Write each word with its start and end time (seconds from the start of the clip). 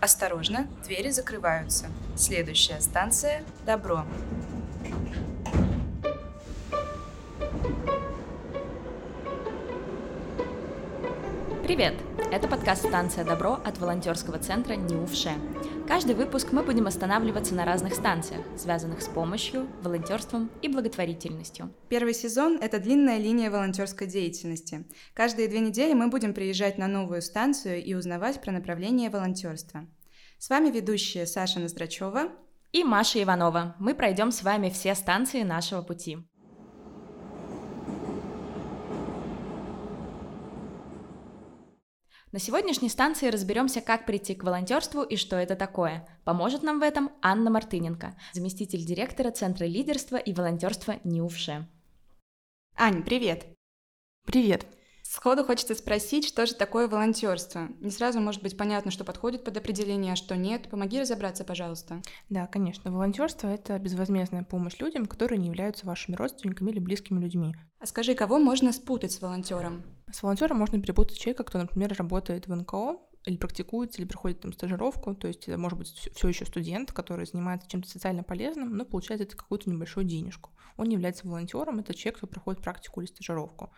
Осторожно, 0.00 0.68
двери 0.84 1.10
закрываются. 1.10 1.86
Следующая 2.16 2.80
станция– 2.80 3.42
Добро. 3.66 4.04
Привет! 11.64 11.94
Это 12.32 12.46
подкаст 12.46 12.86
«Станция 12.86 13.24
Добро» 13.24 13.54
от 13.64 13.78
волонтерского 13.78 14.38
центра 14.38 14.74
НИУФШЕ. 14.74 15.32
Каждый 15.88 16.14
выпуск 16.14 16.52
мы 16.52 16.62
будем 16.62 16.86
останавливаться 16.86 17.54
на 17.54 17.64
разных 17.64 17.94
станциях, 17.94 18.42
связанных 18.58 19.00
с 19.00 19.08
помощью, 19.08 19.66
волонтерством 19.82 20.50
и 20.60 20.68
благотворительностью. 20.68 21.72
Первый 21.88 22.12
сезон– 22.12 22.58
это 22.60 22.78
длинная 22.78 23.16
линия 23.16 23.50
волонтерской 23.50 24.06
деятельности. 24.06 24.84
Каждые 25.14 25.48
две 25.48 25.60
недели 25.60 25.94
мы 25.94 26.08
будем 26.08 26.34
приезжать 26.34 26.76
на 26.76 26.88
новую 26.88 27.22
станцию 27.22 27.82
и 27.82 27.94
узнавать 27.94 28.42
про 28.42 28.52
направление 28.52 29.08
волонтерства. 29.08 29.88
С 30.38 30.50
вами 30.50 30.68
ведущие 30.68 31.26
Саша 31.26 31.58
Ноздрачева 31.58 32.32
и 32.70 32.84
Маша 32.84 33.22
Иванова. 33.22 33.74
Мы 33.78 33.94
пройдем 33.94 34.30
с 34.30 34.42
вами 34.42 34.68
все 34.68 34.94
станции 34.94 35.42
нашего 35.42 35.80
пути. 35.80 36.18
На 42.30 42.38
сегодняшней 42.38 42.90
станции 42.90 43.28
разберемся, 43.28 43.80
как 43.80 44.04
прийти 44.04 44.34
к 44.34 44.44
волонтерству 44.44 45.02
и 45.02 45.16
что 45.16 45.36
это 45.36 45.56
такое. 45.56 46.06
Поможет 46.24 46.62
нам 46.62 46.78
в 46.78 46.82
этом 46.82 47.10
Анна 47.22 47.50
Мартыненко, 47.50 48.14
заместитель 48.34 48.84
директора 48.84 49.30
Центра 49.30 49.64
лидерства 49.64 50.16
и 50.16 50.34
волонтерства 50.34 50.96
НИУФШЕ. 51.04 51.66
Ань, 52.76 53.02
привет! 53.02 53.46
Привет! 54.26 54.66
Сходу 55.10 55.42
хочется 55.42 55.74
спросить, 55.74 56.28
что 56.28 56.44
же 56.44 56.54
такое 56.54 56.86
волонтерство? 56.86 57.70
Не 57.80 57.90
сразу 57.90 58.20
может 58.20 58.42
быть 58.42 58.58
понятно, 58.58 58.90
что 58.90 59.04
подходит 59.04 59.42
под 59.42 59.56
определение, 59.56 60.12
а 60.12 60.16
что 60.16 60.36
нет. 60.36 60.68
Помоги 60.68 61.00
разобраться, 61.00 61.44
пожалуйста. 61.44 62.02
Да, 62.28 62.46
конечно. 62.46 62.92
Волонтерство 62.92 63.48
это 63.48 63.78
безвозмездная 63.78 64.42
помощь 64.42 64.78
людям, 64.78 65.06
которые 65.06 65.38
не 65.38 65.46
являются 65.46 65.86
вашими 65.86 66.14
родственниками 66.14 66.72
или 66.72 66.78
близкими 66.78 67.18
людьми. 67.20 67.56
А 67.80 67.86
скажи, 67.86 68.14
кого 68.14 68.38
можно 68.38 68.70
спутать 68.70 69.12
с 69.12 69.22
волонтером? 69.22 69.82
С 70.12 70.22
волонтером 70.22 70.58
можно 70.58 70.78
перепутать 70.78 71.16
человека, 71.16 71.44
кто, 71.44 71.56
например, 71.56 71.94
работает 71.96 72.46
в 72.46 72.54
НКО, 72.54 72.98
или 73.24 73.36
практикуется, 73.36 74.00
или 74.00 74.08
проходит 74.08 74.40
там 74.40 74.52
стажировку, 74.52 75.14
то 75.14 75.26
есть 75.26 75.48
это 75.48 75.58
может 75.58 75.78
быть 75.78 75.88
все 75.88 76.28
еще 76.28 76.46
студент, 76.46 76.92
который 76.92 77.26
занимается 77.26 77.68
чем-то 77.68 77.88
социально 77.88 78.22
полезным, 78.22 78.76
но 78.76 78.84
получает 78.84 79.20
это 79.20 79.36
какую-то 79.36 79.68
небольшую 79.70 80.04
денежку. 80.04 80.50
Он 80.76 80.86
не 80.86 80.94
является 80.94 81.26
волонтером, 81.26 81.80
это 81.80 81.94
человек, 81.94 82.18
кто 82.18 82.26
проходит 82.26 82.62
практику 82.62 83.00
или 83.00 83.08
стажировку. 83.08 83.70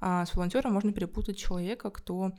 А 0.00 0.24
с 0.26 0.34
волонтером 0.34 0.72
можно 0.72 0.92
перепутать 0.92 1.36
человека, 1.36 1.90
кто 1.90 2.32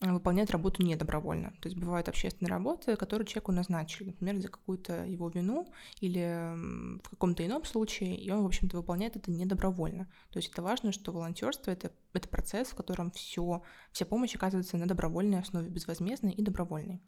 э, 0.00 0.12
выполняет 0.12 0.50
работу 0.50 0.82
недобровольно. 0.82 1.52
То 1.60 1.68
есть 1.68 1.78
бывают 1.78 2.08
общественные 2.08 2.50
работы, 2.50 2.96
которые 2.96 3.26
человеку 3.26 3.52
назначили, 3.52 4.06
например, 4.06 4.40
за 4.40 4.48
какую-то 4.48 5.04
его 5.04 5.28
вину 5.28 5.72
или 6.00 6.98
в 7.02 7.10
каком-то 7.10 7.44
ином 7.44 7.64
случае, 7.64 8.16
и 8.16 8.30
он, 8.30 8.42
в 8.42 8.46
общем-то, 8.46 8.76
выполняет 8.76 9.16
это 9.16 9.30
недобровольно. 9.30 10.06
То 10.30 10.38
есть 10.38 10.50
это 10.52 10.62
важно, 10.62 10.92
что 10.92 11.12
волонтерство 11.12 11.70
это, 11.70 11.92
это 12.12 12.28
процесс, 12.28 12.68
в 12.68 12.74
котором 12.74 13.10
все, 13.12 13.62
вся 13.92 14.06
помощь 14.06 14.34
оказывается 14.34 14.76
на 14.76 14.86
добровольной 14.86 15.40
основе, 15.40 15.68
безвозмездной 15.68 16.32
и 16.32 16.42
добровольной. 16.42 17.00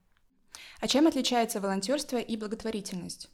А 0.81 0.89
чем 0.89 1.07
отличается 1.07 1.61
волонтерство 1.61 2.17
и 2.19 2.37
благотворительность? 2.37 3.31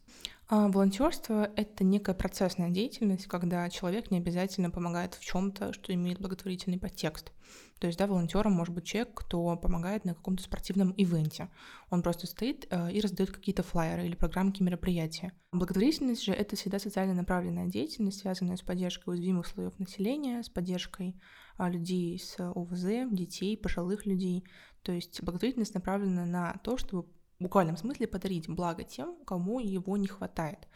А 0.46 0.68
волонтерство— 0.68 1.50
это 1.56 1.84
некая 1.84 2.14
процессная 2.14 2.70
деятельность, 2.70 3.26
когда 3.26 3.68
человек 3.70 4.10
не 4.10 4.18
обязательно 4.18 4.70
помогает 4.70 5.14
в 5.14 5.24
чем-то, 5.24 5.72
что 5.72 5.94
имеет 5.94 6.20
благотворительный 6.20 6.78
подтекст. 6.78 7.32
То 7.78 7.86
есть, 7.86 7.98
да, 7.98 8.06
волонтером 8.06 8.52
может 8.52 8.74
быть 8.74 8.84
человек, 8.84 9.14
кто 9.14 9.56
помогает 9.56 10.04
на 10.04 10.14
каком-то 10.14 10.42
спортивном 10.42 10.92
ивенте. 10.92 11.48
Он 11.90 12.02
просто 12.02 12.26
стоит 12.26 12.66
э, 12.70 12.92
и 12.92 13.00
раздает 13.00 13.30
какие-то 13.30 13.62
флайеры 13.62 14.06
или 14.06 14.14
программки 14.14 14.62
мероприятия. 14.62 15.32
Благотворительность 15.52 16.22
же— 16.22 16.32
это 16.34 16.56
всегда 16.56 16.78
социально 16.78 17.14
направленная 17.14 17.66
деятельность, 17.66 18.20
связанная 18.20 18.56
с 18.56 18.62
поддержкой 18.62 19.10
уязвимых 19.10 19.46
слоев 19.46 19.78
населения, 19.78 20.42
с 20.42 20.48
поддержкой 20.48 21.18
а, 21.56 21.70
людей 21.70 22.18
с 22.18 22.36
ОВЗ, 22.38 23.10
детей, 23.10 23.56
пожилых 23.56 24.06
людей. 24.06 24.44
То 24.82 24.92
есть 24.92 25.22
благотворительность 25.22 25.74
направлена 25.74 26.26
на 26.26 26.60
то, 26.62 26.76
чтобы 26.76 27.08
буквальном 27.38 27.76
смысле 27.76 28.06
подарить 28.06 28.48
благо 28.48 28.84
тем, 28.84 29.16
кому 29.24 29.60
его 29.60 29.96
не 29.96 30.06
хватает. 30.06 30.68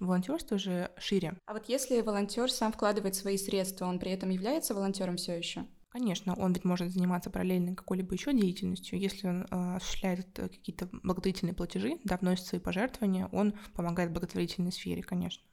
Волонтерство 0.00 0.58
же 0.58 0.90
шире. 0.98 1.36
А 1.46 1.52
вот 1.52 1.68
если 1.68 2.00
волонтер 2.00 2.50
сам 2.50 2.72
вкладывает 2.72 3.14
свои 3.14 3.36
средства, 3.36 3.86
он 3.86 3.98
при 3.98 4.10
этом 4.10 4.30
является 4.30 4.74
волонтером 4.74 5.16
все 5.16 5.36
еще? 5.36 5.66
Конечно, 5.92 6.34
он 6.34 6.54
ведь 6.54 6.64
может 6.64 6.90
заниматься 6.90 7.28
параллельно 7.28 7.74
какой-либо 7.74 8.14
еще 8.14 8.32
деятельностью. 8.32 8.98
Если 8.98 9.28
он 9.28 9.42
э, 9.42 9.76
осуществляет 9.76 10.26
какие-то 10.34 10.88
благотворительные 11.02 11.54
платежи, 11.54 11.98
да, 12.04 12.16
вносит 12.16 12.46
свои 12.46 12.60
пожертвования, 12.60 13.28
он 13.30 13.52
помогает 13.74 14.10
благотворительной 14.10 14.72
сфере, 14.72 15.02
конечно. 15.02 15.44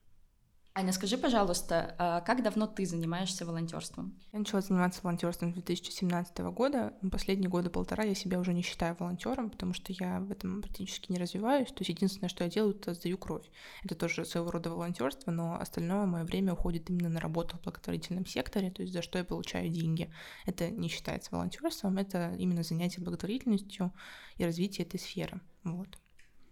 Аня, 0.80 0.94
скажи, 0.94 1.18
пожалуйста, 1.18 1.94
а 1.98 2.22
как 2.22 2.42
давно 2.42 2.66
ты 2.66 2.86
занимаешься 2.86 3.46
волонтерством? 3.46 4.18
Я 4.32 4.40
начала 4.40 4.62
заниматься 4.62 5.02
волонтерством 5.04 5.52
с 5.52 5.56
2017 5.56 6.38
года. 6.54 6.94
Последние 7.12 7.50
годы 7.50 7.70
полтора 7.70 8.06
я 8.06 8.16
себя 8.16 8.40
уже 8.40 8.54
не 8.54 8.62
считаю 8.62 8.96
волонтером, 8.98 9.50
потому 9.50 9.74
что 9.74 9.92
я 9.92 10.22
в 10.22 10.32
этом 10.32 10.62
практически 10.62 11.12
не 11.12 11.18
развиваюсь. 11.18 11.68
То 11.68 11.80
есть 11.80 11.90
единственное, 11.90 12.30
что 12.30 12.46
я 12.46 12.50
делаю, 12.50 12.76
это 12.76 12.94
сдаю 12.94 13.18
кровь. 13.18 13.44
Это 13.84 13.94
тоже 13.94 14.24
своего 14.24 14.52
рода 14.52 14.70
волонтерство, 14.70 15.32
но 15.32 15.60
остальное 15.60 16.06
мое 16.06 16.24
время 16.24 16.54
уходит 16.54 16.90
именно 16.90 17.10
на 17.10 17.20
работу 17.20 17.58
в 17.58 17.64
благотворительном 17.64 18.26
секторе, 18.26 18.72
то 18.72 18.82
есть 18.82 18.94
за 18.94 19.02
что 19.02 19.18
я 19.18 19.26
получаю 19.26 19.68
деньги. 19.68 20.10
Это 20.46 20.70
не 20.70 20.88
считается 20.88 21.32
волонтерством, 21.34 21.98
это 21.98 22.34
именно 22.38 22.64
занятие 22.64 23.02
благотворительностью 23.02 23.92
и 24.38 24.46
развитие 24.46 24.88
этой 24.88 24.98
сферы. 24.98 25.42
Вот. 25.66 25.90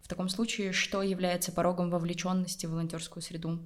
В 0.01 0.09
таком 0.09 0.27
случае, 0.27 0.73
что 0.73 1.01
является 1.01 1.53
порогом 1.53 1.89
вовлеченности 1.89 2.65
в 2.65 2.71
волонтерскую 2.71 3.23
среду? 3.23 3.61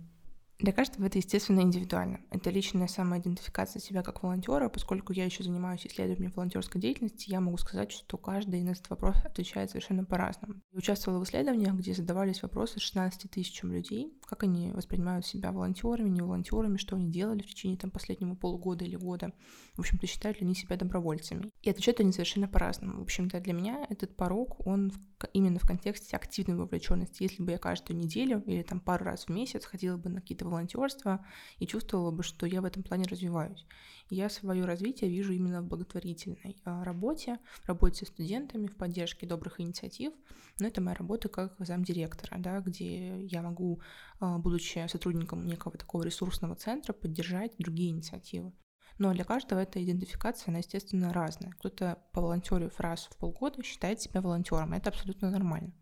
Для 0.61 0.73
каждого 0.73 1.07
это, 1.07 1.17
естественно, 1.17 1.61
индивидуально. 1.61 2.19
Это 2.29 2.51
личная 2.51 2.87
самоидентификация 2.87 3.79
себя 3.79 4.03
как 4.03 4.21
волонтера, 4.21 4.69
поскольку 4.69 5.11
я 5.11 5.25
еще 5.25 5.43
занимаюсь 5.43 5.87
исследованием 5.87 6.31
волонтерской 6.35 6.79
деятельности, 6.79 7.31
я 7.31 7.41
могу 7.41 7.57
сказать, 7.57 7.91
что 7.91 8.15
каждый 8.17 8.61
на 8.61 8.69
этот 8.69 8.87
вопрос 8.91 9.15
отвечает 9.25 9.71
совершенно 9.71 10.05
по-разному. 10.05 10.61
Я 10.71 10.77
участвовала 10.77 11.19
в 11.19 11.23
исследованиях, 11.23 11.73
где 11.73 11.95
задавались 11.95 12.43
вопросы 12.43 12.79
16 12.79 13.31
тысячам 13.31 13.73
людей, 13.73 14.13
как 14.27 14.43
они 14.43 14.71
воспринимают 14.71 15.25
себя 15.25 15.51
волонтерами, 15.51 16.09
не 16.09 16.21
волонтерами, 16.21 16.77
что 16.77 16.95
они 16.95 17.09
делали 17.09 17.41
в 17.41 17.47
течение 17.47 17.79
там, 17.79 17.89
последнего 17.89 18.35
полугода 18.35 18.85
или 18.85 18.97
года. 18.97 19.33
В 19.73 19.79
общем-то, 19.79 20.05
считают 20.05 20.41
ли 20.41 20.45
они 20.45 20.53
себя 20.53 20.75
добровольцами. 20.75 21.49
И 21.63 21.71
отвечают 21.71 22.01
они 22.01 22.11
совершенно 22.11 22.47
по-разному. 22.47 22.99
В 22.99 23.01
общем-то, 23.03 23.39
для 23.39 23.53
меня 23.53 23.87
этот 23.89 24.15
порог, 24.15 24.67
он 24.67 24.91
именно 25.33 25.57
в 25.57 25.65
контексте 25.65 26.15
активной 26.15 26.55
вовлеченности. 26.55 27.23
Если 27.23 27.41
бы 27.41 27.51
я 27.51 27.57
каждую 27.57 27.97
неделю 27.97 28.43
или 28.45 28.61
там 28.61 28.79
пару 28.79 29.05
раз 29.05 29.25
в 29.25 29.29
месяц 29.29 29.65
ходила 29.65 29.97
бы 29.97 30.09
на 30.09 30.21
какие-то 30.21 30.50
волонтерства 30.51 31.25
и 31.57 31.65
чувствовала 31.65 32.11
бы, 32.11 32.23
что 32.23 32.45
я 32.45 32.61
в 32.61 32.65
этом 32.65 32.83
плане 32.83 33.05
развиваюсь. 33.05 33.65
я 34.09 34.29
свое 34.29 34.65
развитие 34.65 35.09
вижу 35.09 35.33
именно 35.33 35.61
в 35.61 35.67
благотворительной 35.67 36.57
а, 36.65 36.83
работе, 36.83 37.39
работе 37.65 38.05
с 38.05 38.09
студентами, 38.09 38.67
в 38.67 38.75
поддержке 38.75 39.25
добрых 39.25 39.59
инициатив. 39.59 40.13
Но 40.59 40.67
это 40.67 40.81
моя 40.81 40.95
работа 40.95 41.29
как 41.29 41.55
замдиректора, 41.59 42.37
да, 42.37 42.59
где 42.59 43.25
я 43.25 43.41
могу, 43.41 43.81
а, 44.19 44.37
будучи 44.37 44.85
сотрудником 44.87 45.45
некого 45.47 45.77
такого 45.77 46.03
ресурсного 46.03 46.55
центра, 46.55 46.93
поддержать 46.93 47.53
другие 47.57 47.89
инициативы. 47.89 48.53
Но 48.97 49.13
для 49.13 49.23
каждого 49.23 49.59
эта 49.59 49.83
идентификация, 49.83 50.51
она, 50.51 50.59
естественно, 50.59 51.11
разная. 51.11 51.51
Кто-то 51.53 51.97
по 52.11 52.21
волонтере 52.21 52.69
раз 52.77 53.07
в 53.09 53.17
полгода 53.17 53.63
считает 53.63 53.99
себя 54.01 54.21
волонтером. 54.21 54.73
Это 54.73 54.89
абсолютно 54.89 55.31
нормально. 55.31 55.73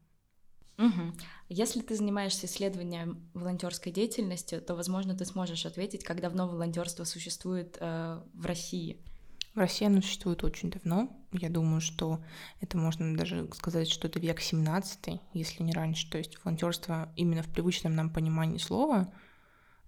Угу. 0.80 1.14
Если 1.50 1.82
ты 1.82 1.96
занимаешься 1.96 2.46
исследованием 2.46 3.30
волонтерской 3.34 3.92
деятельности, 3.92 4.60
то, 4.60 4.76
возможно, 4.76 5.16
ты 5.16 5.26
сможешь 5.26 5.66
ответить, 5.66 6.06
как 6.06 6.22
давно 6.22 6.48
волонтерство 6.48 7.04
существует 7.04 7.78
э, 7.80 8.22
в 8.34 8.46
России. 8.46 8.98
В 9.56 9.60
России 9.60 9.86
оно 9.86 10.02
существует 10.02 10.44
очень 10.44 10.72
давно. 10.72 11.10
Я 11.34 11.50
думаю, 11.50 11.82
что 11.82 12.24
это 12.62 12.78
можно 12.78 13.18
даже 13.18 13.50
сказать, 13.54 13.90
что 13.90 14.08
это 14.08 14.20
век 14.20 14.40
17 14.40 15.20
если 15.34 15.64
не 15.64 15.74
раньше. 15.74 16.10
То 16.10 16.18
есть 16.18 16.38
волонтерство 16.44 17.12
именно 17.18 17.44
в 17.44 17.50
привычном 17.50 17.94
нам 17.94 18.10
понимании 18.10 18.58
слова, 18.58 19.12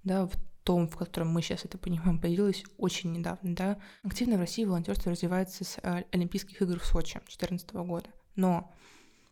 да, 0.04 0.26
в 0.26 0.34
том, 0.64 0.90
в 0.90 0.98
котором 0.98 1.30
мы 1.30 1.42
сейчас 1.42 1.64
это 1.64 1.78
понимаем, 1.78 2.20
появилось 2.20 2.66
очень 2.78 3.14
недавно. 3.14 3.56
Да. 3.56 3.80
Активно 4.04 4.36
в 4.36 4.42
России 4.42 4.66
волонтерство 4.66 5.12
развивается 5.12 5.64
с 5.64 5.78
э, 5.82 6.04
Олимпийских 6.12 6.62
игр 6.62 6.80
в 6.80 6.86
Сочи 6.86 7.14
2014 7.14 7.72
года. 7.76 8.10
Но 8.36 8.74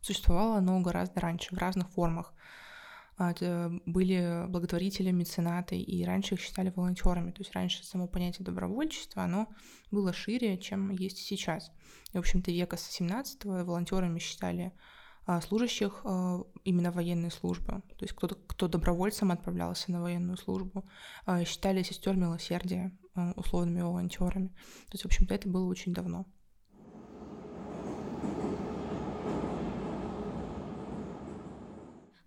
Существовало 0.01 0.57
оно 0.57 0.79
гораздо 0.81 1.19
раньше, 1.19 1.55
в 1.55 1.57
разных 1.57 1.89
формах. 1.89 2.33
А, 3.19 3.31
это 3.31 3.69
были 3.85 4.45
благотворители, 4.47 5.11
меценаты, 5.11 5.77
и 5.77 6.05
раньше 6.05 6.35
их 6.35 6.41
считали 6.41 6.71
волонтерами. 6.73 7.31
То 7.31 7.41
есть 7.41 7.53
раньше 7.53 7.83
само 7.83 8.07
понятие 8.07 8.45
добровольчества, 8.45 9.23
оно 9.23 9.49
было 9.91 10.13
шире, 10.13 10.57
чем 10.57 10.89
есть 10.91 11.17
сейчас. 11.17 11.69
И, 12.13 12.17
в 12.17 12.19
общем-то, 12.19 12.49
века 12.49 12.77
с 12.77 12.99
17-го 12.99 13.65
волонтерами 13.65 14.19
считали 14.19 14.71
а, 15.25 15.41
служащих 15.41 15.99
а, 16.05 16.41
именно 16.63 16.93
военной 16.93 17.29
службы. 17.29 17.83
То 17.97 18.05
есть 18.05 18.13
кто-то, 18.13 18.35
кто 18.35 18.69
добровольцем 18.69 19.31
отправлялся 19.31 19.91
на 19.91 20.01
военную 20.01 20.37
службу, 20.37 20.89
считали 21.45 21.83
сестер 21.83 22.15
милосердия 22.15 22.97
условными 23.35 23.81
волонтерами. 23.81 24.47
То 24.47 24.93
есть, 24.93 25.03
в 25.03 25.07
общем-то, 25.07 25.35
это 25.35 25.49
было 25.49 25.67
очень 25.67 25.93
давно. 25.93 26.25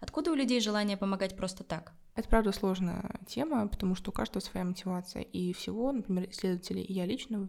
Откуда 0.02 0.32
у 0.32 0.34
людей 0.34 0.60
желание 0.60 0.96
помогать 0.96 1.36
просто 1.36 1.62
так? 1.62 1.92
Это, 2.16 2.28
правда, 2.28 2.50
сложная 2.50 3.20
тема, 3.26 3.68
потому 3.68 3.94
что 3.94 4.10
у 4.10 4.12
каждого 4.12 4.42
своя 4.42 4.64
мотивация. 4.66 5.22
И 5.22 5.52
всего, 5.52 5.92
например, 5.92 6.28
исследователи, 6.28 6.80
и 6.80 6.92
я 6.92 7.06
лично, 7.06 7.48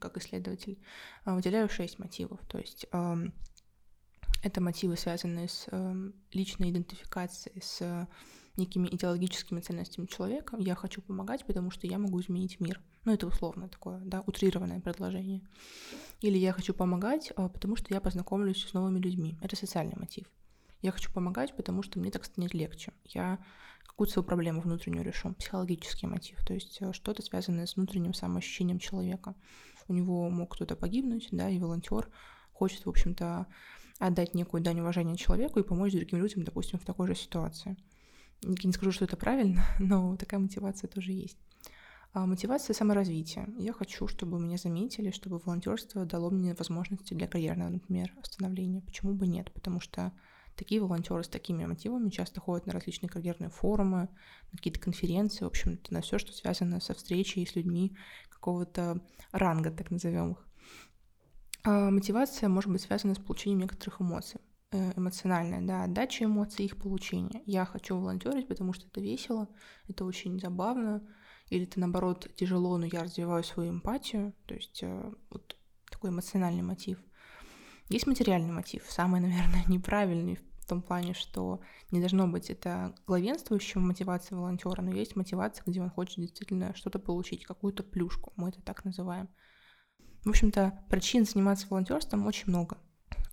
как 0.00 0.16
исследователь, 0.16 0.78
а, 1.24 1.34
выделяю 1.34 1.68
шесть 1.68 1.98
мотивов. 1.98 2.40
То 2.46 2.58
есть 2.58 2.86
это 4.44 4.60
мотивы, 4.60 4.96
связанные 4.96 5.48
с 5.48 5.66
личной 6.32 6.70
идентификацией, 6.70 7.60
с 7.60 8.08
некими 8.56 8.88
идеологическими 8.88 9.60
ценностями 9.60 10.06
человека. 10.06 10.56
Я 10.60 10.76
хочу 10.76 11.02
помогать, 11.02 11.44
потому 11.46 11.70
что 11.70 11.86
я 11.86 11.98
могу 11.98 12.20
изменить 12.20 12.60
мир. 12.60 12.80
Ну, 13.04 13.12
это 13.12 13.26
условно 13.26 13.68
такое, 13.68 14.00
да, 14.04 14.22
утрированное 14.26 14.80
предложение. 14.80 15.40
Или 16.20 16.38
я 16.38 16.52
хочу 16.52 16.74
помогать, 16.74 17.32
а, 17.34 17.48
потому 17.48 17.74
что 17.74 17.92
я 17.92 18.00
познакомлюсь 18.00 18.64
с 18.64 18.72
новыми 18.72 19.00
людьми. 19.00 19.36
Это 19.42 19.56
социальный 19.56 19.96
мотив. 19.96 20.26
Я 20.82 20.92
хочу 20.92 21.10
помогать, 21.12 21.56
потому 21.56 21.82
что 21.82 21.98
мне 21.98 22.10
так 22.10 22.24
станет 22.24 22.54
легче. 22.54 22.92
Я 23.06 23.38
какую-то 23.86 24.14
свою 24.14 24.26
проблему 24.26 24.60
внутреннюю 24.60 25.04
решу. 25.04 25.32
Психологический 25.34 26.06
мотив, 26.06 26.44
то 26.44 26.54
есть 26.54 26.78
э, 26.80 26.92
что-то 26.92 27.22
связанное 27.22 27.66
с 27.66 27.76
внутренним 27.76 28.14
самоощущением 28.14 28.78
человека. 28.78 29.34
У 29.88 29.92
него 29.92 30.28
мог 30.28 30.54
кто-то 30.54 30.76
погибнуть, 30.76 31.28
да, 31.30 31.48
и 31.48 31.58
волонтер 31.58 32.08
хочет, 32.52 32.84
в 32.84 32.88
общем-то, 32.88 33.46
отдать 33.98 34.34
некую 34.34 34.62
дань 34.62 34.80
уважения 34.80 35.16
человеку 35.16 35.60
и 35.60 35.62
помочь 35.62 35.92
другим 35.92 36.18
людям, 36.18 36.42
допустим, 36.42 36.78
в 36.78 36.84
такой 36.84 37.06
же 37.06 37.14
ситуации. 37.14 37.76
Я 38.42 38.56
не 38.64 38.72
скажу, 38.72 38.90
что 38.90 39.04
это 39.04 39.16
правильно, 39.16 39.64
но 39.78 40.16
такая 40.16 40.40
мотивация 40.40 40.88
тоже 40.88 41.12
есть. 41.12 41.38
А 42.12 42.26
мотивация 42.26 42.74
саморазвития. 42.74 43.48
Я 43.56 43.72
хочу, 43.72 44.06
чтобы 44.06 44.38
меня 44.38 44.58
заметили, 44.58 45.10
чтобы 45.12 45.38
волонтерство 45.38 46.04
дало 46.04 46.30
мне 46.30 46.54
возможности 46.54 47.14
для 47.14 47.26
карьерного, 47.26 47.70
например, 47.70 48.12
становления. 48.22 48.82
Почему 48.82 49.14
бы 49.14 49.26
нет? 49.26 49.50
Потому 49.52 49.80
что 49.80 50.12
такие 50.56 50.80
волонтеры 50.80 51.24
с 51.24 51.28
такими 51.28 51.64
мотивами 51.64 52.10
часто 52.10 52.40
ходят 52.40 52.66
на 52.66 52.72
различные 52.72 53.10
карьерные 53.10 53.50
форумы, 53.50 54.08
на 54.50 54.56
какие-то 54.56 54.80
конференции, 54.80 55.44
в 55.44 55.48
общем-то, 55.48 55.92
на 55.92 56.00
все, 56.00 56.18
что 56.18 56.32
связано 56.32 56.80
со 56.80 56.94
встречей 56.94 57.46
с 57.46 57.54
людьми 57.56 57.96
какого-то 58.28 59.00
ранга, 59.30 59.70
так 59.70 59.90
назовем 59.90 60.32
их. 60.32 60.46
А 61.64 61.90
мотивация 61.90 62.48
может 62.48 62.70
быть 62.70 62.82
связана 62.82 63.14
с 63.14 63.18
получением 63.18 63.60
некоторых 63.60 64.00
эмоций. 64.00 64.40
Э, 64.72 64.92
эмоциональная, 64.96 65.60
да, 65.60 65.84
отдача 65.84 66.24
эмоций, 66.24 66.64
их 66.64 66.78
получение. 66.78 67.42
Я 67.44 67.66
хочу 67.66 67.94
волонтерить, 67.94 68.48
потому 68.48 68.72
что 68.72 68.86
это 68.86 69.02
весело, 69.02 69.48
это 69.86 70.06
очень 70.06 70.40
забавно, 70.40 71.06
или 71.50 71.64
это 71.64 71.78
наоборот 71.78 72.30
тяжело, 72.36 72.78
но 72.78 72.86
я 72.86 73.04
развиваю 73.04 73.44
свою 73.44 73.70
эмпатию, 73.70 74.32
то 74.46 74.54
есть 74.54 74.82
э, 74.82 75.12
вот 75.28 75.56
такой 75.90 76.08
эмоциональный 76.08 76.62
мотив. 76.62 76.98
Есть 77.92 78.06
материальный 78.06 78.52
мотив, 78.52 78.84
самый, 78.88 79.20
наверное, 79.20 79.64
неправильный 79.68 80.38
в 80.60 80.66
том 80.66 80.80
плане, 80.80 81.12
что 81.12 81.60
не 81.90 82.00
должно 82.00 82.26
быть 82.26 82.48
это 82.48 82.94
главенствующим 83.06 83.86
мотивация 83.86 84.38
волонтера, 84.38 84.80
но 84.80 84.92
есть 84.92 85.14
мотивация, 85.14 85.62
где 85.66 85.82
он 85.82 85.90
хочет 85.90 86.16
действительно 86.16 86.74
что-то 86.74 86.98
получить, 86.98 87.44
какую-то 87.44 87.82
плюшку, 87.82 88.32
мы 88.36 88.48
это 88.48 88.62
так 88.62 88.84
называем. 88.86 89.28
В 90.24 90.30
общем-то, 90.30 90.84
причин 90.88 91.26
заниматься 91.26 91.66
волонтерством 91.68 92.26
очень 92.26 92.48
много. 92.48 92.78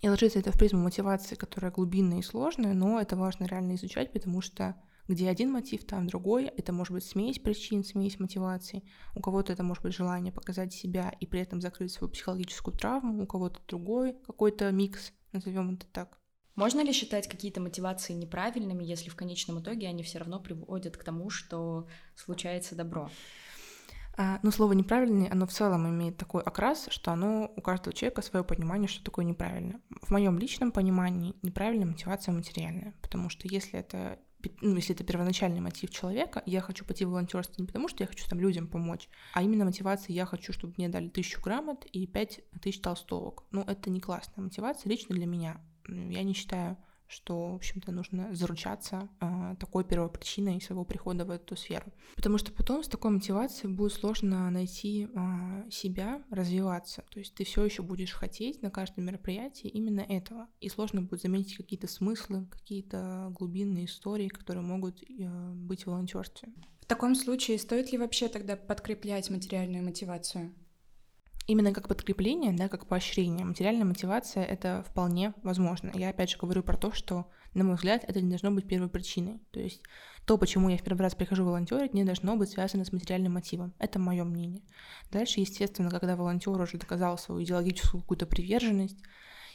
И 0.02 0.10
ложится 0.10 0.40
это 0.40 0.52
в 0.52 0.58
призму 0.58 0.82
мотивации, 0.82 1.36
которая 1.36 1.72
глубинная 1.72 2.20
и 2.20 2.24
сложная, 2.24 2.74
но 2.74 3.00
это 3.00 3.16
важно 3.16 3.46
реально 3.46 3.76
изучать, 3.76 4.12
потому 4.12 4.42
что 4.42 4.76
где 5.10 5.28
один 5.28 5.52
мотив, 5.52 5.86
там 5.86 6.08
другой. 6.08 6.46
Это 6.46 6.72
может 6.72 6.94
быть 6.94 7.04
смесь 7.04 7.40
причин, 7.40 7.84
смесь 7.84 8.20
мотиваций. 8.20 8.84
У 9.16 9.22
кого-то 9.22 9.52
это 9.52 9.64
может 9.64 9.84
быть 9.84 9.96
желание 9.96 10.32
показать 10.32 10.72
себя 10.72 11.12
и 11.20 11.26
при 11.26 11.42
этом 11.42 11.60
закрыть 11.60 11.92
свою 11.92 12.12
психологическую 12.12 12.78
травму, 12.78 13.24
у 13.24 13.28
кого-то 13.28 13.60
другой 13.68 14.14
какой-то 14.26 14.72
микс, 14.72 15.12
назовем 15.34 15.74
это 15.74 15.88
так. 15.88 16.20
Можно 16.56 16.82
ли 16.84 16.94
считать 16.94 17.28
какие-то 17.28 17.60
мотивации 17.60 18.14
неправильными, 18.14 18.84
если 18.84 19.10
в 19.10 19.16
конечном 19.16 19.62
итоге 19.62 19.88
они 19.88 20.04
все 20.04 20.20
равно 20.20 20.40
приводят 20.40 20.96
к 20.96 21.04
тому, 21.04 21.30
что 21.30 21.88
случается 22.16 22.76
добро? 22.76 23.10
А, 24.18 24.40
ну, 24.44 24.52
слово 24.52 24.74
неправильный, 24.74 25.28
оно 25.28 25.48
в 25.48 25.52
целом 25.52 25.88
имеет 25.88 26.18
такой 26.18 26.44
окрас, 26.44 26.88
что 26.92 27.12
оно 27.12 27.52
у 27.56 27.62
каждого 27.62 27.96
человека 27.96 28.22
свое 28.22 28.44
понимание, 28.44 28.90
что 28.90 29.04
такое 29.04 29.24
неправильно. 29.24 29.80
В 30.02 30.12
моем 30.12 30.38
личном 30.38 30.74
понимании 30.74 31.36
неправильная 31.42 31.88
мотивация 31.88 32.34
материальная, 32.34 32.94
потому 33.02 33.30
что 33.30 33.48
если 33.48 33.80
это 33.80 34.20
ну, 34.62 34.76
если 34.76 34.96
это 34.96 35.04
первоначальный 35.04 35.60
мотив 35.60 35.90
человека, 35.90 36.42
я 36.46 36.62
хочу 36.62 36.86
пойти 36.86 37.06
в 37.06 37.10
волонтерство 37.10 37.62
не 37.62 37.68
потому, 37.68 37.88
что 37.88 38.04
я 38.04 38.08
хочу 38.08 38.28
там 38.28 38.40
людям 38.40 38.68
помочь, 38.68 39.10
а 39.34 39.44
именно 39.44 39.66
мотивация, 39.66 40.14
я 40.14 40.26
хочу, 40.26 40.54
чтобы 40.54 40.74
мне 40.78 40.90
дали 40.90 41.10
тысячу 41.10 41.42
грамот 41.42 41.86
и 41.86 42.08
пять 42.08 42.42
тысяч 42.62 42.80
толстовок. 42.82 43.44
Ну, 43.52 43.62
это 43.62 43.90
не 43.90 44.00
классная 44.00 44.44
мотивация 44.44 44.90
лично 44.90 45.16
для 45.16 45.26
меня. 45.26 45.62
Я 45.88 46.24
не 46.24 46.34
считаю 46.34 46.78
что, 47.10 47.54
в 47.54 47.56
общем-то, 47.56 47.92
нужно 47.92 48.34
заручаться 48.36 49.10
э, 49.20 49.56
такой 49.60 49.84
первопричиной 49.84 50.62
своего 50.62 50.86
прихода 50.86 51.26
в 51.26 51.32
эту 51.32 51.56
сферу. 51.56 51.92
Потому 52.16 52.38
что 52.38 52.52
потом 52.52 52.84
с 52.84 52.88
такой 52.88 53.10
мотивацией 53.12 53.74
будет 53.74 53.94
сложно 53.94 54.50
найти 54.52 55.08
э, 55.14 55.70
себя, 55.72 56.24
развиваться. 56.30 57.04
То 57.10 57.20
есть 57.20 57.34
ты 57.34 57.44
все 57.44 57.66
еще 57.66 57.82
будешь 57.82 58.14
хотеть 58.14 58.62
на 58.62 58.70
каждом 58.70 59.06
мероприятии 59.06 59.68
именно 59.68 60.02
этого. 60.02 60.48
И 60.60 60.70
сложно 60.70 61.02
будет 61.02 61.24
заметить 61.24 61.58
какие-то 61.58 61.88
смыслы, 61.88 62.46
какие-то 62.46 63.34
глубинные 63.38 63.86
истории, 63.86 64.28
которые 64.28 64.64
могут 64.64 65.02
э, 65.02 65.06
быть 65.54 65.84
в 65.84 65.88
волонтерстве. 65.88 66.50
В 66.80 66.86
таком 66.86 67.16
случае 67.16 67.58
стоит 67.58 67.92
ли 67.92 67.98
вообще 67.98 68.28
тогда 68.28 68.56
подкреплять 68.56 69.30
материальную 69.32 69.84
мотивацию? 69.84 70.54
Именно 71.50 71.74
как 71.74 71.88
подкрепление, 71.88 72.54
да, 72.54 72.70
как 72.70 72.86
поощрение. 72.86 73.44
Материальная 73.44 73.84
мотивация— 73.84 74.44
это 74.46 74.86
вполне 74.88 75.34
возможно. 75.42 75.92
Я 75.96 76.10
опять 76.10 76.30
же 76.30 76.38
говорю 76.38 76.62
про 76.62 76.78
то, 76.78 76.92
что, 76.92 77.26
на 77.56 77.64
мой 77.64 77.76
взгляд, 77.76 78.06
это 78.08 78.22
не 78.22 78.30
должно 78.30 78.52
быть 78.52 78.68
первой 78.68 78.88
причиной. 78.88 79.42
То 79.50 79.60
есть 79.60 79.82
то, 80.26 80.38
почему 80.38 80.70
я 80.70 80.78
в 80.78 80.84
первый 80.84 81.02
раз 81.02 81.16
прихожу 81.16 81.44
волонтерить, 81.44 81.96
не 81.96 82.04
должно 82.04 82.36
быть 82.36 82.52
связано 82.52 82.86
с 82.86 82.94
материальным 82.94 83.34
мотивом. 83.34 83.74
Это 83.80 83.98
мое 83.98 84.24
мнение. 84.24 84.62
Дальше, 85.12 85.40
естественно, 85.40 85.90
когда 85.90 86.16
волонтер 86.16 86.52
уже 86.62 86.78
доказал 86.78 87.18
свою 87.18 87.44
идеологическую 87.44 88.02
какую-то 88.02 88.28
приверженность, 88.28 89.00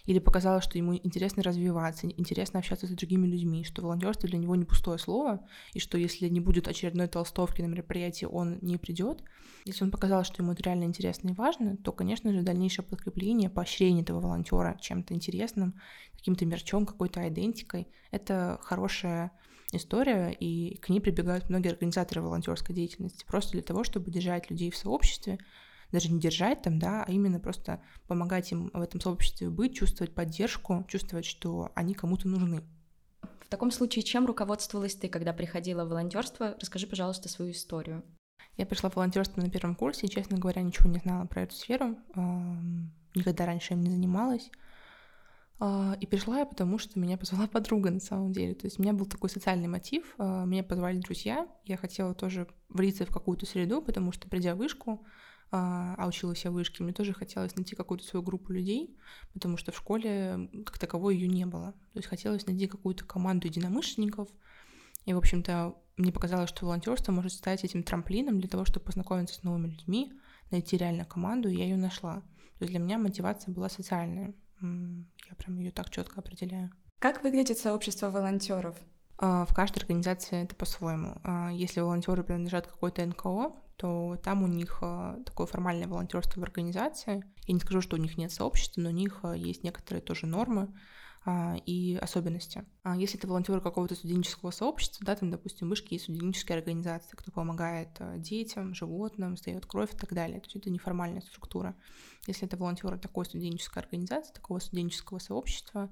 или 0.06 0.18
показалось, 0.18 0.64
что 0.64 0.76
ему 0.76 0.94
интересно 0.94 1.42
развиваться, 1.42 2.06
интересно 2.06 2.58
общаться 2.58 2.86
с 2.86 2.90
другими 2.90 3.26
людьми, 3.26 3.64
что 3.64 3.82
волонтерство 3.82 4.28
для 4.28 4.38
него 4.38 4.54
не 4.54 4.64
пустое 4.64 4.98
слово, 4.98 5.46
и 5.72 5.80
что 5.80 5.96
если 5.96 6.28
не 6.28 6.40
будет 6.40 6.68
очередной 6.68 7.08
толстовки 7.08 7.62
на 7.62 7.66
мероприятии, 7.66 8.26
он 8.26 8.58
не 8.60 8.76
придет. 8.76 9.22
Если 9.64 9.82
он 9.82 9.90
показал, 9.90 10.24
что 10.24 10.42
ему 10.42 10.52
это 10.52 10.62
реально 10.62 10.84
интересно 10.84 11.30
и 11.30 11.34
важно, 11.34 11.76
то, 11.78 11.92
конечно 11.92 12.32
же, 12.32 12.42
дальнейшее 12.42 12.84
подкрепление, 12.84 13.48
поощрение 13.48 14.02
этого 14.02 14.20
волонтера 14.20 14.76
чем-то 14.80 15.14
интересным, 15.14 15.80
каким-то 16.16 16.44
мерчом, 16.44 16.84
какой-то 16.84 17.26
идентикой, 17.28 17.88
это 18.10 18.58
хорошая 18.62 19.32
история, 19.72 20.30
и 20.38 20.76
к 20.76 20.88
ней 20.90 21.00
прибегают 21.00 21.48
многие 21.48 21.70
организаторы 21.70 22.20
волонтерской 22.20 22.74
деятельности, 22.74 23.24
просто 23.26 23.52
для 23.52 23.62
того, 23.62 23.84
чтобы 23.84 24.10
держать 24.10 24.50
людей 24.50 24.70
в 24.70 24.76
сообществе, 24.76 25.38
даже 25.94 26.12
не 26.12 26.20
держать 26.20 26.62
там, 26.62 26.78
да, 26.78 27.04
а 27.06 27.10
именно 27.10 27.40
просто 27.40 27.80
помогать 28.06 28.52
им 28.52 28.70
в 28.74 28.80
этом 28.80 29.00
сообществе 29.00 29.48
быть, 29.48 29.76
чувствовать 29.76 30.14
поддержку, 30.14 30.84
чувствовать, 30.88 31.24
что 31.24 31.70
они 31.74 31.94
кому-то 31.94 32.28
нужны. 32.28 32.62
В 33.40 33.48
таком 33.48 33.70
случае, 33.70 34.02
чем 34.02 34.26
руководствовалась 34.26 34.96
ты, 34.96 35.08
когда 35.08 35.32
приходила 35.32 35.84
в 35.84 35.88
волонтерство? 35.88 36.56
Расскажи, 36.60 36.86
пожалуйста, 36.86 37.28
свою 37.28 37.52
историю. 37.52 38.02
Я 38.56 38.66
пришла 38.66 38.90
в 38.90 38.96
волонтерство 38.96 39.40
на 39.40 39.50
первом 39.50 39.74
курсе, 39.74 40.06
и, 40.06 40.10
честно 40.10 40.38
говоря, 40.38 40.62
ничего 40.62 40.90
не 40.90 40.98
знала 40.98 41.26
про 41.26 41.42
эту 41.42 41.54
сферу, 41.54 41.96
никогда 43.14 43.46
раньше 43.46 43.74
им 43.74 43.82
не 43.82 43.90
занималась. 43.90 44.50
А, 45.60 45.96
и 46.00 46.06
пришла 46.06 46.40
я, 46.40 46.46
потому 46.46 46.78
что 46.78 46.98
меня 46.98 47.16
позвала 47.16 47.46
подруга 47.52 47.90
на 47.90 48.00
самом 48.00 48.32
деле. 48.32 48.54
То 48.54 48.66
есть 48.66 48.78
у 48.78 48.82
меня 48.82 48.92
был 48.92 49.06
такой 49.06 49.30
социальный 49.30 49.68
мотив. 49.68 50.14
А, 50.18 50.44
меня 50.44 50.64
позвали 50.64 50.98
друзья. 50.98 51.48
Я 51.64 51.76
хотела 51.76 52.14
тоже 52.14 52.48
влиться 52.68 53.06
в 53.06 53.10
какую-то 53.10 53.46
среду, 53.46 53.80
потому 53.80 54.12
что, 54.12 54.28
придя 54.28 54.54
в 54.54 54.58
вышку, 54.58 55.06
а, 55.50 55.94
а 55.96 56.06
училась 56.06 56.44
я 56.44 56.50
в 56.50 56.54
вышке, 56.54 56.82
мне 56.82 56.92
тоже 56.92 57.12
хотелось 57.12 57.54
найти 57.56 57.76
какую-то 57.76 58.04
свою 58.04 58.22
группу 58.22 58.52
людей, 58.52 58.96
потому 59.32 59.56
что 59.56 59.72
в 59.72 59.76
школе 59.76 60.50
как 60.64 60.78
таковой 60.78 61.16
ее 61.16 61.28
не 61.28 61.46
было. 61.46 61.72
То 61.72 61.98
есть 61.98 62.08
хотелось 62.08 62.46
найти 62.46 62.66
какую-то 62.66 63.04
команду 63.04 63.46
единомышленников. 63.46 64.28
И, 65.04 65.12
в 65.12 65.18
общем-то, 65.18 65.76
мне 65.96 66.12
показалось, 66.12 66.48
что 66.48 66.64
волонтерство 66.64 67.12
может 67.12 67.32
стать 67.32 67.64
этим 67.64 67.82
трамплином 67.82 68.40
для 68.40 68.48
того, 68.48 68.64
чтобы 68.64 68.86
познакомиться 68.86 69.36
с 69.36 69.42
новыми 69.42 69.68
людьми, 69.68 70.12
найти 70.50 70.76
реально 70.76 71.04
команду, 71.04 71.48
и 71.48 71.56
я 71.56 71.64
ее 71.64 71.76
нашла. 71.76 72.22
То 72.58 72.64
есть 72.64 72.70
для 72.70 72.80
меня 72.80 72.98
мотивация 72.98 73.52
была 73.52 73.68
социальная. 73.68 74.34
Я 74.60 75.34
прям 75.36 75.58
ее 75.58 75.70
так 75.70 75.90
четко 75.90 76.20
определяю. 76.20 76.70
Как 76.98 77.22
выглядит 77.22 77.58
сообщество 77.58 78.10
волонтеров? 78.10 78.76
А, 79.18 79.44
в 79.44 79.54
каждой 79.54 79.78
организации 79.78 80.42
это 80.42 80.54
по-своему. 80.54 81.20
А, 81.22 81.50
если 81.52 81.80
волонтеры 81.80 82.24
принадлежат 82.24 82.66
какой-то 82.66 83.04
НКО, 83.04 83.52
то 83.76 84.18
там 84.22 84.42
у 84.42 84.46
них 84.46 84.78
а, 84.82 85.20
такое 85.24 85.46
формальное 85.46 85.88
волонтерство 85.88 86.40
в 86.40 86.44
организации. 86.44 87.24
Я 87.46 87.54
не 87.54 87.60
скажу, 87.60 87.80
что 87.80 87.96
у 87.96 87.98
них 87.98 88.16
нет 88.16 88.32
сообщества, 88.32 88.80
но 88.80 88.90
у 88.90 88.92
них 88.92 89.24
есть 89.34 89.64
некоторые 89.64 90.02
тоже 90.02 90.26
нормы 90.26 90.72
и 91.64 91.98
особенности. 92.02 92.66
Если 92.96 93.18
это 93.18 93.26
волонтеры 93.26 93.62
какого-то 93.62 93.94
студенческого 93.94 94.50
сообщества, 94.50 95.06
да, 95.06 95.16
там, 95.16 95.30
допустим, 95.30 95.70
вышки 95.70 95.94
есть 95.94 96.04
студенческие 96.04 96.58
организации, 96.58 97.16
кто 97.16 97.32
помогает 97.32 97.98
детям, 98.18 98.74
животным, 98.74 99.38
сдает 99.38 99.64
кровь 99.64 99.94
и 99.94 99.96
так 99.96 100.12
далее. 100.12 100.40
То 100.40 100.46
есть 100.48 100.56
это 100.56 100.68
неформальная 100.68 101.22
структура. 101.22 101.74
Если 102.26 102.46
это 102.46 102.58
волонтеры 102.58 102.98
такой 102.98 103.24
студенческой 103.24 103.78
организации, 103.78 104.34
такого 104.34 104.58
студенческого 104.58 105.18
сообщества, 105.18 105.88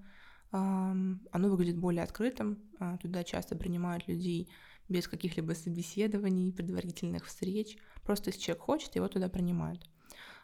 оно 0.51 1.49
выглядит 1.49 1.79
более 1.79 2.05
открытым, 2.05 2.59
а, 2.79 2.99
туда 2.99 3.25
часто 3.25 3.57
принимают 3.57 4.07
людей 4.07 4.51
без 4.89 5.09
каких-либо 5.09 5.53
собеседований, 5.53 6.53
предварительных 6.53 7.27
встреч. 7.27 7.79
Просто 8.03 8.31
если 8.31 8.41
человек 8.41 8.63
хочет, 8.63 8.95
его 8.95 9.09
туда 9.09 9.29
принимают. 9.29 9.89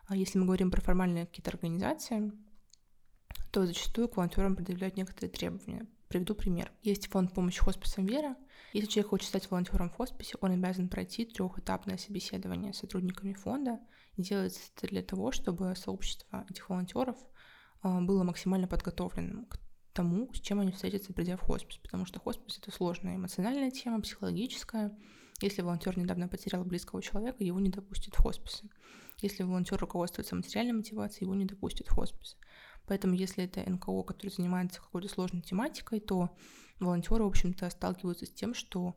А 0.07 0.17
если 0.17 0.39
мы 0.39 0.47
говорим 0.47 0.71
про 0.71 0.81
формальные 0.81 1.27
какие-то 1.27 1.51
организации, 1.51 2.33
то 3.51 3.67
зачастую 3.67 4.09
к 4.09 4.17
волонтерам 4.17 4.57
предъявляют 4.57 4.97
некоторые 4.97 5.31
требования. 5.31 5.87
Приведу 6.09 6.35
пример. 6.35 6.73
Есть 6.83 7.09
фонд 7.09 7.35
помощи 7.35 7.61
хосписам 7.61 8.07
«Вера». 8.07 8.37
Если 8.73 8.89
человек 8.89 9.11
хочет 9.11 9.29
стать 9.29 9.51
волонтером 9.51 9.91
в 9.91 9.95
хосписе, 9.95 10.37
он 10.41 10.53
обязан 10.53 10.89
пройти 10.89 11.25
трехэтапное 11.27 11.99
собеседование 11.99 12.73
с 12.73 12.79
сотрудниками 12.79 13.35
фонда. 13.35 13.81
И 14.17 14.23
делается 14.23 14.61
это 14.77 14.89
для 14.89 15.03
того, 15.03 15.33
чтобы 15.33 15.75
сообщество 15.77 16.47
этих 16.49 16.69
волонтеров 16.69 17.17
а, 17.83 18.01
было 18.01 18.25
максимально 18.25 18.67
подготовленным 18.67 19.47
к 19.47 19.59
тому, 19.99 20.33
с 20.33 20.39
чем 20.39 20.61
они 20.61 20.71
встретятся, 20.71 21.13
придя 21.13 21.37
в 21.37 21.41
хоспис. 21.41 21.77
Потому 21.79 22.07
что 22.07 22.21
хоспис— 22.21 22.59
это 22.63 22.71
сложная 22.71 23.17
эмоциональная 23.17 23.73
тема, 23.73 24.01
психологическая. 24.01 24.97
Если 25.41 25.61
волонтер 25.61 25.99
недавно 25.99 26.29
потерял 26.29 26.65
близкого 26.65 27.03
человека, 27.03 27.43
его 27.43 27.59
не 27.59 27.69
допустят 27.69 28.15
в 28.15 28.23
хосписы. 28.23 28.71
Если 29.21 29.43
волонтер 29.43 29.77
руководствуется 29.81 30.37
материальной 30.37 30.75
мотивацией, 30.75 31.25
его 31.25 31.35
не 31.35 31.47
допустят 31.47 31.89
в 31.89 31.95
хоспис. 31.95 32.37
Поэтому, 32.87 33.15
если 33.15 33.43
это 33.43 33.69
НКО, 33.69 34.05
который 34.05 34.31
занимается 34.31 34.81
какой-то 34.81 35.09
сложной 35.09 35.43
тематикой, 35.43 35.99
то 35.99 36.31
волонтеры, 36.79 37.25
в 37.25 37.29
общем-то, 37.29 37.69
сталкиваются 37.69 38.27
с 38.27 38.31
тем, 38.31 38.55
что 38.55 38.95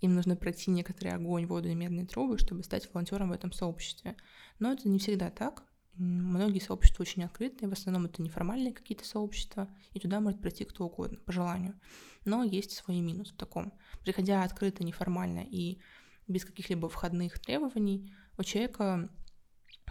им 0.00 0.14
нужно 0.16 0.34
пройти 0.34 0.72
некоторый 0.72 1.12
огонь, 1.12 1.46
воду 1.46 1.68
и 1.68 1.74
медные 1.76 2.04
трубы, 2.04 2.36
чтобы 2.36 2.64
стать 2.64 2.92
волонтером 2.92 3.28
в 3.28 3.32
этом 3.32 3.52
сообществе. 3.52 4.16
Но 4.58 4.72
это 4.72 4.88
не 4.88 4.98
всегда 4.98 5.30
так. 5.30 5.62
Многие 5.94 6.58
сообщества 6.58 7.02
очень 7.02 7.22
открытые, 7.22 7.68
в 7.68 7.72
основном 7.72 8.06
это 8.06 8.22
неформальные 8.22 8.72
какие-то 8.72 9.04
сообщества, 9.04 9.68
и 9.92 10.00
туда 10.00 10.20
может 10.20 10.40
прийти 10.40 10.64
кто 10.64 10.86
угодно, 10.86 11.18
по 11.18 11.32
желанию. 11.32 11.78
Но 12.24 12.44
есть 12.44 12.72
свои 12.72 13.00
минусы 13.00 13.34
в 13.34 13.36
таком. 13.36 13.72
Приходя 14.02 14.42
открыто, 14.42 14.84
неформально 14.84 15.40
и 15.40 15.80
без 16.28 16.44
каких-либо 16.44 16.88
входных 16.88 17.38
требований, 17.40 18.14
у 18.38 18.42
человека 18.42 19.10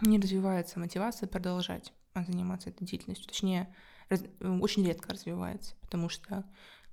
не 0.00 0.18
развивается 0.18 0.80
мотивация 0.80 1.28
продолжать 1.28 1.92
заниматься 2.14 2.70
этой 2.70 2.84
деятельностью. 2.84 3.28
Точнее, 3.28 3.74
раз, 4.08 4.24
очень 4.40 4.86
редко 4.86 5.12
развивается, 5.12 5.76
потому 5.80 6.08
что 6.08 6.44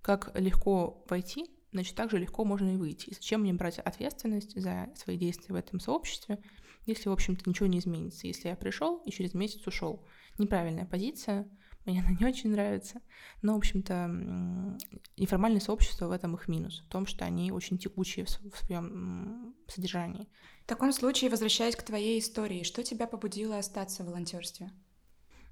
как 0.01 0.31
легко 0.39 1.03
войти, 1.09 1.49
значит, 1.71 1.95
так 1.95 2.11
же 2.11 2.19
легко 2.19 2.45
можно 2.45 2.73
и 2.73 2.77
выйти. 2.77 3.09
И 3.09 3.13
зачем 3.13 3.41
мне 3.41 3.53
брать 3.53 3.79
ответственность 3.79 4.59
за 4.59 4.89
свои 4.95 5.17
действия 5.17 5.53
в 5.53 5.57
этом 5.57 5.79
сообществе, 5.79 6.39
если, 6.89 7.09
в 7.09 7.13
общем-то, 7.13 7.49
ничего 7.49 7.67
не 7.67 7.79
изменится. 7.79 8.27
Если 8.27 8.49
я 8.49 8.55
пришел 8.55 8.97
и 9.05 9.11
через 9.11 9.33
месяц 9.33 9.65
ушел. 9.67 10.05
Неправильная 10.37 10.85
позиция, 10.85 11.47
мне 11.85 12.01
она 12.01 12.11
не 12.19 12.25
очень 12.25 12.51
нравится. 12.51 13.01
Но, 13.41 13.53
в 13.53 13.57
общем-то, 13.57 14.77
неформальное 15.17 15.61
сообщество 15.61 16.07
в 16.07 16.11
этом 16.11 16.35
их 16.35 16.47
минус, 16.47 16.83
в 16.85 16.91
том, 16.91 17.05
что 17.05 17.25
они 17.25 17.51
очень 17.51 17.77
текучие 17.77 18.25
в 18.25 18.29
своем 18.29 19.55
содержании. 19.67 20.27
В 20.63 20.67
таком 20.67 20.91
случае, 20.91 21.29
возвращаясь 21.29 21.75
к 21.75 21.83
твоей 21.83 22.19
истории, 22.19 22.63
что 22.63 22.83
тебя 22.83 23.07
побудило 23.07 23.57
остаться 23.57 24.03
в 24.03 24.07
волонтерстве? 24.07 24.71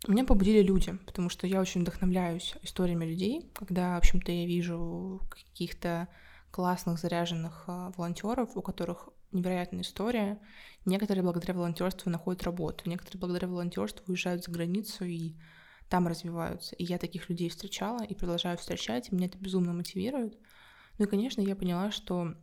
Меня 0.08 0.25
побудили 0.25 0.62
люди, 0.62 0.96
потому 1.08 1.29
что 1.29 1.48
я 1.48 1.60
очень 1.60 1.82
вдохновляюсь 1.82 2.53
историями 2.62 3.06
людей, 3.06 3.51
когда, 3.56 3.96
в 3.96 3.98
общем-то, 3.98 4.32
я 4.32 4.46
вижу 4.46 5.22
каких-то 5.29 6.08
классных, 6.51 7.00
заряженных 7.00 7.63
а, 7.67 7.91
волонтеров, 7.98 8.56
у 8.56 8.62
которых 8.62 9.10
невероятная 9.38 9.82
история. 9.82 10.39
Некоторые 10.86 11.24
благодаря 11.24 11.53
волонтерству 11.53 12.10
находят 12.10 12.44
работу, 12.44 12.89
некоторые 12.89 13.20
благодаря 13.20 13.48
волонтерству 13.48 14.03
уезжают 14.08 14.44
за 14.44 14.51
границу 14.51 15.06
и 15.06 15.36
там 15.89 16.08
развиваются. 16.08 16.75
И 16.75 16.84
я 16.84 16.98
таких 16.98 17.29
людей 17.29 17.50
встречала 17.50 18.03
и 18.03 18.13
продолжаю 18.13 18.58
встречать, 18.58 19.10
и 19.10 19.15
меня 19.15 19.27
это 19.27 19.38
безумно 19.38 19.74
мотивирует. 19.74 20.38
Ну 20.98 21.06
и, 21.06 21.08
конечно, 21.08 21.41
я 21.41 21.56
поняла, 21.56 21.91
что 21.91 22.36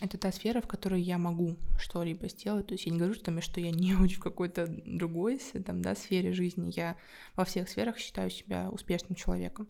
это 0.00 0.18
та 0.18 0.32
сфера, 0.32 0.60
в 0.60 0.66
которой 0.66 1.00
я 1.00 1.18
могу 1.18 1.56
что-либо 1.78 2.28
сделать. 2.28 2.66
То 2.66 2.74
есть 2.74 2.86
я 2.86 2.92
не 2.92 2.98
говорю, 2.98 3.14
что, 3.14 3.40
что 3.40 3.60
я 3.60 3.70
не 3.70 3.94
очень 4.00 4.16
в 4.16 4.22
какой-то 4.22 4.66
другой 4.68 5.40
там, 5.64 5.82
да, 5.82 5.94
сфере 5.94 6.32
жизни. 6.32 6.72
Я 6.74 6.96
во 7.36 7.44
всех 7.44 7.68
сферах 7.68 7.98
считаю 7.98 8.30
себя 8.30 8.68
успешным 8.70 9.14
человеком. 9.14 9.68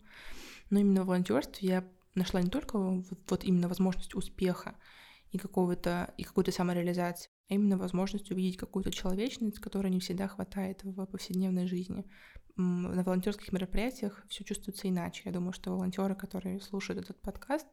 Но 0.69 0.79
именно 0.79 1.03
в 1.03 1.07
волонтерстве 1.07 1.69
я 1.69 1.87
нашла 2.15 2.41
не 2.41 2.49
только 2.49 2.77
вот 2.77 3.43
именно 3.43 3.67
возможность 3.67 4.15
успеха 4.15 4.75
и 5.31 5.37
какого-то 5.37 6.13
и 6.17 6.23
какой-то 6.23 6.51
самореализации, 6.51 7.29
а 7.49 7.53
именно 7.53 7.77
возможность 7.77 8.31
увидеть 8.31 8.57
какую-то 8.57 8.91
человечность, 8.91 9.59
которой 9.59 9.89
не 9.89 9.99
всегда 9.99 10.27
хватает 10.27 10.83
в 10.83 11.05
повседневной 11.05 11.67
жизни. 11.67 12.05
На 12.57 13.03
волонтерских 13.03 13.51
мероприятиях 13.53 14.23
все 14.27 14.43
чувствуется 14.43 14.89
иначе. 14.89 15.23
Я 15.25 15.31
думаю, 15.31 15.53
что 15.53 15.71
волонтеры, 15.71 16.15
которые 16.15 16.59
слушают 16.59 17.01
этот 17.01 17.21
подкаст, 17.21 17.67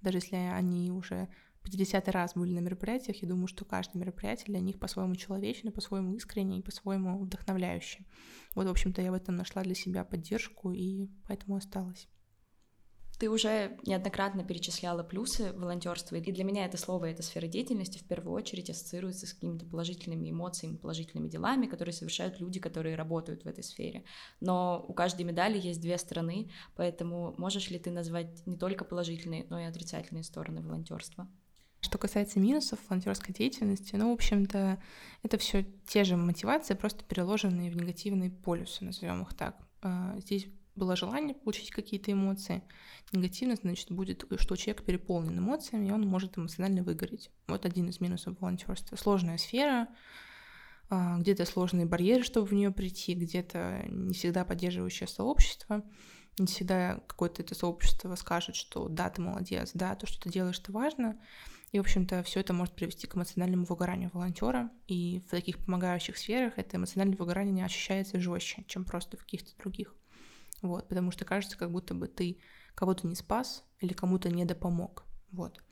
даже 0.00 0.18
если 0.18 0.36
они 0.36 0.90
уже 0.90 1.28
50 1.62 2.08
раз 2.08 2.34
были 2.34 2.52
на 2.52 2.58
мероприятиях, 2.58 3.22
я 3.22 3.28
думаю, 3.28 3.46
что 3.46 3.64
каждое 3.64 4.00
мероприятие 4.00 4.46
для 4.46 4.60
них 4.60 4.78
по-своему 4.78 5.14
человечное, 5.14 5.70
по-своему 5.70 6.14
искренне 6.14 6.58
и 6.58 6.62
по-своему 6.62 7.18
вдохновляющее. 7.18 8.06
Вот, 8.54 8.66
в 8.66 8.70
общем-то, 8.70 9.00
я 9.00 9.12
в 9.12 9.14
этом 9.14 9.36
нашла 9.36 9.62
для 9.62 9.74
себя 9.74 10.04
поддержку 10.04 10.72
и 10.72 11.08
поэтому 11.28 11.56
осталась. 11.56 12.08
Ты 13.22 13.30
уже 13.30 13.78
неоднократно 13.86 14.42
перечисляла 14.42 15.04
плюсы 15.04 15.52
волонтерства, 15.52 16.16
и 16.16 16.32
для 16.32 16.42
меня 16.42 16.66
это 16.66 16.76
слово, 16.76 17.04
эта 17.04 17.22
сфера 17.22 17.46
деятельности 17.46 17.98
в 17.98 18.04
первую 18.08 18.34
очередь 18.34 18.68
ассоциируется 18.68 19.28
с 19.28 19.32
какими-то 19.32 19.64
положительными 19.64 20.28
эмоциями, 20.28 20.74
положительными 20.74 21.28
делами, 21.28 21.66
которые 21.66 21.92
совершают 21.92 22.40
люди, 22.40 22.58
которые 22.58 22.96
работают 22.96 23.44
в 23.44 23.46
этой 23.46 23.62
сфере. 23.62 24.02
Но 24.40 24.84
у 24.88 24.92
каждой 24.92 25.22
медали 25.22 25.56
есть 25.56 25.80
две 25.80 25.98
стороны, 25.98 26.50
поэтому 26.74 27.32
можешь 27.38 27.70
ли 27.70 27.78
ты 27.78 27.92
назвать 27.92 28.44
не 28.44 28.56
только 28.56 28.84
положительные, 28.84 29.46
но 29.50 29.60
и 29.60 29.66
отрицательные 29.66 30.24
стороны 30.24 30.60
волонтерства? 30.60 31.28
Что 31.78 31.98
касается 31.98 32.40
минусов 32.40 32.80
волонтерской 32.88 33.32
деятельности, 33.32 33.94
ну, 33.94 34.10
в 34.10 34.14
общем-то, 34.14 34.82
это 35.22 35.38
все 35.38 35.64
те 35.86 36.02
же 36.02 36.16
мотивации, 36.16 36.74
просто 36.74 37.04
переложенные 37.04 37.70
в 37.70 37.76
негативные 37.76 38.32
полюсы, 38.32 38.84
назовем 38.84 39.22
их 39.22 39.32
так. 39.34 39.64
А, 39.80 40.18
здесь 40.18 40.48
было 40.74 40.96
желание 40.96 41.34
получить 41.34 41.70
какие-то 41.70 42.12
эмоции. 42.12 42.62
Негативность, 43.12 43.62
значит, 43.62 43.90
будет, 43.90 44.24
что 44.38 44.56
человек 44.56 44.84
переполнен 44.84 45.38
эмоциями, 45.38 45.88
и 45.88 45.90
он 45.90 46.06
может 46.06 46.38
эмоционально 46.38 46.82
выгореть. 46.82 47.30
Вот 47.46 47.66
один 47.66 47.88
из 47.88 48.00
минусов 48.00 48.40
волонтерства. 48.40 48.96
Сложная 48.96 49.38
сфера, 49.38 49.88
а, 50.88 51.18
где-то 51.18 51.44
сложные 51.44 51.86
барьеры, 51.86 52.22
чтобы 52.22 52.46
в 52.46 52.52
нее 52.52 52.70
прийти, 52.70 53.14
где-то 53.14 53.84
не 53.88 54.14
всегда 54.14 54.44
поддерживающее 54.44 55.08
сообщество, 55.08 55.82
не 56.38 56.46
всегда 56.46 57.00
какое-то 57.06 57.42
это 57.42 57.54
сообщество 57.54 58.14
скажет, 58.14 58.56
что 58.56 58.88
да, 58.88 59.10
ты 59.10 59.20
молодец, 59.20 59.70
да, 59.74 59.94
то, 59.94 60.06
что 60.06 60.22
ты 60.22 60.30
делаешь, 60.30 60.58
это 60.58 60.72
важно. 60.72 61.18
И, 61.72 61.78
в 61.78 61.80
общем-то, 61.80 62.22
все 62.22 62.40
это 62.40 62.52
может 62.52 62.74
привести 62.74 63.06
к 63.06 63.16
эмоциональному 63.16 63.64
выгоранию 63.64 64.10
волонтера. 64.12 64.70
И 64.88 65.22
в 65.26 65.30
таких 65.30 65.58
помогающих 65.58 66.18
сферах 66.18 66.54
это 66.58 66.76
эмоциональное 66.76 67.16
выгорание 67.16 67.52
не 67.52 67.62
ощущается 67.62 68.20
жестче, 68.20 68.64
чем 68.68 68.84
просто 68.84 69.16
в 69.16 69.20
каких-то 69.20 69.56
других. 69.56 69.94
Вот, 70.62 70.88
потому 70.88 71.10
что 71.10 71.24
кажется, 71.24 71.58
как 71.58 71.70
будто 71.70 71.94
бы 71.94 72.08
ты 72.08 72.40
кого-то 72.74 73.06
не 73.06 73.14
спас 73.14 73.64
или 73.80 73.92
кому-то 73.92 74.30
не 74.30 74.44
допомог. 74.44 75.04
Вот. 75.30 75.62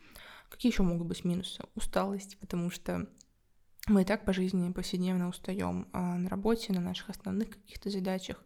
Какие 0.51 0.73
еще 0.73 0.83
могут 0.83 1.07
быть 1.07 1.25
минусы? 1.25 1.63
Усталость, 1.75 2.39
потому 2.41 2.71
что 2.71 3.09
мы 3.87 4.03
и 4.03 4.05
так 4.05 4.25
по 4.25 4.33
жизни 4.33 4.73
повседневно 4.73 5.29
устаем 5.29 5.89
а 5.93 6.17
на 6.19 6.29
работе, 6.29 6.73
на 6.73 6.81
наших 6.81 7.11
основных 7.11 7.51
каких-то 7.51 7.89
задачах, 7.89 8.45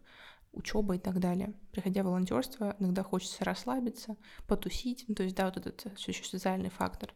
учеба 0.51 0.95
и 0.95 0.99
так 0.99 1.19
далее. 1.19 1.53
Приходя 1.71 2.03
в 2.03 2.05
волонтерство, 2.05 2.75
иногда 2.79 3.03
хочется 3.03 3.43
расслабиться, 3.43 4.15
потусить, 4.47 5.05
ну, 5.07 5.15
то 5.15 5.23
есть, 5.23 5.35
да, 5.35 5.45
вот 5.45 5.57
этот 5.57 5.97
все 5.97 6.11
еще 6.11 6.23
социальный 6.23 6.69
фактор. 6.69 7.13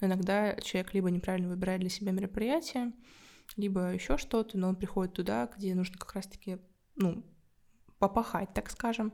Но 0.00 0.06
иногда 0.06 0.54
человек 0.56 0.94
либо 0.94 1.10
неправильно 1.10 1.48
выбирает 1.48 1.80
для 1.80 1.90
себя 1.90 2.12
мероприятие, 2.12 2.92
либо 3.56 3.92
еще 3.92 4.18
что-то, 4.18 4.58
но 4.58 4.68
он 4.68 4.76
приходит 4.76 5.14
туда, 5.14 5.50
где 5.56 5.74
нужно 5.74 5.98
как 5.98 6.12
раз-таки, 6.12 6.58
ну, 6.94 7.24
попахать, 7.98 8.52
так 8.54 8.70
скажем, 8.70 9.12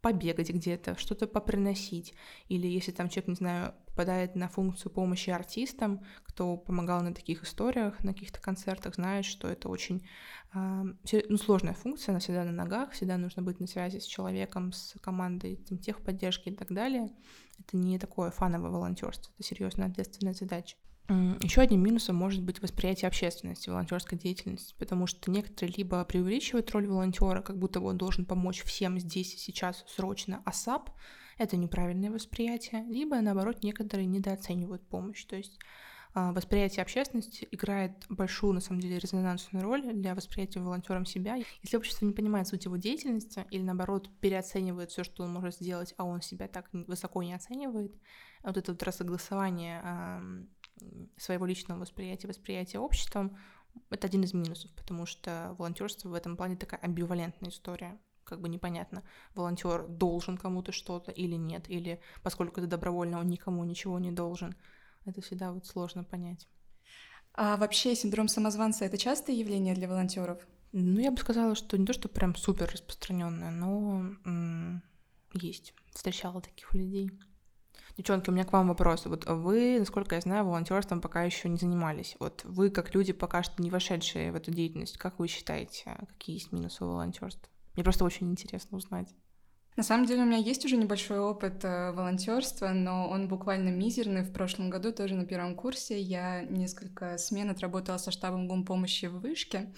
побегать 0.00 0.50
где-то, 0.50 0.96
что-то 0.96 1.26
поприносить. 1.26 2.14
Или 2.48 2.66
если 2.66 2.92
там 2.92 3.08
человек, 3.08 3.28
не 3.28 3.34
знаю, 3.34 3.74
попадает 3.86 4.34
на 4.34 4.48
функцию 4.48 4.92
помощи 4.92 5.30
артистам, 5.30 6.04
кто 6.24 6.56
помогал 6.56 7.02
на 7.02 7.14
таких 7.14 7.42
историях, 7.44 8.02
на 8.02 8.14
каких-то 8.14 8.40
концертах, 8.40 8.94
знает, 8.94 9.24
что 9.24 9.48
это 9.48 9.68
очень 9.68 10.08
э, 10.54 10.84
ну, 11.28 11.36
сложная 11.36 11.74
функция, 11.74 12.12
она 12.12 12.20
всегда 12.20 12.44
на 12.44 12.52
ногах, 12.52 12.92
всегда 12.92 13.18
нужно 13.18 13.42
быть 13.42 13.60
на 13.60 13.66
связи 13.66 13.98
с 13.98 14.04
человеком, 14.04 14.72
с 14.72 14.94
командой 15.00 15.56
там, 15.56 15.78
техподдержки 15.78 16.48
и 16.48 16.54
так 16.54 16.72
далее. 16.72 17.10
Это 17.58 17.76
не 17.76 17.98
такое 17.98 18.30
фановое 18.30 18.70
волонтерство, 18.70 19.32
это 19.34 19.46
серьезная 19.46 19.88
ответственная 19.88 20.34
задача. 20.34 20.76
Еще 21.10 21.62
одним 21.62 21.82
минусом 21.82 22.14
может 22.14 22.40
быть 22.40 22.62
восприятие 22.62 23.08
общественности, 23.08 23.68
волонтерской 23.68 24.16
деятельности, 24.16 24.76
потому 24.78 25.08
что 25.08 25.28
некоторые 25.32 25.74
либо 25.76 26.04
преувеличивают 26.04 26.70
роль 26.70 26.86
волонтера, 26.86 27.42
как 27.42 27.58
будто 27.58 27.80
он 27.80 27.98
должен 27.98 28.24
помочь 28.24 28.62
всем 28.62 28.96
здесь 29.00 29.34
и 29.34 29.38
сейчас 29.38 29.84
срочно, 29.88 30.40
ASAP— 30.44 30.90
это 31.38 31.56
неправильное 31.56 32.12
восприятие, 32.12 32.84
либо, 32.84 33.20
наоборот, 33.20 33.64
некоторые 33.64 34.06
недооценивают 34.06 34.86
помощь. 34.86 35.24
То 35.24 35.34
есть 35.34 35.58
а, 36.14 36.32
восприятие 36.32 36.82
общественности 36.82 37.48
играет 37.50 37.92
большую, 38.08 38.52
на 38.52 38.60
самом 38.60 38.80
деле, 38.80 39.00
резонансную 39.00 39.64
роль 39.64 39.92
для 39.92 40.14
восприятия 40.14 40.60
волонтером 40.60 41.06
себя. 41.06 41.36
Если 41.62 41.76
общество 41.76 42.04
не 42.04 42.12
понимает 42.12 42.46
суть 42.46 42.66
его 42.66 42.76
деятельности 42.76 43.46
или, 43.50 43.62
наоборот, 43.62 44.08
переоценивает 44.20 44.90
все, 44.90 45.02
что 45.02 45.24
он 45.24 45.32
может 45.32 45.56
сделать, 45.56 45.92
а 45.96 46.04
он 46.04 46.20
себя 46.20 46.46
так 46.46 46.68
высоко 46.72 47.22
не 47.24 47.34
оценивает, 47.34 47.92
вот 48.44 48.56
это 48.56 48.70
вот 48.70 48.82
рассогласование 48.84 49.82
своего 51.16 51.46
личного 51.46 51.80
восприятия, 51.80 52.28
восприятия 52.28 52.78
обществом, 52.78 53.36
это 53.90 54.06
один 54.06 54.24
из 54.24 54.34
минусов, 54.34 54.70
потому 54.72 55.06
что 55.06 55.54
волонтерство 55.58 56.08
в 56.08 56.14
этом 56.14 56.36
плане 56.36 56.56
такая 56.56 56.80
амбивалентная 56.80 57.50
история 57.50 57.98
как 58.30 58.40
бы 58.40 58.48
непонятно, 58.48 59.02
волонтер 59.34 59.86
должен 59.88 60.38
кому-то 60.38 60.72
что-то 60.72 61.10
или 61.10 61.34
нет, 61.34 61.68
или 61.68 62.00
поскольку 62.22 62.60
это 62.60 62.68
добровольно, 62.68 63.18
он 63.18 63.28
никому 63.28 63.64
ничего 63.64 63.98
не 63.98 64.12
должен. 64.12 64.54
Это 65.04 65.20
всегда 65.20 65.52
вот 65.52 65.66
сложно 65.66 66.04
понять. 66.04 66.46
А 67.34 67.56
вообще 67.56 67.94
синдром 67.94 68.28
самозванца 68.28 68.84
это 68.84 68.98
частое 68.98 69.34
явление 69.34 69.74
для 69.74 69.88
волонтеров? 69.88 70.46
Ну, 70.72 71.00
я 71.00 71.10
бы 71.10 71.18
сказала, 71.18 71.54
что 71.54 71.76
не 71.76 71.86
то, 71.86 71.92
что 71.92 72.08
прям 72.08 72.36
супер 72.36 72.70
распространенное, 72.72 73.50
но 73.50 74.04
м- 74.24 74.82
есть. 75.32 75.74
Встречала 75.92 76.40
таких 76.40 76.72
людей. 76.74 77.10
Девчонки, 78.00 78.30
у 78.30 78.32
меня 78.32 78.46
к 78.46 78.52
вам 78.54 78.68
вопрос. 78.68 79.04
Вот 79.04 79.26
вы, 79.26 79.78
насколько 79.78 80.14
я 80.14 80.22
знаю, 80.22 80.46
волонтерством 80.46 81.02
пока 81.02 81.22
еще 81.24 81.50
не 81.50 81.58
занимались. 81.58 82.16
Вот 82.18 82.40
вы, 82.44 82.70
как 82.70 82.94
люди, 82.94 83.12
пока 83.12 83.42
что 83.42 83.62
не 83.62 83.68
вошедшие 83.68 84.32
в 84.32 84.36
эту 84.36 84.50
деятельность, 84.50 84.96
как 84.96 85.18
вы 85.18 85.28
считаете, 85.28 85.98
какие 86.08 86.36
есть 86.36 86.50
минусы 86.50 86.82
волонтерства? 86.82 87.46
Мне 87.74 87.84
просто 87.84 88.06
очень 88.06 88.30
интересно 88.30 88.78
узнать. 88.78 89.08
На 89.76 89.82
самом 89.82 90.06
деле 90.06 90.22
у 90.22 90.24
меня 90.24 90.38
есть 90.38 90.64
уже 90.64 90.78
небольшой 90.78 91.18
опыт 91.18 91.62
э, 91.62 91.92
волонтерства, 91.92 92.70
но 92.70 93.06
он 93.06 93.28
буквально 93.28 93.68
мизерный. 93.68 94.22
В 94.22 94.32
прошлом 94.32 94.70
году 94.70 94.92
тоже 94.92 95.14
на 95.14 95.26
первом 95.26 95.54
курсе 95.54 96.00
я 96.00 96.40
несколько 96.44 97.18
смен 97.18 97.50
отработала 97.50 97.98
со 97.98 98.10
штабом 98.10 98.48
гумпомощи 98.48 99.08
в 99.08 99.20
Вышке. 99.20 99.74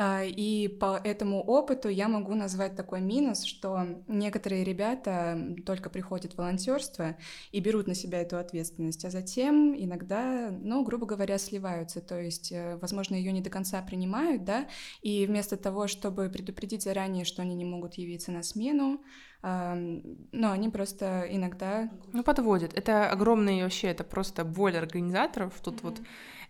А, 0.00 0.22
и 0.22 0.68
по 0.68 1.00
этому 1.02 1.42
опыту 1.42 1.88
я 1.88 2.06
могу 2.06 2.36
назвать 2.36 2.76
такой 2.76 3.00
минус, 3.00 3.42
что 3.42 3.84
некоторые 4.06 4.62
ребята 4.62 5.56
только 5.66 5.90
приходят 5.90 6.34
в 6.34 6.38
волонтерство 6.38 7.16
и 7.50 7.58
берут 7.58 7.88
на 7.88 7.96
себя 7.96 8.20
эту 8.20 8.38
ответственность, 8.38 9.04
а 9.04 9.10
затем 9.10 9.74
иногда, 9.76 10.50
ну, 10.52 10.84
грубо 10.84 11.04
говоря, 11.04 11.36
сливаются. 11.36 12.00
То 12.00 12.20
есть, 12.20 12.52
э, 12.52 12.76
возможно, 12.80 13.16
ее 13.16 13.32
не 13.32 13.40
до 13.40 13.50
конца 13.50 13.82
принимают, 13.82 14.44
да, 14.44 14.68
и 15.02 15.26
вместо 15.26 15.56
того, 15.56 15.88
чтобы 15.88 16.30
предупредить 16.30 16.84
заранее, 16.84 17.24
что 17.24 17.42
они 17.42 17.56
не 17.56 17.64
могут 17.64 17.94
явиться 17.94 18.30
на 18.30 18.44
смену, 18.44 19.00
но 19.40 20.50
они 20.50 20.68
просто 20.68 21.24
иногда... 21.30 21.88
Ну, 22.12 22.24
подводят. 22.24 22.74
Это 22.74 23.08
огромный 23.08 23.62
вообще, 23.62 23.86
это 23.86 24.02
просто 24.02 24.44
боль 24.44 24.76
организаторов. 24.76 25.54
Тут 25.62 25.76
mm-hmm. 25.76 25.82
вот 25.84 26.00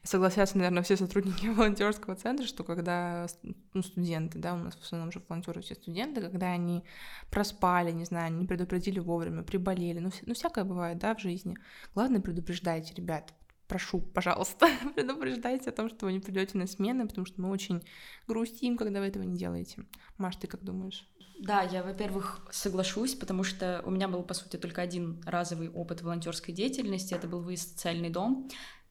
согласятся, 0.03 0.59
наверное, 0.59 0.83
все 0.83 0.97
сотрудники 0.97 1.47
волонтерского 1.49 2.17
центра, 2.17 2.47
что 2.47 2.65
когда 2.65 3.27
ну, 3.73 3.83
студенты, 3.83 4.39
да, 4.39 4.55
у 4.55 4.59
нас 4.59 4.75
в 4.75 4.83
основном 4.83 5.13
же 5.13 5.23
волонтеры 5.29 5.61
все 5.63 5.75
студенты, 5.75 6.21
когда 6.21 6.51
они 6.51 6.85
проспали, 7.31 7.93
не 7.93 8.05
знаю, 8.05 8.33
не 8.33 8.47
предупредили 8.47 8.99
вовремя, 8.99 9.43
приболели, 9.43 9.99
ну, 9.99 10.11
ну 10.27 10.35
всякое 10.35 10.65
бывает, 10.65 10.99
да, 10.99 11.15
в 11.15 11.21
жизни. 11.21 11.57
Главное, 11.95 12.21
предупреждайте, 12.21 12.95
ребят, 12.95 13.33
прошу, 13.67 14.01
пожалуйста, 14.01 14.69
предупреждайте 14.95 15.71
о 15.71 15.73
том, 15.73 15.89
что 15.89 16.07
вы 16.07 16.13
не 16.13 16.21
придете 16.21 16.59
на 16.59 16.67
смены, 16.67 17.07
потому 17.07 17.27
что 17.27 17.41
мы 17.41 17.51
очень 17.51 17.83
грустим, 18.27 18.77
когда 18.77 19.01
вы 19.01 19.07
этого 19.07 19.23
не 19.23 19.37
делаете. 19.37 19.85
Маш, 20.17 20.37
ты 20.37 20.47
как 20.47 20.63
думаешь? 20.65 21.07
Да, 21.39 21.63
я, 21.63 21.85
во-первых, 21.85 22.49
соглашусь, 22.51 23.15
потому 23.15 23.45
что 23.45 23.81
у 23.87 23.91
меня 23.91 24.09
был, 24.09 24.25
по 24.25 24.35
сути, 24.35 24.57
только 24.57 24.83
один 24.83 25.23
разовый 25.25 25.71
опыт 25.71 26.03
волонтерской 26.03 26.53
деятельности. 26.53 27.15
Это 27.15 27.29
был 27.29 27.43
выезд 27.43 27.69
в 27.69 27.73
социальный 27.75 28.11
дом 28.11 28.49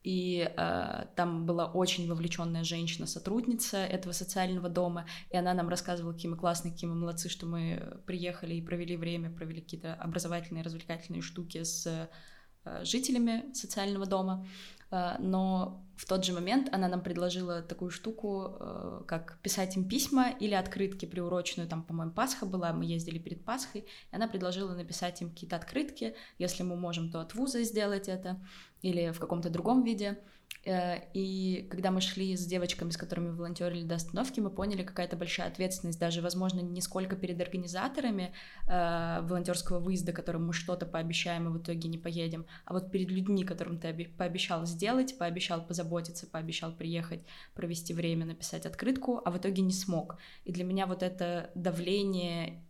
и 0.08 0.50
э, 0.56 1.06
там 1.18 1.46
была 1.46 1.66
очень 1.66 2.08
вовлеченная 2.08 2.64
женщина-сотрудница 2.64 3.80
этого 3.80 4.14
социального 4.14 4.70
дома, 4.70 5.06
и 5.30 5.36
она 5.36 5.54
нам 5.54 5.68
рассказывала, 5.68 6.14
какие 6.14 6.32
мы 6.32 6.38
классные, 6.38 6.72
какие 6.72 6.90
мы 6.90 6.96
молодцы, 6.96 7.28
что 7.28 7.46
мы 7.46 8.00
приехали 8.06 8.56
и 8.56 8.62
провели 8.62 8.96
время, 8.96 9.30
провели 9.30 9.60
какие-то 9.60 9.96
образовательные, 9.96 10.64
развлекательные 10.64 11.22
штуки 11.22 11.62
с 11.62 11.86
э, 11.86 12.86
жителями 12.86 13.54
социального 13.54 14.06
дома. 14.06 14.48
Э, 14.92 15.16
но 15.20 15.84
в 15.98 16.06
тот 16.06 16.24
же 16.24 16.32
момент 16.32 16.70
она 16.72 16.88
нам 16.88 17.02
предложила 17.02 17.62
такую 17.62 17.92
штуку, 17.92 18.56
э, 18.60 19.02
как 19.08 19.40
писать 19.42 19.76
им 19.76 19.90
письма 19.90 20.30
или 20.30 20.54
открытки 20.54 21.06
приуроченную, 21.06 21.68
там, 21.68 21.84
по-моему, 21.84 22.14
Пасха 22.14 22.46
была, 22.46 22.72
мы 22.72 22.86
ездили 22.86 23.20
перед 23.20 23.44
Пасхой, 23.44 23.82
и 23.82 24.16
она 24.16 24.28
предложила 24.28 24.74
написать 24.74 25.22
им 25.22 25.32
какие-то 25.32 25.56
открытки, 25.56 26.16
если 26.38 26.64
мы 26.64 26.76
можем, 26.76 27.12
то 27.12 27.20
от 27.20 27.34
вуза 27.34 27.64
сделать 27.64 28.08
это, 28.08 28.40
или 28.82 29.12
в 29.12 29.20
каком-то 29.20 29.50
другом 29.50 29.84
виде. 29.84 30.18
Э, 30.66 31.00
и 31.14 31.68
когда 31.70 31.92
мы 31.92 32.02
шли 32.02 32.36
с 32.36 32.46
девочками, 32.46 32.90
с 32.90 32.98
которыми 32.98 33.30
волонтерили 33.30 33.84
до 33.84 33.96
остановки, 33.96 34.40
мы 34.40 34.50
поняли, 34.50 34.84
какая-то 34.84 35.16
большая 35.16 35.48
ответственность, 35.48 36.00
даже, 36.00 36.22
возможно, 36.22 36.60
не 36.60 36.82
сколько 36.82 37.16
перед 37.16 37.40
организаторами 37.40 38.34
э, 38.68 39.22
волонтерского 39.22 39.80
выезда, 39.80 40.12
которым 40.12 40.48
мы 40.48 40.54
что-то 40.54 40.86
пообещаем 40.86 41.48
и 41.48 41.52
в 41.52 41.62
итоге 41.62 41.88
не 41.88 41.98
поедем, 41.98 42.46
а 42.66 42.74
вот 42.74 42.92
перед 42.92 43.10
людьми, 43.10 43.44
которым 43.44 43.80
ты 43.80 44.12
пообещал 44.18 44.66
сделать, 44.66 45.18
пообещал 45.18 45.66
позаботиться, 45.66 46.28
пообещал 46.28 46.74
приехать, 46.74 47.22
провести 47.54 47.94
время, 47.94 48.26
написать 48.26 48.66
открытку, 48.66 49.22
а 49.24 49.32
в 49.32 49.38
итоге 49.38 49.62
не 49.62 49.74
смог. 49.74 50.18
И 50.44 50.52
для 50.52 50.64
меня 50.66 50.86
вот 50.86 51.02
это 51.04 51.50
давление 51.56 52.62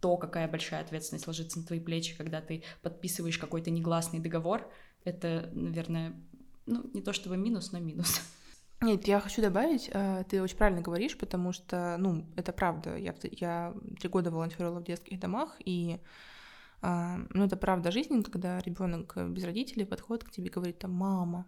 то, 0.00 0.16
какая 0.16 0.48
большая 0.48 0.82
ответственность 0.82 1.26
ложится 1.26 1.58
на 1.58 1.66
твои 1.66 1.80
плечи, 1.80 2.16
когда 2.16 2.40
ты 2.40 2.62
подписываешь 2.82 3.38
какой-то 3.38 3.70
негласный 3.70 4.20
договор, 4.20 4.70
это, 5.04 5.50
наверное, 5.52 6.14
ну, 6.66 6.90
не 6.92 7.02
то 7.02 7.12
чтобы 7.12 7.36
минус, 7.36 7.72
но 7.72 7.78
минус. 7.78 8.20
Нет, 8.82 9.06
я 9.06 9.20
хочу 9.20 9.42
добавить, 9.42 9.90
э, 9.92 10.24
ты 10.28 10.42
очень 10.42 10.56
правильно 10.56 10.80
говоришь, 10.80 11.18
потому 11.18 11.52
что, 11.52 11.96
ну, 11.98 12.26
это 12.36 12.52
правда. 12.52 12.96
Я, 12.96 13.14
я 13.30 13.74
три 13.98 14.08
года 14.08 14.30
волонтерила 14.30 14.80
в 14.80 14.84
детских 14.84 15.20
домах, 15.20 15.56
и 15.62 16.00
э, 16.80 17.16
ну, 17.30 17.44
это 17.44 17.58
правда 17.58 17.90
жизни, 17.90 18.22
когда 18.22 18.58
ребенок 18.60 19.18
без 19.28 19.44
родителей 19.44 19.84
подходит 19.84 20.24
к 20.24 20.30
тебе 20.30 20.46
и 20.46 20.50
говорит 20.50 20.78
там, 20.78 20.92
мама, 20.92 21.46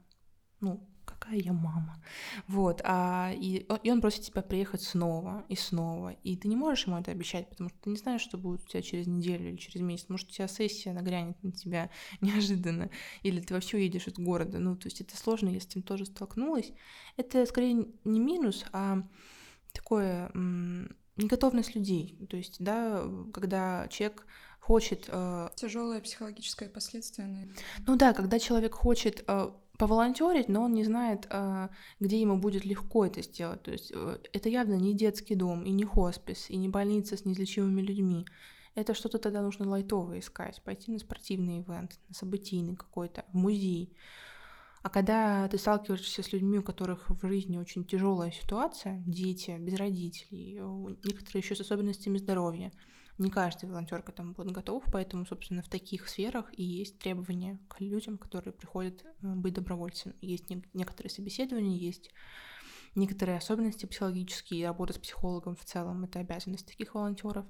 ну, 0.60 0.86
какая 1.04 1.36
я 1.36 1.52
мама. 1.52 2.02
Вот, 2.48 2.80
а, 2.84 3.32
и, 3.34 3.66
и 3.82 3.90
он 3.90 4.00
просит 4.00 4.22
тебя 4.22 4.42
приехать 4.42 4.82
снова 4.82 5.44
и 5.48 5.56
снова, 5.56 6.10
и 6.22 6.36
ты 6.36 6.48
не 6.48 6.56
можешь 6.56 6.86
ему 6.86 6.98
это 6.98 7.10
обещать, 7.10 7.48
потому 7.48 7.70
что 7.70 7.78
ты 7.82 7.90
не 7.90 7.96
знаешь, 7.96 8.20
что 8.20 8.38
будет 8.38 8.64
у 8.64 8.68
тебя 8.68 8.82
через 8.82 9.06
неделю 9.06 9.50
или 9.50 9.56
через 9.56 9.80
месяц, 9.80 10.08
может, 10.08 10.28
у 10.28 10.32
тебя 10.32 10.48
сессия 10.48 10.92
нагрянет 10.92 11.42
на 11.42 11.52
тебя 11.52 11.90
неожиданно, 12.20 12.90
или 13.22 13.40
ты 13.40 13.54
вообще 13.54 13.76
уедешь 13.76 14.08
из 14.08 14.14
города, 14.14 14.58
ну, 14.58 14.76
то 14.76 14.86
есть 14.86 15.00
это 15.00 15.16
сложно, 15.16 15.48
я 15.48 15.60
с 15.60 15.66
этим 15.66 15.82
тоже 15.82 16.06
столкнулась. 16.06 16.72
Это 17.16 17.46
скорее 17.46 17.86
не 18.04 18.20
минус, 18.20 18.64
а 18.72 19.02
такое 19.72 20.30
неготовность 21.16 21.74
людей, 21.74 22.18
то 22.28 22.36
есть, 22.36 22.56
да, 22.58 23.04
когда 23.32 23.86
человек 23.88 24.26
хочет... 24.62 25.08
Э... 25.08 25.48
Тяжелое 25.56 26.00
психологическое 26.00 26.68
последствие. 26.68 27.52
Ну 27.86 27.96
да, 27.96 28.14
когда 28.14 28.38
человек 28.38 28.74
хочет 28.74 29.24
э, 29.26 29.50
поволонтерить, 29.78 30.48
но 30.48 30.62
он 30.62 30.74
не 30.74 30.84
знает, 30.84 31.26
а, 31.30 31.70
где 32.00 32.20
ему 32.20 32.38
будет 32.38 32.64
легко 32.64 33.06
это 33.06 33.22
сделать. 33.22 33.62
То 33.62 33.70
есть 33.72 33.92
э, 33.94 34.18
это 34.32 34.48
явно 34.48 34.74
не 34.74 34.94
детский 34.94 35.34
дом, 35.34 35.64
и 35.64 35.70
не 35.70 35.84
хоспис, 35.84 36.50
и 36.50 36.56
не 36.56 36.68
больница 36.68 37.16
с 37.16 37.24
неизлечимыми 37.24 37.80
людьми. 37.80 38.26
Это 38.74 38.94
что-то 38.94 39.18
тогда 39.18 39.42
нужно 39.42 39.68
лайтовое 39.68 40.20
искать, 40.20 40.62
пойти 40.62 40.92
на 40.92 40.98
спортивный 40.98 41.60
ивент, 41.60 41.98
на 42.08 42.14
событийный 42.14 42.76
какой-то, 42.76 43.24
в 43.32 43.36
музей. 43.36 43.94
А 44.82 44.88
когда 44.88 45.46
ты 45.48 45.58
сталкиваешься 45.58 46.22
с 46.22 46.32
людьми, 46.32 46.58
у 46.58 46.62
которых 46.62 47.08
в 47.08 47.26
жизни 47.26 47.56
очень 47.56 47.84
тяжелая 47.84 48.32
ситуация, 48.32 49.02
дети, 49.06 49.56
без 49.58 49.78
родителей, 49.78 50.54
некоторые 51.04 51.42
еще 51.42 51.54
с 51.54 51.60
особенностями 51.60 52.18
здоровья, 52.18 52.72
не 53.18 53.30
каждый 53.30 53.68
волонтер 53.68 54.02
к 54.02 54.08
этому 54.08 54.32
будет 54.32 54.52
готов, 54.52 54.84
поэтому, 54.92 55.26
собственно, 55.26 55.62
в 55.62 55.68
таких 55.68 56.08
сферах 56.08 56.50
и 56.56 56.62
есть 56.62 56.98
требования 56.98 57.58
к 57.68 57.80
людям, 57.80 58.18
которые 58.18 58.52
приходят 58.52 59.04
э, 59.04 59.34
быть 59.34 59.54
добровольцем. 59.54 60.14
Есть 60.20 60.50
не- 60.50 60.64
некоторые 60.72 61.10
собеседования, 61.10 61.76
есть 61.76 62.10
некоторые 62.94 63.38
особенности 63.38 63.86
психологические, 63.86 64.66
работа 64.66 64.94
с 64.94 64.98
психологом 64.98 65.56
в 65.56 65.64
целом— 65.64 66.04
это 66.04 66.20
обязанность 66.20 66.66
таких 66.66 66.94
волонтеров, 66.94 67.46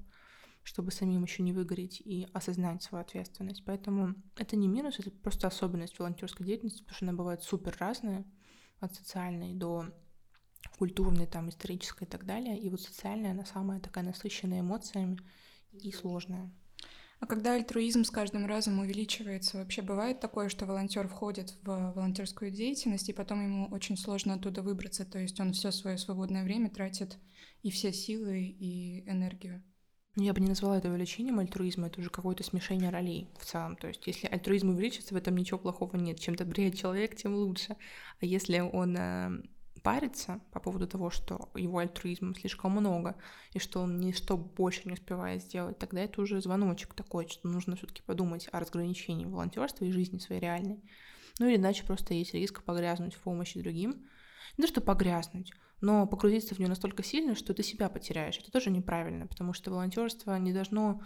чтобы 0.62 0.92
самим 0.92 1.24
еще 1.24 1.42
не 1.42 1.52
выгореть 1.52 2.00
и 2.00 2.28
осознать 2.32 2.82
свою 2.82 3.02
ответственность. 3.02 3.64
Поэтому 3.64 4.14
это 4.36 4.56
не 4.56 4.68
минус, 4.68 4.98
это 4.98 5.10
просто 5.10 5.48
особенность 5.48 5.98
волонтерской 5.98 6.46
деятельности, 6.46 6.82
потому 6.82 6.96
что 6.96 7.04
она 7.06 7.12
бывает 7.14 7.42
супер 7.42 7.76
разная, 7.78 8.24
от 8.82 8.94
социальной 8.96 9.54
до 9.54 9.86
культурной, 10.76 11.26
там, 11.26 11.48
исторической 11.48 12.04
и 12.04 12.06
так 12.06 12.26
далее. 12.26 12.58
И 12.58 12.68
вот 12.68 12.80
социальная, 12.80 13.30
она 13.30 13.44
самая 13.44 13.80
такая 13.80 14.04
насыщенная 14.04 14.60
эмоциями, 14.60 15.18
и 15.72 15.92
сложная. 15.92 16.50
А 17.20 17.26
когда 17.26 17.54
альтруизм 17.54 18.02
с 18.02 18.10
каждым 18.10 18.46
разом 18.46 18.80
увеличивается, 18.80 19.58
вообще 19.58 19.80
бывает 19.80 20.18
такое, 20.18 20.48
что 20.48 20.66
волонтер 20.66 21.06
входит 21.06 21.54
в 21.62 21.92
волонтерскую 21.94 22.50
деятельность, 22.50 23.08
и 23.08 23.12
потом 23.12 23.44
ему 23.44 23.68
очень 23.70 23.96
сложно 23.96 24.34
оттуда 24.34 24.60
выбраться, 24.60 25.04
то 25.04 25.20
есть 25.20 25.38
он 25.38 25.52
все 25.52 25.70
свое 25.70 25.98
свободное 25.98 26.42
время 26.42 26.68
тратит 26.68 27.18
и 27.62 27.70
все 27.70 27.92
силы, 27.92 28.40
и 28.40 29.08
энергию. 29.08 29.62
Ну, 30.16 30.24
я 30.24 30.34
бы 30.34 30.40
не 30.40 30.48
назвала 30.48 30.78
это 30.78 30.90
увеличением 30.90 31.38
альтруизма, 31.38 31.86
это 31.86 32.00
уже 32.00 32.10
какое-то 32.10 32.42
смешение 32.42 32.90
ролей 32.90 33.30
в 33.38 33.46
целом. 33.46 33.76
То 33.76 33.88
есть, 33.88 34.06
если 34.06 34.26
альтруизм 34.26 34.70
увеличится, 34.70 35.14
в 35.14 35.16
этом 35.16 35.36
ничего 35.36 35.58
плохого 35.58 35.96
нет. 35.96 36.20
Чем 36.20 36.34
добрее 36.34 36.70
человек, 36.70 37.16
тем 37.16 37.34
лучше. 37.34 37.76
А 38.20 38.26
если 38.26 38.58
он 38.58 38.96
э, 38.96 39.42
парится 39.82 40.40
по 40.52 40.60
поводу 40.60 40.86
того, 40.86 41.10
что 41.10 41.50
его 41.54 41.78
альтруизма 41.78 42.34
слишком 42.34 42.72
много, 42.72 43.16
и 43.52 43.58
что 43.58 43.80
он 43.80 43.98
ничто 43.98 44.36
больше 44.36 44.82
не 44.84 44.92
успевает 44.92 45.42
сделать, 45.42 45.78
тогда 45.78 46.00
это 46.00 46.20
уже 46.20 46.40
звоночек 46.40 46.94
такой, 46.94 47.28
что 47.28 47.48
нужно 47.48 47.76
все 47.76 47.86
таки 47.86 48.02
подумать 48.02 48.48
о 48.52 48.60
разграничении 48.60 49.26
волонтерства 49.26 49.84
и 49.84 49.92
жизни 49.92 50.18
своей 50.18 50.40
реальной. 50.40 50.82
Ну 51.38 51.46
или 51.48 51.56
иначе 51.56 51.84
просто 51.84 52.14
есть 52.14 52.34
риск 52.34 52.62
погрязнуть 52.62 53.14
в 53.14 53.20
помощи 53.20 53.60
другим. 53.60 54.06
Не 54.56 54.62
то, 54.62 54.68
что 54.68 54.80
погрязнуть, 54.80 55.52
но 55.80 56.06
погрузиться 56.06 56.54
в 56.54 56.58
нее 56.58 56.68
настолько 56.68 57.02
сильно, 57.02 57.34
что 57.34 57.54
ты 57.54 57.62
себя 57.62 57.88
потеряешь. 57.88 58.38
Это 58.38 58.50
тоже 58.50 58.70
неправильно, 58.70 59.26
потому 59.26 59.52
что 59.52 59.70
волонтерство 59.70 60.36
не 60.36 60.52
должно 60.52 61.02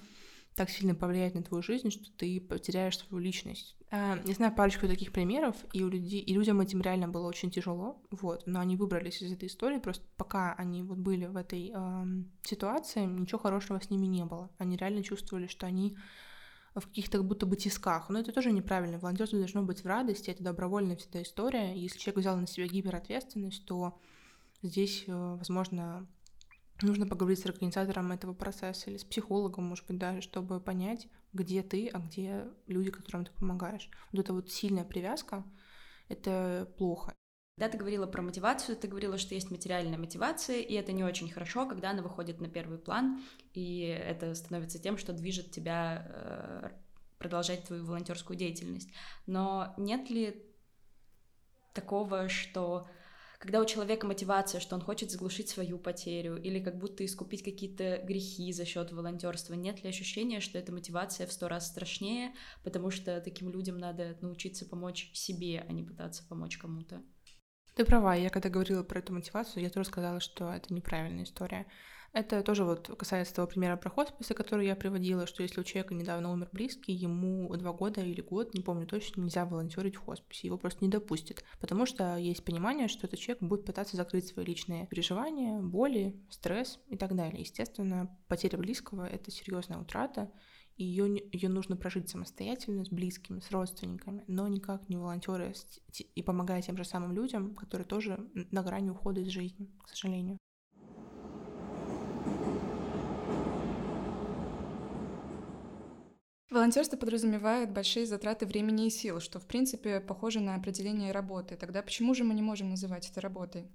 так 0.56 0.70
сильно 0.70 0.94
повлиять 0.94 1.34
на 1.34 1.42
твою 1.42 1.62
жизнь, 1.62 1.90
что 1.90 2.10
ты 2.16 2.40
потеряешь 2.40 2.98
свою 2.98 3.22
личность. 3.22 3.76
А, 3.90 4.18
я 4.24 4.34
знаю 4.34 4.54
парочку 4.54 4.88
таких 4.88 5.12
примеров, 5.12 5.54
и, 5.74 5.84
у 5.84 5.88
людей, 5.88 6.20
и 6.20 6.32
людям 6.32 6.60
этим 6.60 6.80
реально 6.80 7.08
было 7.08 7.28
очень 7.28 7.50
тяжело, 7.50 8.02
вот, 8.10 8.46
но 8.46 8.60
они 8.60 8.76
выбрались 8.76 9.22
из 9.22 9.30
этой 9.30 9.48
истории, 9.48 9.78
просто 9.78 10.04
пока 10.16 10.54
они 10.54 10.82
вот 10.82 10.96
были 10.96 11.26
в 11.26 11.36
этой 11.36 11.72
э, 11.74 12.06
ситуации, 12.42 13.04
ничего 13.04 13.38
хорошего 13.38 13.78
с 13.78 13.90
ними 13.90 14.06
не 14.06 14.24
было. 14.24 14.50
Они 14.56 14.76
реально 14.76 15.02
чувствовали, 15.02 15.46
что 15.46 15.66
они 15.66 15.96
в 16.74 16.86
каких-то 16.88 17.18
как 17.18 17.26
будто 17.26 17.46
бы 17.46 17.56
тисках. 17.56 18.08
Но 18.08 18.18
это 18.18 18.32
тоже 18.32 18.52
неправильно. 18.52 18.98
Волонтерство 18.98 19.38
должно 19.38 19.62
быть 19.62 19.84
в 19.84 19.86
радости, 19.86 20.30
это 20.30 20.42
добровольная 20.42 20.96
всегда 20.96 21.22
история. 21.22 21.74
Если 21.76 21.98
человек 21.98 22.20
взял 22.20 22.36
на 22.36 22.46
себя 22.46 22.66
гиперответственность, 22.66 23.64
то 23.66 23.98
здесь, 24.62 25.04
э, 25.06 25.36
возможно, 25.38 26.06
нужно 26.82 27.06
поговорить 27.06 27.40
с 27.40 27.46
организатором 27.46 28.12
этого 28.12 28.34
процесса 28.34 28.90
или 28.90 28.98
с 28.98 29.04
психологом, 29.04 29.64
может 29.64 29.86
быть, 29.86 29.98
даже, 29.98 30.20
чтобы 30.20 30.60
понять, 30.60 31.08
где 31.32 31.62
ты, 31.62 31.88
а 31.88 31.98
где 31.98 32.48
люди, 32.66 32.90
которым 32.90 33.24
ты 33.24 33.32
помогаешь. 33.32 33.90
Вот 34.12 34.20
эта 34.20 34.32
вот 34.32 34.50
сильная 34.50 34.84
привязка— 34.84 35.44
это 36.08 36.70
плохо. 36.76 37.14
Когда 37.58 37.72
ты 37.72 37.78
говорила 37.78 38.06
про 38.06 38.20
мотивацию, 38.20 38.76
ты 38.76 38.86
говорила, 38.86 39.16
что 39.16 39.34
есть 39.34 39.50
материальная 39.50 39.98
мотивация, 39.98 40.60
и 40.60 40.74
это 40.74 40.92
не 40.92 41.04
очень 41.04 41.30
хорошо, 41.30 41.66
когда 41.66 41.90
она 41.90 42.02
выходит 42.02 42.38
на 42.38 42.48
первый 42.48 42.78
план, 42.78 43.22
и 43.54 43.80
это 43.80 44.34
становится 44.34 44.78
тем, 44.78 44.98
что 44.98 45.14
движет 45.14 45.52
тебя 45.52 46.06
э, 46.06 46.70
продолжать 47.16 47.64
твою 47.64 47.86
волонтерскую 47.86 48.36
деятельность. 48.36 48.90
Но 49.24 49.72
нет 49.78 50.10
ли 50.10 50.44
такого, 51.72 52.28
что 52.28 52.88
когда 53.38 53.60
у 53.60 53.64
человека 53.64 54.06
мотивация, 54.06 54.60
что 54.60 54.74
он 54.74 54.82
хочет 54.82 55.10
заглушить 55.10 55.48
свою 55.48 55.78
потерю 55.78 56.36
или 56.36 56.60
как 56.60 56.78
будто 56.78 57.04
искупить 57.04 57.42
какие-то 57.42 58.00
грехи 58.04 58.52
за 58.52 58.64
счет 58.64 58.92
волонтерства, 58.92 59.54
нет 59.54 59.82
ли 59.82 59.90
ощущения, 59.90 60.40
что 60.40 60.58
эта 60.58 60.72
мотивация 60.72 61.26
в 61.26 61.32
сто 61.32 61.48
раз 61.48 61.66
страшнее, 61.68 62.34
потому 62.64 62.90
что 62.90 63.20
таким 63.20 63.50
людям 63.50 63.78
надо 63.78 64.16
научиться 64.20 64.66
помочь 64.66 65.10
себе, 65.12 65.64
а 65.68 65.72
не 65.72 65.82
пытаться 65.82 66.24
помочь 66.28 66.58
кому-то? 66.58 67.02
Ты 67.74 67.84
права, 67.84 68.14
я 68.14 68.30
когда 68.30 68.48
говорила 68.48 68.82
про 68.82 69.00
эту 69.00 69.12
мотивацию, 69.12 69.62
я 69.62 69.68
тоже 69.68 69.88
сказала, 69.88 70.18
что 70.20 70.50
это 70.50 70.72
неправильная 70.72 71.24
история. 71.24 71.66
Это 72.16 72.42
тоже 72.42 72.64
вот 72.64 72.88
касается 72.96 73.34
того 73.34 73.46
примера 73.46 73.76
про 73.76 73.90
хосписы, 73.90 74.32
который 74.32 74.66
я 74.66 74.74
приводила, 74.74 75.26
что 75.26 75.42
если 75.42 75.60
у 75.60 75.64
человека 75.64 75.92
недавно 75.92 76.32
умер 76.32 76.48
близкий, 76.50 76.94
ему 76.94 77.54
два 77.56 77.74
года 77.74 78.00
или 78.00 78.22
год, 78.22 78.54
не 78.54 78.62
помню 78.62 78.86
точно, 78.86 79.20
нельзя 79.20 79.44
волонтерить 79.44 79.96
в 79.96 80.00
хосписе, 80.00 80.46
его 80.46 80.56
просто 80.56 80.82
не 80.82 80.90
допустят, 80.90 81.44
потому 81.60 81.84
что 81.84 82.16
есть 82.16 82.42
понимание, 82.42 82.88
что 82.88 83.06
этот 83.06 83.20
человек 83.20 83.42
будет 83.42 83.66
пытаться 83.66 83.98
закрыть 83.98 84.28
свои 84.28 84.46
личные 84.46 84.86
переживания, 84.86 85.60
боли, 85.60 86.18
стресс 86.30 86.80
и 86.88 86.96
так 86.96 87.14
далее. 87.14 87.42
Естественно, 87.42 88.16
потеря 88.28 88.56
близкого— 88.56 89.06
это 89.12 89.30
серьезная 89.30 89.78
утрата, 89.78 90.32
и 90.78 90.84
ее, 90.84 91.22
ее 91.32 91.50
нужно 91.50 91.76
прожить 91.76 92.08
самостоятельно, 92.08 92.86
с 92.86 92.88
близкими, 92.88 93.40
с 93.40 93.50
родственниками, 93.50 94.24
но 94.26 94.48
никак 94.48 94.88
не 94.88 94.96
волонтеры 94.96 95.52
и 96.14 96.22
помогая 96.22 96.62
тем 96.62 96.78
же 96.78 96.84
самым 96.86 97.12
людям, 97.12 97.54
которые 97.54 97.86
тоже 97.86 98.26
на 98.32 98.62
грани 98.62 98.88
ухода 98.88 99.20
из 99.20 99.28
жизни, 99.28 99.70
к 99.84 99.90
сожалению. 99.90 100.38
Волонтерство 106.48 106.96
подразумевает 106.96 107.72
большие 107.72 108.06
затраты 108.06 108.46
времени 108.46 108.86
и 108.86 108.90
сил, 108.90 109.18
что, 109.18 109.40
в 109.40 109.46
принципе, 109.46 110.00
похоже 110.00 110.38
на 110.38 110.54
определение 110.54 111.10
работы. 111.10 111.56
Тогда 111.56 111.82
почему 111.82 112.14
же 112.14 112.22
мы 112.22 112.34
не 112.34 112.42
можем 112.42 112.70
называть 112.70 113.10
это 113.10 113.20
работой? 113.20 113.66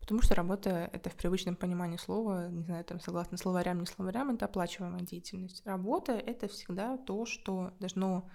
Потому 0.00 0.20
что 0.20 0.34
работа— 0.34 0.90
это 0.92 1.08
в 1.08 1.16
привычном 1.16 1.56
понимании 1.56 1.96
слова, 1.96 2.48
не 2.48 2.62
знаю, 2.62 2.84
там, 2.84 3.00
согласно 3.00 3.38
словарям, 3.38 3.80
не 3.80 3.86
словарям, 3.86 4.30
это 4.30 4.44
оплачиваемая 4.44 5.00
деятельность. 5.00 5.66
Работа— 5.66 6.12
это 6.26 6.48
всегда 6.48 6.98
то, 6.98 7.24
что 7.24 7.72
должно 7.80 8.28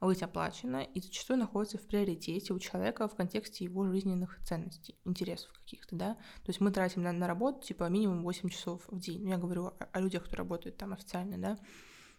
быть 0.00 0.22
оплачено 0.22 0.82
и 0.82 1.00
зачастую 1.00 1.38
находится 1.38 1.78
в 1.78 1.86
приоритете 1.88 2.52
у 2.52 2.58
человека 2.60 3.08
в 3.08 3.16
контексте 3.16 3.64
его 3.64 3.84
жизненных 3.86 4.38
ценностей, 4.44 4.96
интересов 5.04 5.50
каких-то, 5.54 5.96
да. 5.96 6.14
То 6.44 6.50
есть 6.50 6.60
мы 6.60 6.70
тратим 6.70 7.02
на, 7.02 7.10
на 7.10 7.26
работу, 7.26 7.66
типа, 7.66 7.88
минимум 7.88 8.22
8 8.22 8.48
часов 8.50 8.82
в 8.86 9.00
день. 9.00 9.24
Ну, 9.24 9.30
я 9.30 9.38
говорю 9.38 9.66
о, 9.66 9.74
о 9.90 10.00
людях, 10.00 10.26
кто 10.26 10.36
работают 10.36 10.76
там 10.76 10.92
официально, 10.92 11.38
да 11.38 11.58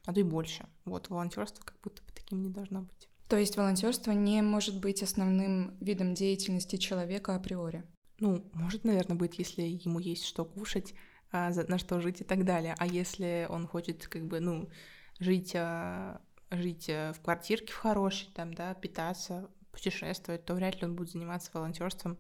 а 0.10 0.14
то 0.14 0.20
и 0.20 0.24
больше. 0.24 0.66
Вот 0.86 1.10
волонтерство 1.10 1.64
как 1.64 1.80
будто 1.84 2.02
бы 2.02 2.10
таким 2.16 2.42
не 2.42 2.50
должно 2.50 2.82
быть. 2.82 3.08
То 3.28 3.38
есть 3.38 3.56
волонтерство 3.58 4.12
не 4.12 4.42
может 4.42 4.80
быть 4.80 5.04
основным 5.04 5.78
видом 5.80 6.16
деятельности 6.16 6.78
человека 6.78 7.36
априори? 7.36 7.84
Ну, 8.20 8.50
может, 8.54 8.86
наверное, 8.86 9.16
быть, 9.16 9.38
если 9.38 9.62
ему 9.62 10.00
есть 10.00 10.26
что 10.26 10.46
кушать, 10.46 10.96
а, 11.32 11.52
на 11.68 11.78
что 11.78 12.02
жить 12.02 12.22
и 12.22 12.24
так 12.24 12.44
далее. 12.44 12.74
А 12.80 12.88
если 12.88 13.46
он 13.52 13.68
хочет, 13.68 14.08
как 14.08 14.26
бы, 14.26 14.40
ну, 14.40 14.72
жить, 15.20 15.54
а, 15.56 16.22
жить 16.50 16.90
а, 16.90 17.14
в 17.14 17.22
квартирке 17.22 17.72
в 17.72 17.78
хорошей, 17.78 18.30
там, 18.34 18.56
да, 18.56 18.74
питаться, 18.74 19.48
путешествовать, 19.72 20.44
то 20.44 20.56
вряд 20.56 20.82
ли 20.82 20.88
он 20.88 20.96
будет 20.96 21.12
заниматься 21.12 21.52
волонтерством 21.54 22.18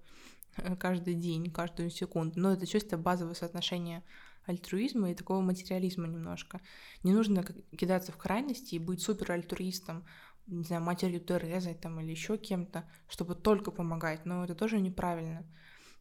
э, 0.58 0.75
каждый 0.75 1.15
день, 1.15 1.49
каждую 1.49 1.89
секунду. 1.89 2.39
Но 2.39 2.54
это 2.54 2.67
чисто 2.67 2.99
базовое 2.99 3.34
соотношение 3.34 4.04
альтруизма 4.49 5.12
и 5.12 5.15
такого 5.15 5.41
материализма 5.41 6.07
немножко. 6.07 6.62
Не 7.03 7.13
нужно 7.13 7.43
кидаться 7.77 8.12
в 8.12 8.17
крайности 8.17 8.75
и 8.75 8.79
быть 8.79 9.01
супер 9.01 9.31
альтруистом, 9.31 10.05
не 10.47 10.63
знаю, 10.63 10.81
матерью 10.81 11.19
Терезой 11.19 11.75
там 11.75 11.99
или 11.99 12.12
еще 12.12 12.38
кем-то, 12.38 12.89
чтобы 13.07 13.35
только 13.35 13.71
помогать, 13.71 14.25
но 14.25 14.43
это 14.43 14.55
тоже 14.55 14.79
неправильно. 14.79 15.45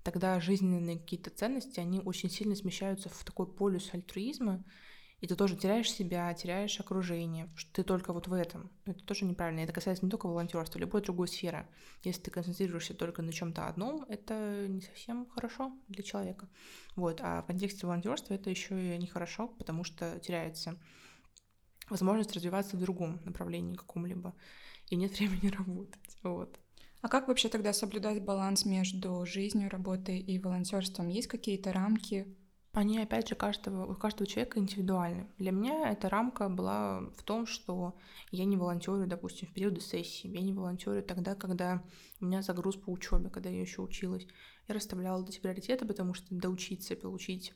Тогда 0.02 0.40
жизненные 0.40 0.98
какие-то 0.98 1.30
ценности, 1.30 1.80
они 1.80 2.00
очень 2.00 2.30
сильно 2.30 2.54
смещаются 2.54 3.08
в 3.08 3.24
такой 3.24 3.46
полюс 3.46 3.92
альтруизма, 3.92 4.64
и 5.20 5.26
ты 5.26 5.35
тоже 5.35 5.57
теряешь 5.57 5.90
себя, 5.90 6.33
теряешь 6.33 6.78
окружение, 6.78 7.48
ты 7.72 7.83
только 7.83 8.12
вот 8.12 8.28
в 8.28 8.33
этом. 8.33 8.70
Это 8.85 9.04
тоже 9.04 9.24
неправильно. 9.24 9.61
Это 9.61 9.72
касается 9.72 10.04
не 10.04 10.11
только 10.11 10.26
волонтерства, 10.26 10.78
любой 10.78 11.02
другой 11.02 11.26
сферы. 11.26 11.66
Если 12.04 12.22
ты 12.22 12.31
концентрируешься 12.31 12.94
только 12.94 13.22
на 13.22 13.33
чем-то 13.33 13.66
одном, 13.66 14.04
это 14.09 14.66
не 14.68 14.81
совсем 14.81 15.26
хорошо 15.26 15.72
для 15.88 16.04
человека. 16.04 16.48
Вот. 16.94 17.20
А 17.20 17.42
в 17.42 17.46
контексте 17.46 17.87
волонтерства 17.87 18.35
это 18.35 18.48
еще 18.48 18.94
и 18.94 18.98
нехорошо, 18.98 19.48
потому 19.48 19.83
что 19.83 20.20
теряется 20.20 20.78
возможность 21.90 22.33
развиваться 22.33 22.76
в 22.76 22.81
другом 22.81 23.20
направлении 23.24 23.74
каком-либо, 23.74 24.35
и 24.88 24.96
нет 24.96 25.12
времени 25.18 25.48
работать. 25.48 26.16
Вот. 26.22 26.61
А 27.00 27.09
как 27.09 27.28
вообще 27.28 27.48
тогда 27.48 27.72
соблюдать 27.72 28.24
баланс 28.24 28.64
между 28.64 29.24
жизнью, 29.24 29.70
работой 29.70 30.18
и 30.18 30.38
волонтерством? 30.38 31.09
Есть 31.09 31.28
какие-то 31.28 31.72
рамки, 31.72 32.37
они, 32.78 32.98
опять 33.00 33.28
же, 33.28 33.34
каждого, 33.34 33.90
у 33.90 33.94
каждого 33.94 34.26
человека 34.26 34.58
индивидуальны. 34.58 35.26
Для 35.38 35.50
меня 35.50 35.90
эта 35.90 36.08
рамка 36.08 36.48
была 36.48 37.00
в 37.16 37.22
том, 37.24 37.46
что 37.46 37.96
я 38.30 38.44
не 38.44 38.56
волонтерю, 38.56 39.06
допустим, 39.06 39.48
в 39.48 39.52
периоды 39.52 39.80
сессии, 39.80 40.28
я 40.28 40.40
не 40.40 40.52
волонтерю 40.52 41.02
тогда, 41.02 41.34
когда 41.34 41.82
у 42.20 42.26
меня 42.26 42.40
загруз 42.40 42.76
по 42.76 42.90
учебе, 42.90 43.30
когда 43.30 43.50
я 43.50 43.60
еще 43.60 43.82
училась. 43.82 44.26
Я 44.68 44.74
расставляла 44.74 45.24
эти 45.24 45.40
приоритеты, 45.40 45.86
потому 45.86 46.14
что 46.14 46.26
доучиться, 46.30 46.94
получить 46.94 47.52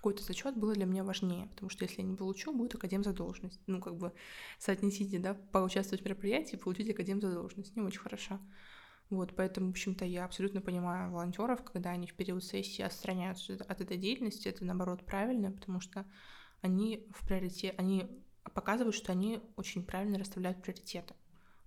какой-то 0.00 0.22
зачет 0.22 0.56
было 0.56 0.74
для 0.74 0.86
меня 0.86 1.04
важнее, 1.04 1.46
потому 1.48 1.68
что 1.68 1.84
если 1.84 2.00
я 2.00 2.06
не 2.06 2.16
получу, 2.16 2.52
будет 2.52 2.74
академ 2.74 3.04
задолженность. 3.04 3.60
Ну, 3.66 3.80
как 3.80 3.96
бы 3.96 4.12
соотнесите, 4.58 5.18
да, 5.18 5.34
поучаствовать 5.52 6.02
в 6.02 6.04
мероприятии 6.04 6.56
получить 6.56 6.90
академ 6.90 7.20
задолженность. 7.20 7.76
Не 7.76 7.82
очень 7.82 8.00
хорошо. 8.00 8.38
Вот, 9.10 9.34
поэтому, 9.34 9.68
в 9.68 9.70
общем-то, 9.70 10.04
я 10.04 10.24
абсолютно 10.24 10.60
понимаю 10.60 11.10
волонтеров, 11.10 11.64
когда 11.64 11.90
они 11.90 12.06
в 12.06 12.14
период 12.14 12.44
сессии 12.44 12.82
отстраняются 12.82 13.54
от 13.54 13.80
этой 13.80 13.96
деятельности, 13.96 14.48
это 14.48 14.64
наоборот 14.64 15.04
правильно, 15.04 15.50
потому 15.50 15.80
что 15.80 16.06
они 16.62 17.08
в 17.10 17.26
приоритете, 17.26 17.74
они 17.76 18.24
показывают, 18.54 18.94
что 18.94 19.10
они 19.10 19.40
очень 19.56 19.84
правильно 19.84 20.18
расставляют 20.18 20.62
приоритеты. 20.62 21.14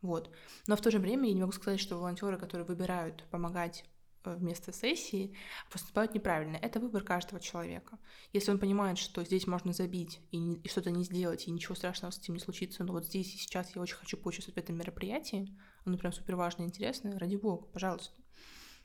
Вот. 0.02 0.32
Но 0.68 0.76
в 0.78 0.82
то 0.82 0.90
же 0.90 1.00
время 1.00 1.28
я 1.28 1.34
не 1.34 1.42
могу 1.42 1.52
сказать, 1.54 1.80
что 1.80 1.98
волонтеры, 1.98 2.38
которые 2.38 2.66
выбирают 2.66 3.26
помогать 3.30 3.86
вместо 4.26 4.72
сессии 4.72 5.36
поступают 5.72 6.14
неправильно. 6.14 6.58
Это 6.58 6.80
выбор 6.80 7.04
каждого 7.04 7.40
человека. 7.40 7.98
Если 8.32 8.52
он 8.52 8.60
понимает, 8.60 8.98
что 8.98 9.24
здесь 9.24 9.48
можно 9.48 9.74
забить 9.74 10.20
и, 10.32 10.38
не, 10.38 10.58
и 10.58 10.68
что-то 10.68 10.92
не 10.92 11.04
сделать, 11.04 11.48
и 11.48 11.52
ничего 11.52 11.76
страшного 11.76 12.12
с 12.12 12.20
этим 12.20 12.34
не 12.34 12.40
случится, 12.40 12.84
но 12.84 12.94
вот 12.94 13.06
здесь 13.06 13.34
и 13.34 13.38
сейчас 13.38 13.76
я 13.76 13.82
очень 13.82 13.96
хочу 13.96 14.18
поучаствовать 14.18 14.56
в 14.56 14.64
этом 14.64 14.78
мероприятии, 14.78 15.56
оно 15.86 15.98
прям 15.98 16.14
супер 16.14 16.36
важное 16.36 16.66
и 16.66 16.70
интересное, 16.70 17.20
ради 17.20 17.36
бога, 17.36 17.66
пожалуйста. 17.68 18.14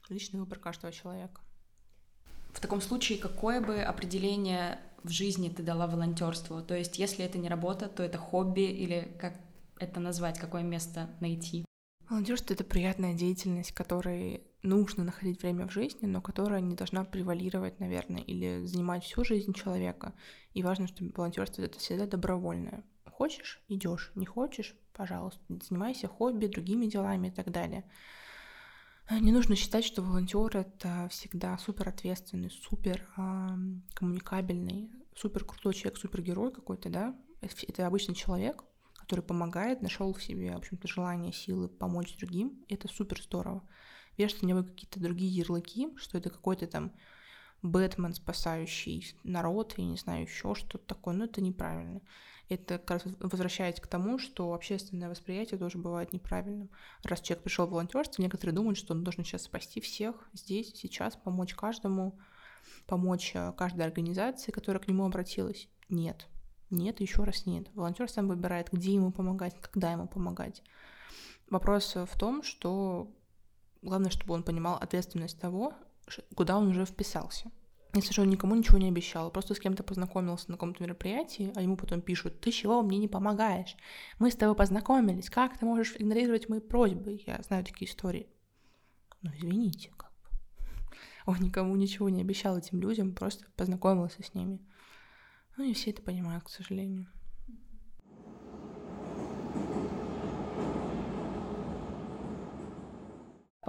Личный 0.09 0.39
выбор 0.39 0.59
каждого 0.59 0.91
человека. 0.91 1.41
В 2.53 2.59
таком 2.59 2.81
случае, 2.81 3.19
какое 3.19 3.61
бы 3.61 3.81
определение 3.81 4.79
в 5.03 5.09
жизни 5.09 5.49
ты 5.49 5.63
дала 5.63 5.87
волонтерству? 5.87 6.61
То 6.61 6.75
есть, 6.75 6.97
если 6.97 7.23
это 7.23 7.37
не 7.37 7.47
работа, 7.47 7.87
то 7.87 8.03
это 8.03 8.17
хобби 8.17 8.61
или 8.61 9.15
как 9.19 9.35
это 9.77 9.99
назвать, 9.99 10.39
какое 10.39 10.63
место 10.63 11.09
найти? 11.19 11.65
Волонтерство— 12.09 12.53
это 12.55 12.63
приятная 12.63 13.13
деятельность, 13.13 13.71
которой 13.71 14.48
нужно 14.61 15.03
находить 15.03 15.41
время 15.41 15.67
в 15.67 15.71
жизни, 15.71 16.05
но 16.05 16.21
которая 16.21 16.61
не 16.61 16.75
должна 16.75 17.03
превалировать, 17.03 17.79
наверное, 17.79 18.21
или 18.21 18.65
занимать 18.65 19.03
всю 19.03 19.23
жизнь 19.23 19.53
человека. 19.53 20.13
И 20.53 20.63
важно, 20.63 20.87
чтобы 20.87 21.13
волонтерство 21.15 21.61
это 21.61 21.79
всегда 21.79 22.05
добровольное. 22.05 22.83
Хочешь— 23.05 23.61
идешь, 23.67 24.11
не 24.15 24.25
хочешь— 24.25 24.75
пожалуйста, 24.93 25.41
занимайся 25.47 26.09
хобби, 26.09 26.47
другими 26.47 26.85
делами 26.85 27.29
и 27.29 27.31
так 27.31 27.51
далее. 27.51 27.85
Не 29.09 29.31
нужно 29.31 29.55
считать, 29.55 29.85
что 29.85 30.01
волонтер 30.01 30.57
это 30.57 31.07
всегда 31.09 31.57
супер 31.57 31.87
ответственный, 31.87 32.51
супер 32.51 33.07
э, 33.17 33.47
коммуникабельный, 33.93 34.91
супер 35.15 35.45
крутой 35.45 35.73
человек, 35.73 35.97
супергерой 35.97 36.51
какой-то, 36.51 36.89
да. 36.89 37.15
Это 37.41 37.87
обычный 37.87 38.13
человек, 38.13 38.63
который 38.93 39.21
помогает, 39.21 39.81
нашел 39.81 40.13
в 40.13 40.21
себе, 40.21 40.51
в 40.51 40.57
общем-то, 40.57 40.87
желание, 40.87 41.31
силы 41.31 41.69
помочь 41.69 42.17
другим. 42.17 42.63
Это 42.67 42.87
супер 42.89 43.21
здорово. 43.21 43.63
Вешать 44.19 44.41
на 44.41 44.47
него 44.47 44.63
какие-то 44.63 44.99
другие 44.99 45.33
ярлыки, 45.33 45.87
что 45.97 46.17
это 46.17 46.29
какой-то 46.29 46.67
там 46.67 46.91
Бэтмен, 47.61 48.13
спасающий 48.13 49.15
народ, 49.23 49.75
и 49.77 49.81
не 49.81 49.95
знаю, 49.95 50.23
еще 50.23 50.55
что-то 50.55 50.79
такое, 50.79 51.15
но 51.15 51.23
это 51.23 51.39
неправильно. 51.39 52.01
Это 52.49 52.79
как 52.79 53.05
раз 53.05 53.13
возвращаясь 53.19 53.79
к 53.79 53.87
тому, 53.87 54.19
что 54.19 54.53
общественное 54.53 55.09
восприятие 55.09 55.57
тоже 55.57 55.77
бывает 55.77 56.11
неправильным. 56.11 56.69
Раз 57.03 57.21
человек 57.21 57.43
пришел 57.43 57.65
в 57.65 57.69
волонтерство, 57.69 58.21
некоторые 58.21 58.53
думают, 58.53 58.77
что 58.77 58.93
он 58.93 59.05
должен 59.05 59.23
сейчас 59.23 59.43
спасти 59.43 59.79
всех 59.79 60.27
здесь, 60.33 60.73
сейчас, 60.75 61.15
помочь 61.15 61.55
каждому, 61.55 62.19
помочь 62.87 63.31
э, 63.35 63.53
каждой 63.55 63.85
организации, 63.85 64.51
которая 64.51 64.83
к 64.83 64.87
нему 64.89 65.05
обратилась. 65.05 65.69
Нет, 65.87 66.27
нет, 66.69 66.99
еще 66.99 67.23
раз 67.23 67.45
нет. 67.45 67.69
Волонтер 67.73 68.09
сам 68.09 68.27
выбирает, 68.27 68.67
где 68.73 68.95
ему 68.95 69.13
помогать, 69.13 69.55
когда 69.61 69.93
ему 69.93 70.09
помогать. 70.09 70.61
Вопрос 71.49 71.95
в 71.95 72.17
том, 72.17 72.43
что 72.43 73.13
главное, 73.81 74.11
чтобы 74.11 74.33
он 74.33 74.43
понимал 74.43 74.75
ответственность 74.75 75.39
того, 75.39 75.73
куда 76.35 76.57
он 76.57 76.67
уже 76.67 76.85
вписался. 76.85 77.51
Если 77.93 78.13
же 78.13 78.21
он 78.21 78.29
никому 78.29 78.53
ничего 78.53 78.77
не 78.77 78.87
обещал, 78.87 79.31
просто 79.31 79.55
с 79.55 79.59
кем-то 79.59 79.81
познакомился 79.81 80.51
на 80.51 80.57
каком-то 80.57 80.83
мероприятии, 80.83 81.51
а 81.55 81.61
ему 81.61 81.75
потом 81.75 82.01
пишут, 82.01 82.39
ты 82.39 82.51
чего 82.51 82.83
мне 82.83 82.99
не 82.99 83.07
помогаешь? 83.07 83.75
Мы 84.19 84.29
с 84.29 84.35
тобой 84.35 84.55
познакомились, 84.55 85.29
как 85.29 85.57
ты 85.57 85.65
можешь 85.65 85.95
игнорировать 85.97 86.49
мои 86.49 86.59
просьбы? 86.59 87.19
Я 87.25 87.41
знаю 87.41 87.65
такие 87.65 87.89
истории. 87.89 88.29
Ну, 89.23 89.31
извините, 89.35 89.91
как 89.97 90.11
бы. 90.11 90.37
Он 91.25 91.39
никому 91.39 91.75
ничего 91.75 92.09
не 92.09 92.21
обещал 92.21 92.57
этим 92.57 92.79
людям, 92.79 93.13
просто 93.13 93.45
познакомился 93.55 94.21
с 94.21 94.35
ними. 94.35 94.59
Ну 95.57 95.63
и 95.63 95.73
все 95.73 95.89
это 95.89 96.03
понимают, 96.03 96.43
к 96.43 96.49
сожалению. 96.49 97.07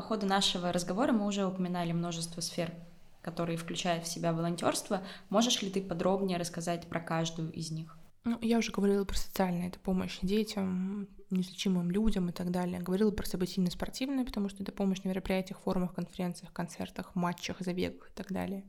По 0.00 0.06
ходу 0.06 0.24
нашего 0.24 0.72
разговора 0.72 1.12
мы 1.12 1.26
уже 1.26 1.44
упоминали 1.44 1.92
множество 1.92 2.40
сфер, 2.40 2.72
которые 3.20 3.58
включают 3.58 4.06
в 4.06 4.08
себя 4.08 4.32
волонтерство. 4.32 5.02
Можешь 5.28 5.60
ли 5.60 5.68
ты 5.68 5.82
подробнее 5.82 6.38
рассказать 6.38 6.88
про 6.88 7.00
каждую 7.00 7.52
из 7.52 7.70
них? 7.70 7.98
Ну, 8.24 8.38
я 8.40 8.56
уже 8.56 8.72
говорила 8.72 9.04
про 9.04 9.18
социальное, 9.18 9.68
это 9.68 9.78
помощь 9.78 10.18
детям, 10.22 11.06
неизлечимым 11.28 11.90
людям 11.90 12.30
и 12.30 12.32
так 12.32 12.50
далее. 12.50 12.80
Говорила 12.80 13.10
про 13.10 13.26
событийно-спортивное, 13.26 14.24
потому 14.24 14.48
что 14.48 14.62
это 14.62 14.72
помощь 14.72 15.02
на 15.02 15.10
мероприятиях, 15.10 15.60
форумах, 15.60 15.92
конференциях, 15.92 16.50
концертах, 16.54 17.14
матчах, 17.14 17.58
забегах 17.60 18.08
и 18.08 18.12
так 18.14 18.32
далее. 18.32 18.64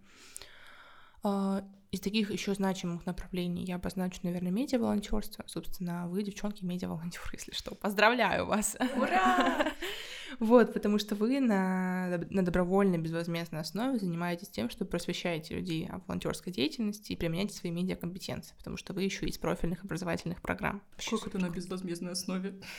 Из 1.91 1.99
таких 1.99 2.32
еще 2.32 2.54
значимых 2.54 3.06
направлений 3.06 3.65
я 3.65 3.75
обозначу, 3.75 4.21
наверное, 4.23 4.51
медиа-волонтерство. 4.51 5.43
Собственно, 5.45 6.08
вы, 6.08 6.23
девчонки, 6.23 6.63
медиа-волонтеры, 6.63 7.25
если 7.34 7.51
что. 7.51 7.75
Поздравляю 7.75 8.45
вас! 8.45 8.77
Ура! 8.95 9.67
Вот, 10.39 10.73
потому 10.73 10.97
что 10.97 11.13
вы 11.13 11.41
на, 11.41 12.25
на 12.30 12.43
добровольной, 12.43 12.97
безвозмездной 12.97 13.62
основе 13.62 13.99
занимаетесь 13.99 14.47
тем, 14.47 14.69
что 14.69 14.86
просвещаете 14.86 15.56
людей 15.56 15.86
о 15.88 15.99
волонтерской 15.99 16.54
деятельности 16.54 17.12
и 17.12 17.17
применяете 17.17 17.54
свои 17.54 17.71
медиакомпетенции, 17.71 18.56
потому 18.58 18.77
что 18.77 18.93
вы 18.93 19.04
еще 19.04 19.25
из 19.25 19.38
профильных 19.38 19.84
образовательных 19.84 20.41
программ. 20.41 20.82
Сколько 20.97 21.30
это 21.30 21.38
на 21.38 21.49
безвозмездной 21.49 22.13
основе? 22.13 22.56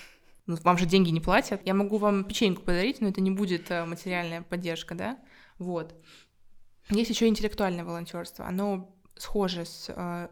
Ну, 0.47 0.57
вам 0.65 0.77
же 0.77 0.87
деньги 0.87 1.11
не 1.11 1.21
платят. 1.21 1.61
Я 1.65 1.73
могу 1.73 1.99
вам 1.99 2.25
печеньку 2.25 2.63
подарить, 2.63 3.01
но 3.01 3.07
это 3.07 3.21
не 3.21 3.31
будет 3.31 3.71
э, 3.71 3.85
материальная 3.85 4.43
поддержка, 4.43 4.97
да? 4.97 5.21
Вот. 5.59 5.95
Есть 6.91 7.11
еще 7.11 7.29
интеллектуальное 7.29 7.85
волонтерство. 7.85 8.45
Оно 8.45 8.93
схоже 9.17 9.65
с 9.65 9.89
э, 9.89 10.29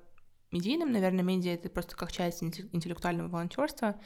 медийным, 0.52 0.92
наверное, 0.92 1.24
медиа 1.24 1.54
это 1.54 1.68
просто 1.68 1.96
как 1.96 2.12
часть 2.12 2.42
интеллектуального 2.42 3.28
волонтерства. 3.28 4.00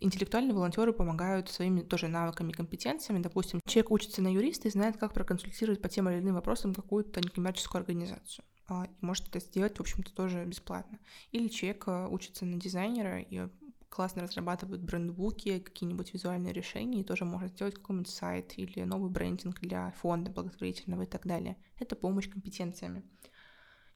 Интеллектуальные 0.00 0.54
волонтеры 0.54 0.92
помогают 0.92 1.48
своими 1.48 1.80
тоже 1.80 2.08
навыками 2.08 2.50
и 2.50 2.54
компетенциями. 2.54 3.22
Допустим, 3.22 3.60
человек 3.66 3.90
учится 3.90 4.22
на 4.22 4.28
юриста 4.28 4.68
и 4.68 4.70
знает, 4.70 4.96
как 4.96 5.12
проконсультировать 5.12 5.80
по 5.80 5.88
тем 5.88 6.08
или 6.08 6.18
иным 6.18 6.34
вопросам 6.34 6.74
какую-то 6.74 7.20
некоммерческую 7.20 7.80
организацию. 7.80 8.44
А, 8.68 8.86
и 8.86 9.04
может 9.04 9.28
это 9.28 9.40
сделать, 9.40 9.76
в 9.76 9.80
общем-то, 9.80 10.12
тоже 10.12 10.44
бесплатно. 10.44 10.98
Или 11.30 11.48
человек 11.48 11.84
э, 11.86 12.08
учится 12.10 12.44
на 12.44 12.58
дизайнера 12.58 13.20
и 13.20 13.48
классно 13.88 14.22
разрабатывает 14.22 14.82
брендбуки, 14.82 15.60
какие-нибудь 15.60 16.12
визуальные 16.12 16.52
решения, 16.52 17.00
и 17.00 17.04
тоже 17.04 17.24
может 17.24 17.52
сделать 17.52 17.76
какой-нибудь 17.76 18.08
сайт 18.08 18.58
или 18.58 18.82
новый 18.82 19.10
брендинг 19.10 19.60
для 19.60 19.92
фонда 19.92 20.30
благотворительного 20.30 21.02
и 21.02 21.06
так 21.06 21.26
далее. 21.26 21.56
Это 21.78 21.94
помощь 21.94 22.28
компетенциями. 22.28 23.04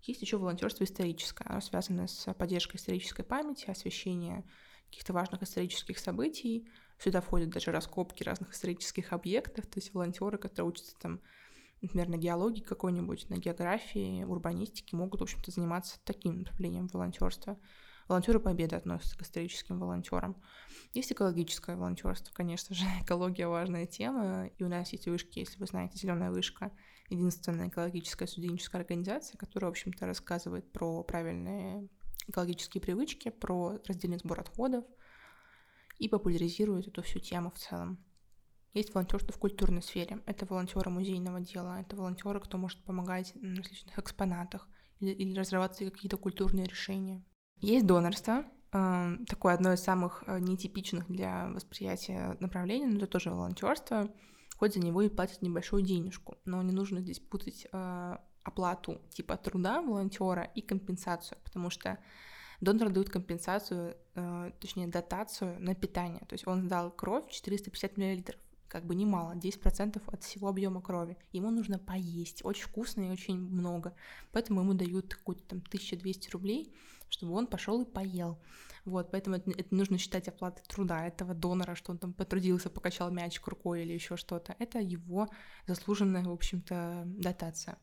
Есть 0.02 0.22
еще 0.22 0.38
волонтерство 0.38 0.84
историческое. 0.84 1.44
Оно 1.44 1.60
связано 1.60 2.06
с 2.06 2.32
поддержкой 2.34 2.76
исторической 2.76 3.22
памяти, 3.22 3.70
освещение 3.70 4.44
каких-то 4.90 5.12
важных 5.12 5.42
исторических 5.42 5.98
событий. 5.98 6.68
Сюда 6.98 7.20
входят 7.20 7.50
даже 7.50 7.70
раскопки 7.70 8.22
разных 8.22 8.52
исторических 8.52 9.12
объектов, 9.12 9.66
то 9.66 9.78
есть 9.78 9.94
волонтеры, 9.94 10.36
которые 10.38 10.70
учатся 10.70 10.94
там, 10.98 11.20
например, 11.80 12.08
на 12.08 12.16
геологии 12.16 12.60
какой-нибудь, 12.62 13.28
на 13.30 13.36
географии, 13.36 14.24
урбанистике, 14.24 14.96
могут, 14.96 15.20
в 15.20 15.24
общем-то, 15.24 15.50
заниматься 15.50 15.98
таким 16.04 16.40
направлением 16.40 16.88
волонтерства. 16.88 17.58
Волонтеры 18.08 18.40
Победы 18.40 18.74
относятся 18.74 19.16
к 19.16 19.22
историческим 19.22 19.78
волонтерам. 19.78 20.36
Есть 20.94 21.12
экологическое 21.12 21.76
волонтерство, 21.76 22.32
конечно 22.34 22.74
же. 22.74 22.84
Экология 23.02 23.46
важная 23.46 23.86
тема. 23.86 24.48
И 24.58 24.64
у 24.64 24.68
нас 24.68 24.92
есть 24.92 25.06
вышки, 25.06 25.38
если 25.38 25.58
вы 25.58 25.66
знаете, 25.66 25.96
зеленая 25.96 26.32
вышка 26.32 26.72
единственная 27.10 27.68
экологическая 27.68 28.26
студенческая 28.26 28.78
организация, 28.78 29.36
которая, 29.36 29.70
в 29.70 29.72
общем-то, 29.72 30.06
рассказывает 30.06 30.70
про 30.72 31.02
правильные 31.02 31.88
экологические 32.28 32.80
привычки, 32.80 33.28
про 33.30 33.78
раздельный 33.86 34.18
сбор 34.18 34.40
отходов 34.40 34.84
и 35.98 36.08
популяризирует 36.08 36.86
эту 36.86 37.02
всю 37.02 37.18
тему 37.18 37.50
в 37.50 37.58
целом. 37.58 37.98
Есть 38.72 38.94
волонтерство 38.94 39.32
в 39.32 39.38
культурной 39.38 39.82
сфере. 39.82 40.22
Это 40.26 40.46
волонтеры 40.46 40.90
музейного 40.90 41.40
дела, 41.40 41.80
это 41.80 41.96
волонтеры, 41.96 42.40
кто 42.40 42.56
может 42.56 42.82
помогать 42.84 43.32
на 43.34 43.56
различных 43.56 43.98
экспонатах 43.98 44.68
или, 45.00 45.10
или 45.10 45.36
разрабатывать 45.36 45.92
какие-то 45.92 46.16
культурные 46.16 46.66
решения. 46.66 47.24
Есть 47.56 47.86
донорство, 47.86 48.44
э, 48.72 49.16
такое 49.26 49.54
одно 49.54 49.72
из 49.72 49.80
самых 49.80 50.22
э, 50.26 50.38
нетипичных 50.38 51.10
для 51.10 51.48
восприятия 51.48 52.36
направлений, 52.38 52.86
но 52.86 52.98
это 52.98 53.08
тоже 53.08 53.30
волонтерство. 53.30 54.08
Хоть 54.60 54.74
за 54.74 54.80
него 54.80 55.00
и 55.02 55.08
платят 55.08 55.42
небольшую 55.42 55.82
денежку, 55.82 56.36
но 56.44 56.62
не 56.62 56.72
нужно 56.72 57.00
здесь 57.00 57.18
путать 57.18 57.66
э, 57.72 58.16
оплату 58.42 59.00
типа 59.08 59.36
труда 59.38 59.80
волонтера 59.80 60.42
и 60.54 60.60
компенсацию, 60.60 61.38
потому 61.42 61.70
что 61.70 61.98
донор 62.60 62.90
дают 62.90 63.08
компенсацию, 63.08 63.96
точнее 64.60 64.86
дотацию 64.86 65.58
на 65.60 65.74
питание. 65.74 66.20
То 66.28 66.34
есть 66.34 66.46
он 66.46 66.64
сдал 66.66 66.90
кровь 66.90 67.30
450 67.30 67.96
миллилитров 67.96 68.38
как 68.70 68.86
бы 68.86 68.94
немало, 68.94 69.34
10% 69.34 70.00
от 70.06 70.22
всего 70.22 70.48
объема 70.48 70.80
крови. 70.80 71.18
Ему 71.32 71.50
нужно 71.50 71.78
поесть, 71.78 72.44
очень 72.44 72.62
вкусно 72.62 73.02
и 73.02 73.10
очень 73.10 73.36
много. 73.36 73.94
Поэтому 74.30 74.60
ему 74.60 74.74
дают 74.74 75.12
какую-то 75.12 75.42
там 75.42 75.58
1200 75.58 76.30
рублей, 76.30 76.72
чтобы 77.08 77.32
он 77.34 77.48
пошел 77.48 77.82
и 77.82 77.84
поел. 77.84 78.40
Вот, 78.84 79.10
поэтому 79.10 79.36
это, 79.36 79.50
это 79.50 79.74
нужно 79.74 79.98
считать 79.98 80.28
оплатой 80.28 80.64
труда 80.68 81.04
этого 81.04 81.34
донора, 81.34 81.74
что 81.74 81.90
он 81.90 81.98
там 81.98 82.12
потрудился, 82.12 82.70
покачал 82.70 83.10
мячик 83.10 83.46
рукой 83.48 83.82
или 83.82 83.92
еще 83.92 84.16
что-то. 84.16 84.54
Это 84.60 84.78
его 84.78 85.28
заслуженная, 85.66 86.22
в 86.22 86.30
общем-то, 86.30 87.02
дотация. 87.06 87.76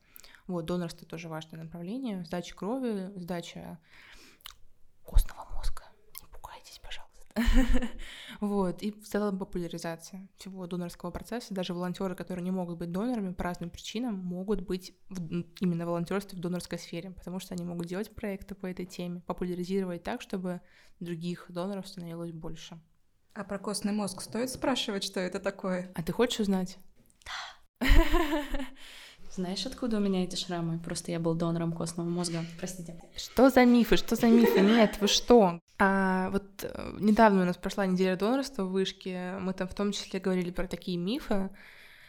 Вот, 0.47 0.65
донорство 0.65 1.05
тоже 1.05 1.27
важное 1.27 1.63
направление. 1.63 2.23
Сдача 2.23 2.55
крови, 2.55 3.11
сдача 3.17 3.77
костного 5.03 5.43
мозга. 5.51 5.56
Вот, 8.39 8.83
и 8.83 8.91
в 8.91 9.07
целом 9.07 9.39
популяризация 9.39 10.27
всего 10.37 10.67
донорского 10.67 11.11
процесса. 11.11 11.53
Даже 11.53 11.73
волонтеры, 11.73 12.15
которые 12.15 12.43
не 12.43 12.51
могут 12.51 12.77
быть 12.77 12.91
донорами 12.91 13.33
по 13.33 13.43
разным 13.43 13.69
причинам, 13.69 14.15
могут 14.15 14.61
быть 14.61 14.95
в, 15.09 15.43
именно 15.59 15.85
волонтерстве 15.85 16.37
в 16.37 16.41
донорской 16.41 16.77
сфере, 16.77 17.11
потому 17.11 17.39
что 17.39 17.55
они 17.55 17.63
могут 17.63 17.87
делать 17.87 18.13
проекты 18.13 18.55
по 18.55 18.67
этой 18.67 18.85
теме, 18.85 19.21
популяризировать 19.21 20.03
так, 20.03 20.21
чтобы 20.21 20.61
других 20.99 21.45
доноров 21.49 21.87
становилось 21.87 22.31
больше. 22.31 22.79
А 23.33 23.43
про 23.43 23.59
костный 23.59 23.93
мозг 23.93 24.21
стоит 24.21 24.49
спрашивать, 24.49 25.03
что 25.03 25.19
это 25.19 25.39
такое? 25.39 25.91
А 25.95 26.03
ты 26.03 26.11
хочешь 26.11 26.39
узнать? 26.39 26.77
Да. 27.79 27.87
Знаешь, 29.37 29.67
откуда 29.67 29.97
у 29.97 29.99
меня 29.99 30.23
эти 30.23 30.35
шрамы? 30.35 30.79
Просто 30.79 31.11
я 31.11 31.19
был 31.19 31.35
донором 31.35 31.71
костного 31.71 32.09
мозга. 32.09 32.43
Простите. 32.57 32.99
Что 33.15 33.51
за 33.51 33.65
мифы? 33.65 33.95
Что 33.95 34.15
за 34.15 34.25
мифы? 34.29 34.61
Нет, 34.61 34.97
вы 34.99 35.07
что? 35.07 35.59
А, 35.77 36.31
вот 36.31 36.43
э, 36.63 36.95
недавно 36.99 37.43
у 37.43 37.45
нас 37.45 37.55
прошла 37.55 37.85
неделя 37.85 38.15
донорства 38.15 38.63
в 38.63 38.71
вышке. 38.71 39.37
Мы 39.39 39.53
там 39.53 39.67
в 39.67 39.75
том 39.75 39.91
числе 39.91 40.19
говорили 40.19 40.49
про 40.49 40.65
такие 40.65 40.97
мифы, 40.97 41.51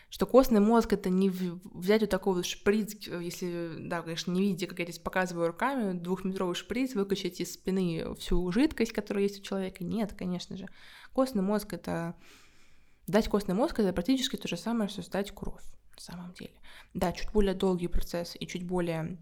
что 0.09 0.25
костный 0.25 0.61
мозг 0.61 0.95
это 0.95 1.11
не 1.11 1.29
взять 1.29 2.01
вот 2.01 2.09
такой 2.09 2.35
вот 2.35 2.47
шприц, 2.47 2.97
если, 3.07 3.77
да, 3.79 4.01
конечно, 4.01 4.33
не 4.33 4.41
видите, 4.41 4.67
как 4.67 4.79
я 4.79 4.87
здесь 4.87 4.99
показываю 4.99 5.49
руками, 5.49 5.99
двухметровый 5.99 6.55
шприц, 6.55 6.95
выкачать 6.95 7.43
из 7.43 7.53
спины 7.53 8.15
всю 8.19 8.51
жидкость, 8.53 8.93
которая 8.93 9.25
есть 9.25 9.41
у 9.41 9.43
человека. 9.43 9.85
Нет, 9.85 10.15
конечно 10.17 10.57
же. 10.57 10.67
Костный 11.13 11.43
мозг 11.43 11.75
это... 11.75 12.15
Дать 13.07 13.29
костный 13.29 13.55
мозг 13.55 13.81
это 13.81 13.93
практически 13.93 14.37
то 14.37 14.49
же 14.49 14.57
самое, 14.57 14.89
что 14.89 15.03
сдать 15.03 15.31
кровь 15.31 15.63
на 15.99 16.15
самом 16.15 16.33
деле. 16.35 16.53
Да, 16.95 17.13
чуть 17.13 17.31
более 17.33 17.55
долгий 17.55 17.89
процесс 17.89 18.37
и 18.39 18.47
чуть 18.47 18.65
более 18.65 19.19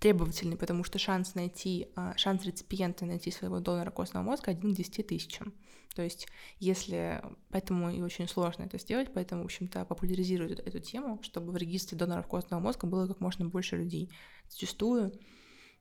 требовательный, 0.00 0.56
потому 0.56 0.84
что 0.84 0.98
шанс 0.98 1.34
найти, 1.34 1.88
а, 1.96 2.16
шанс 2.16 2.44
реципиента 2.44 3.06
найти 3.06 3.30
своего 3.30 3.60
донора 3.60 3.90
костного 3.90 4.24
мозга 4.24 4.50
один 4.50 4.74
к 4.74 4.76
10 4.76 5.06
тысячам. 5.06 5.54
То 5.94 6.02
есть, 6.02 6.26
если... 6.58 7.22
Поэтому 7.50 7.90
и 7.90 8.02
очень 8.02 8.28
сложно 8.28 8.64
это 8.64 8.78
сделать, 8.78 9.12
поэтому, 9.14 9.42
в 9.42 9.44
общем-то, 9.46 9.84
популяризируют 9.84 10.58
эту 10.58 10.80
тему, 10.80 11.20
чтобы 11.22 11.52
в 11.52 11.56
регистре 11.56 11.96
доноров 11.96 12.26
костного 12.26 12.60
мозга 12.60 12.86
было 12.86 13.06
как 13.06 13.20
можно 13.20 13.46
больше 13.46 13.76
людей. 13.76 14.10
Зачастую 14.50 15.12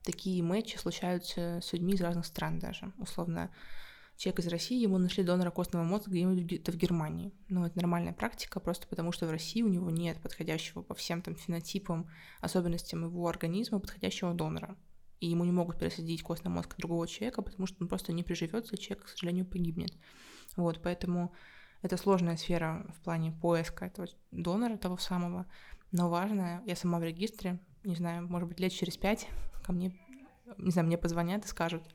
такие 0.03 0.43
матчи 0.43 0.77
случаются 0.77 1.59
с 1.61 1.73
людьми 1.73 1.93
из 1.93 2.01
разных 2.01 2.25
стран 2.25 2.59
даже. 2.59 2.93
Условно, 2.99 3.49
человек 4.17 4.39
из 4.39 4.47
России, 4.47 4.81
ему 4.81 4.97
нашли 4.97 5.23
донора 5.23 5.51
костного 5.51 5.83
мозга 5.83 6.11
где-нибудь 6.11 6.69
в 6.69 6.77
Германии. 6.77 7.33
Но 7.49 7.65
это 7.65 7.77
нормальная 7.77 8.13
практика, 8.13 8.59
просто 8.59 8.87
потому 8.87 9.11
что 9.11 9.27
в 9.27 9.31
России 9.31 9.61
у 9.61 9.67
него 9.67 9.89
нет 9.89 10.21
подходящего 10.21 10.81
по 10.81 10.93
всем 10.93 11.21
там 11.21 11.35
фенотипам, 11.35 12.09
особенностям 12.39 13.03
его 13.03 13.27
организма 13.27 13.79
подходящего 13.79 14.33
донора. 14.33 14.77
И 15.19 15.27
ему 15.27 15.45
не 15.45 15.51
могут 15.51 15.79
пересадить 15.79 16.21
костный 16.21 16.51
мозг 16.51 16.75
другого 16.77 17.07
человека, 17.07 17.41
потому 17.41 17.65
что 17.65 17.77
он 17.81 17.87
просто 17.87 18.11
не 18.11 18.23
приживется, 18.23 18.77
человек, 18.77 19.05
к 19.05 19.09
сожалению, 19.09 19.45
погибнет. 19.45 19.93
Вот, 20.57 20.81
поэтому 20.81 21.33
это 21.81 21.97
сложная 21.97 22.37
сфера 22.37 22.85
в 22.97 23.03
плане 23.03 23.31
поиска 23.31 23.85
этого 23.85 24.07
донора, 24.31 24.77
того 24.77 24.97
самого, 24.97 25.45
но 25.91 26.09
важная. 26.09 26.61
Я 26.65 26.75
сама 26.75 26.99
в 26.99 27.03
регистре, 27.03 27.59
не 27.83 27.95
знаю, 27.95 28.27
может 28.27 28.47
быть, 28.47 28.59
лет 28.59 28.73
через 28.73 28.97
пять 28.97 29.27
ко 29.63 29.71
мне, 29.71 29.97
не 30.57 30.71
знаю, 30.71 30.87
мне 30.87 30.97
позвонят 30.97 31.45
и 31.45 31.47
скажут— 31.47 31.83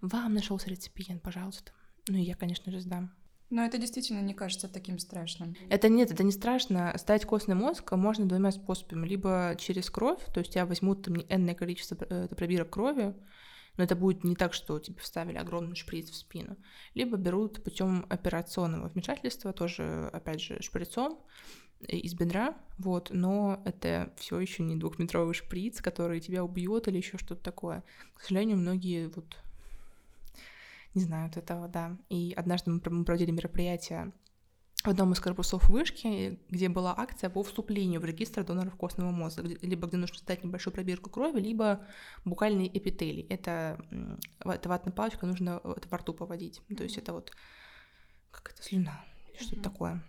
вам 0.00 0.34
нашелся 0.34 0.68
реципиент, 0.68 1.22
пожалуйста. 1.22 1.72
Ну 2.08 2.18
и 2.18 2.22
я, 2.22 2.34
конечно 2.34 2.70
же, 2.70 2.80
сдам. 2.80 3.12
Но 3.48 3.64
это 3.64 3.78
действительно 3.78 4.20
не 4.20 4.34
кажется 4.34 4.68
таким 4.68 4.98
страшным. 4.98 5.54
Это 5.70 5.88
нет, 5.88 6.10
это 6.10 6.24
не 6.24 6.32
страшно. 6.32 6.92
Ставить 6.96 7.26
костный 7.26 7.54
мозг 7.54 7.92
можно 7.92 8.26
двумя 8.26 8.50
способами. 8.50 9.06
Либо 9.06 9.54
через 9.58 9.88
кровь, 9.88 10.20
то 10.34 10.40
есть 10.40 10.52
тебя 10.52 10.66
возьмут 10.66 11.04
там 11.04 11.14
энное 11.28 11.54
количество 11.54 11.96
э, 12.08 12.28
пробирок 12.28 12.70
крови, 12.70 13.14
но 13.76 13.84
это 13.84 13.94
будет 13.94 14.24
не 14.24 14.34
так, 14.34 14.52
что 14.52 14.78
тебе 14.80 14.98
вставили 14.98 15.36
огромный 15.36 15.76
шприц 15.76 16.10
в 16.10 16.16
спину. 16.16 16.56
Либо 16.94 17.16
берут 17.16 17.62
путем 17.62 18.06
операционного 18.08 18.88
вмешательства, 18.88 19.52
тоже, 19.52 20.10
опять 20.12 20.40
же, 20.40 20.60
шприцом 20.60 21.20
из 21.86 22.14
бедра, 22.14 22.56
вот, 22.78 23.10
но 23.12 23.62
это 23.66 24.12
все 24.16 24.40
еще 24.40 24.62
не 24.62 24.76
двухметровый 24.76 25.34
шприц, 25.34 25.82
который 25.82 26.20
тебя 26.20 26.42
убьет 26.42 26.88
или 26.88 26.96
еще 26.96 27.18
что-то 27.18 27.42
такое. 27.42 27.84
К 28.14 28.22
сожалению, 28.22 28.56
многие 28.56 29.08
вот 29.08 29.36
не 30.96 31.02
знаю, 31.02 31.28
от 31.28 31.36
этого, 31.36 31.68
да. 31.68 31.96
И 32.08 32.32
однажды 32.36 32.70
мы 32.70 32.80
проводили 32.80 33.30
мероприятие 33.30 34.12
в 34.82 34.88
одном 34.88 35.12
из 35.12 35.20
корпусов 35.20 35.68
вышки, 35.68 36.40
где 36.48 36.68
была 36.68 36.94
акция 36.96 37.28
по 37.28 37.42
вступлению 37.42 38.00
в 38.00 38.04
регистр 38.04 38.44
доноров 38.44 38.76
костного 38.76 39.10
мозга, 39.10 39.42
либо 39.42 39.88
где 39.88 39.98
нужно 39.98 40.18
сдать 40.18 40.42
небольшую 40.42 40.72
пробирку 40.72 41.10
крови, 41.10 41.40
либо 41.40 41.84
букальные 42.24 42.76
эпители. 42.76 43.26
Это, 43.28 43.78
это 44.44 44.68
ватная 44.68 44.92
палочка, 44.92 45.26
нужно 45.26 45.60
это 45.64 45.88
во 45.88 45.98
рту 45.98 46.14
поводить. 46.14 46.62
То 46.76 46.82
есть 46.82 46.96
это 46.96 47.12
вот 47.12 47.32
как 48.30 48.52
это 48.52 48.62
слюна 48.62 49.04
или 49.28 49.38
что-то 49.38 49.56
mm-hmm. 49.56 49.62
такое. 49.62 50.04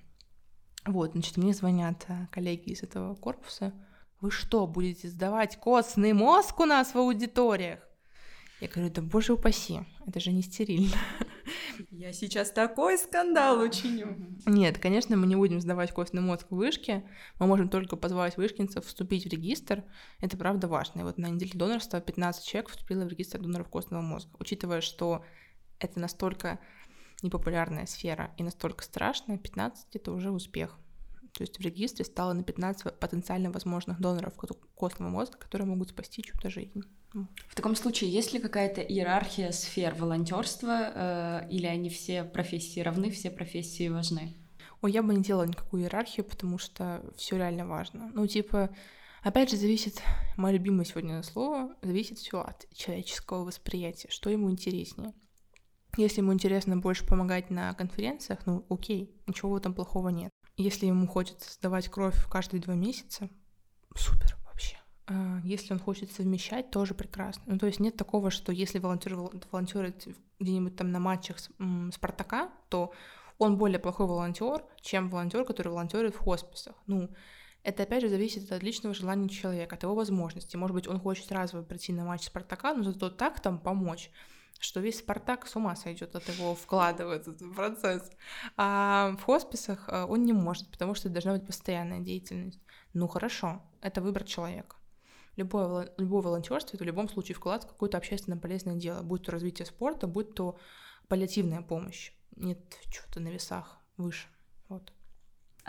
Вот, 0.86 1.12
значит, 1.12 1.36
мне 1.36 1.54
звонят 1.54 2.06
э, 2.08 2.28
коллеги 2.32 2.69
из 2.69 2.82
этого 2.82 3.15
корпуса. 3.15 3.73
Вы 4.21 4.32
что, 4.32 4.65
будете 4.67 5.10
сдавать 5.10 5.58
костный 5.58 6.13
мозг 6.13 6.60
у 6.60 6.65
нас 6.65 6.93
в 6.93 6.97
аудиториях? 6.97 7.87
Я 8.59 8.67
говорю, 8.67 8.91
да 8.91 9.03
боже 9.03 9.33
упаси, 9.33 9.81
это 10.07 10.19
же 10.19 10.31
не 10.31 10.41
стерильно. 10.41 10.97
Я 11.91 12.11
сейчас 12.11 12.51
такой 12.51 12.97
скандал 12.97 13.59
учиню. 13.59 14.17
Нет, 14.47 14.79
конечно, 14.79 15.15
мы 15.15 15.27
не 15.27 15.35
будем 15.35 15.61
сдавать 15.61 15.91
костный 15.91 16.21
мозг 16.21 16.47
в 16.49 16.55
вышке, 16.55 17.07
мы 17.39 17.45
можем 17.45 17.69
только 17.69 17.95
позвать 17.97 18.35
вышкинцев 18.35 18.83
вступить 18.85 19.25
в 19.25 19.29
регистр, 19.29 19.83
это 20.19 20.37
правда 20.37 20.67
важно. 20.67 21.01
И 21.01 21.03
вот 21.03 21.19
на 21.19 21.27
неделе 21.27 21.51
донорства 21.53 22.01
15 22.01 22.45
человек 22.45 22.69
вступило 22.69 23.03
в 23.03 23.09
регистр 23.09 23.39
доноров 23.39 23.69
костного 23.69 24.01
мозга. 24.01 24.31
Учитывая, 24.39 24.81
что 24.81 25.23
это 25.77 25.99
настолько 25.99 26.59
непопулярная 27.21 27.85
сфера 27.85 28.33
и 28.37 28.43
настолько 28.43 28.83
страшная, 28.83 29.37
15— 29.37 29.87
это 29.95 30.11
уже 30.11 30.31
успех. 30.31 30.79
То 31.33 31.43
есть 31.43 31.57
в 31.57 31.61
регистре 31.61 32.05
стало 32.05 32.33
на 32.33 32.43
15 32.43 32.99
потенциально 32.99 33.51
возможных 33.51 33.99
доноров 33.99 34.33
костного 34.75 35.09
мозга, 35.09 35.37
которые 35.37 35.67
могут 35.67 35.89
спасти 35.89 36.23
чью-то 36.23 36.49
жизнь. 36.49 36.83
В 37.47 37.55
таком 37.55 37.75
случае, 37.75 38.11
есть 38.11 38.33
ли 38.33 38.39
какая-то 38.39 38.81
иерархия 38.81 39.51
сфер 39.51 39.95
волонтерства, 39.95 40.91
э, 40.93 41.49
или 41.49 41.65
они 41.65 41.89
все 41.89 42.23
профессии 42.23 42.79
равны, 42.81 43.09
все 43.09 43.31
профессии 43.31 43.87
важны? 43.87 44.35
Ой, 44.81 44.91
я 44.91 45.01
бы 45.01 45.15
не 45.15 45.23
делала 45.23 45.45
никакую 45.45 45.83
иерархию, 45.83 46.25
потому 46.25 46.57
что 46.59 47.03
все 47.15 47.37
реально 47.37 47.65
важно. 47.65 48.11
Ну, 48.13 48.27
типа, 48.27 48.69
опять 49.23 49.49
же, 49.49 49.57
зависит, 49.57 50.01
мое 50.35 50.53
любимое 50.53 50.85
сегодня 50.85 51.23
слово, 51.23 51.75
зависит 51.81 52.19
все 52.19 52.41
от 52.41 52.67
человеческого 52.73 53.45
восприятия, 53.45 54.09
что 54.11 54.29
ему 54.29 54.51
интереснее. 54.51 55.13
Если 55.97 56.21
ему 56.21 56.31
интересно 56.31 56.77
больше 56.77 57.07
помогать 57.07 57.49
на 57.49 57.73
конференциях, 57.73 58.45
ну 58.45 58.65
окей, 58.69 59.19
ничего 59.25 59.51
в 59.51 59.55
этом 59.55 59.73
плохого 59.73 60.09
нет. 60.09 60.31
Если 60.57 60.87
ему 60.87 61.07
хочется 61.07 61.53
сдавать 61.53 61.87
кровь 61.89 62.17
каждые 62.29 62.61
два 62.61 62.75
месяца, 62.75 63.29
супер. 63.95 64.37
А, 65.07 65.39
если 65.43 65.73
он 65.73 65.79
хочет 65.79 66.11
совмещать, 66.11 66.69
тоже 66.69 66.93
прекрасно. 66.93 67.43
Ну, 67.45 67.57
то 67.57 67.65
есть 67.65 67.79
нет 67.79 67.95
такого, 67.95 68.29
что 68.29 68.51
если 68.51 68.79
волонтер 68.79 69.15
волонтерит 69.15 70.07
где-нибудь 70.39 70.75
там 70.75 70.91
на 70.91 70.99
матчах 70.99 71.37
Спартака, 71.93 72.51
то 72.69 72.91
он 73.37 73.57
более 73.57 73.79
плохой 73.79 74.05
волонтер, 74.05 74.65
чем 74.81 75.09
волонтер, 75.09 75.45
который 75.45 75.69
волонтерит 75.69 76.13
в 76.13 76.19
хосписах. 76.19 76.75
Ну, 76.87 77.09
это 77.63 77.83
опять 77.83 78.01
же 78.01 78.09
зависит 78.09 78.51
от 78.51 78.63
личного 78.63 78.93
желания 78.93 79.29
человека, 79.29 79.75
от 79.75 79.83
его 79.83 79.95
возможностей. 79.95 80.57
Может 80.57 80.75
быть, 80.75 80.87
он 80.87 80.99
хочет 80.99 81.25
сразу 81.25 81.63
прийти 81.63 81.93
на 81.93 82.03
матч 82.03 82.25
Спартака, 82.25 82.73
но 82.73 82.83
зато 82.83 83.09
так 83.09 83.39
там 83.39 83.59
помочь 83.59 84.11
что 84.59 84.79
весь 84.79 84.99
Спартак 84.99 85.47
с 85.47 85.55
ума 85.55 85.75
сойдет 85.75 86.15
от 86.15 86.27
его 86.29 86.55
вклада 86.55 87.05
в 87.07 87.11
этот 87.11 87.39
процесс. 87.55 88.09
А 88.55 89.15
в 89.19 89.23
хосписах 89.23 89.85
а, 89.87 90.05
он 90.05 90.23
не 90.23 90.33
может, 90.33 90.69
потому 90.71 90.95
что 90.95 91.09
должна 91.09 91.33
быть 91.33 91.45
постоянная 91.45 91.99
деятельность. 91.99 92.59
Ну 92.93 93.07
хорошо, 93.07 93.61
это 93.81 94.01
выбор 94.01 94.23
человека 94.23 94.77
любое, 95.37 95.93
любое 95.97 96.21
волонтерство 96.21 96.75
это 96.75 96.83
в 96.83 96.87
любом 96.87 97.07
случае 97.07 97.35
вклад 97.35 97.63
в 97.63 97.67
какое-то 97.67 97.97
общественно 97.97 98.37
полезное 98.37 98.75
дело, 98.75 99.01
будь 99.03 99.23
то 99.23 99.31
развитие 99.31 99.65
спорта, 99.65 100.07
будь 100.07 100.33
то 100.33 100.59
паллиативная 101.07 101.61
помощь. 101.61 102.11
Нет 102.35 102.59
чего-то 102.91 103.19
на 103.21 103.29
весах 103.29 103.79
выше. 103.95 104.27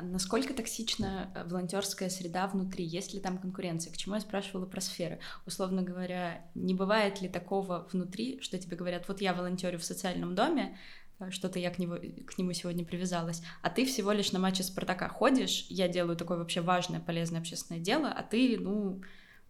Насколько 0.01 0.55
токсична 0.55 1.31
э, 1.35 1.45
волонтерская 1.45 2.09
среда 2.09 2.47
внутри? 2.47 2.85
Есть 2.85 3.15
ли 3.15 3.21
там 3.21 3.37
конкуренция? 3.39 3.93
К 3.93 3.97
чему 3.97 4.15
я 4.15 4.21
спрашивала 4.21 4.65
про 4.65 4.81
сферы? 4.81 5.19
Условно 5.45 5.83
говоря, 5.83 6.47
не 6.55 6.75
бывает 6.75 7.21
ли 7.21 7.29
такого 7.29 7.89
внутри, 7.93 8.41
что 8.41 8.59
тебе 8.59 8.77
говорят, 8.77 9.09
вот 9.09 9.21
я 9.21 9.35
волонтерю 9.35 9.79
в 9.81 9.85
социальном 9.85 10.37
доме, 10.37 10.79
э, 11.19 11.31
что-то 11.31 11.59
я 11.59 11.71
к, 11.71 11.81
него, 11.81 11.97
к 11.97 12.39
нему 12.39 12.53
сегодня 12.53 12.85
привязалась, 12.85 13.43
а 13.61 13.71
ты 13.71 13.85
всего 13.85 14.13
лишь 14.13 14.31
на 14.31 14.39
матче 14.39 14.63
Спартака 14.63 15.09
ходишь, 15.09 15.67
я 15.69 15.89
делаю 15.89 16.17
такое 16.17 16.39
вообще 16.39 16.61
важное, 16.61 17.01
полезное 17.01 17.41
общественное 17.41 17.81
дело, 17.81 18.09
а 18.09 18.23
ты, 18.23 18.57
ну, 18.57 19.03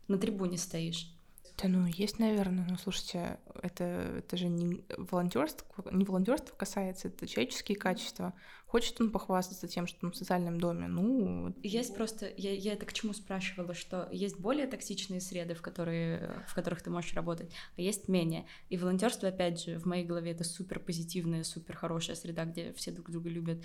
на 0.08 0.16
трибуне 0.16 0.56
стоишь. 0.56 1.12
Да 1.60 1.68
ну, 1.68 1.86
есть, 1.86 2.20
наверное. 2.20 2.64
Ну, 2.68 2.76
слушайте, 2.76 3.38
это, 3.62 3.84
это 3.84 4.36
же 4.36 4.46
не 4.46 4.84
волонтерство, 4.96 5.66
не 5.90 6.04
волонтерство 6.04 6.54
касается, 6.54 7.08
это 7.08 7.26
человеческие 7.26 7.76
качества. 7.76 8.32
Хочет 8.66 9.00
он 9.00 9.10
похвастаться 9.10 9.66
тем, 9.66 9.86
что 9.86 10.06
он 10.06 10.12
в 10.12 10.16
социальном 10.16 10.60
доме, 10.60 10.88
ну... 10.88 11.54
Есть 11.62 11.96
просто... 11.96 12.30
Я, 12.36 12.52
я 12.52 12.74
это 12.74 12.84
к 12.84 12.92
чему 12.92 13.14
спрашивала, 13.14 13.72
что 13.74 14.08
есть 14.12 14.38
более 14.38 14.66
токсичные 14.66 15.22
среды, 15.22 15.54
в, 15.54 15.62
которые, 15.62 16.44
в 16.46 16.54
которых 16.54 16.82
ты 16.82 16.90
можешь 16.90 17.14
работать, 17.14 17.50
а 17.76 17.80
есть 17.80 18.08
менее. 18.08 18.44
И 18.68 18.76
волонтерство, 18.76 19.28
опять 19.28 19.64
же, 19.64 19.78
в 19.78 19.86
моей 19.86 20.04
голове 20.04 20.32
это 20.32 20.44
супер 20.44 20.80
позитивная, 20.80 21.44
супер 21.44 21.76
хорошая 21.76 22.14
среда, 22.14 22.44
где 22.44 22.74
все 22.74 22.92
друг 22.92 23.10
друга 23.10 23.30
любят, 23.30 23.64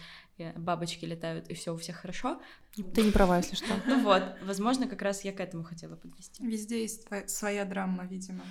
бабочки 0.55 1.03
летают, 1.03 1.49
и 1.49 1.53
все 1.53 1.74
у 1.74 1.78
всех 1.78 1.97
хорошо. 1.97 2.41
Ты 2.76 3.03
не 3.03 3.11
права, 3.11 3.38
если 3.38 3.55
что. 3.55 3.74
Ну 3.86 4.03
вот, 4.03 4.24
возможно, 4.43 4.88
как 4.88 5.01
раз 5.01 5.24
я 5.24 5.32
к 5.32 5.39
этому 5.39 5.63
хотела 5.63 5.95
подвести. 5.95 6.45
Везде 6.45 6.82
есть 6.82 7.07
своя 7.28 7.65
драма, 7.65 8.05
видимо. 8.05 8.43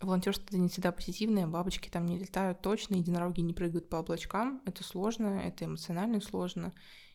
Волонтерство 0.00 0.46
это 0.46 0.58
не 0.58 0.68
всегда 0.68 0.92
позитивное, 0.92 1.46
бабочки 1.46 1.88
там 1.88 2.06
не 2.06 2.18
летают 2.18 2.62
точно, 2.62 2.94
единороги 2.94 3.40
не 3.40 3.52
прыгают 3.52 3.88
по 3.88 3.98
облачкам. 3.98 4.62
Это 4.64 4.84
сложно, 4.84 5.40
это 5.44 5.64
эмоционально 5.64 6.20
сложно. 6.20 6.72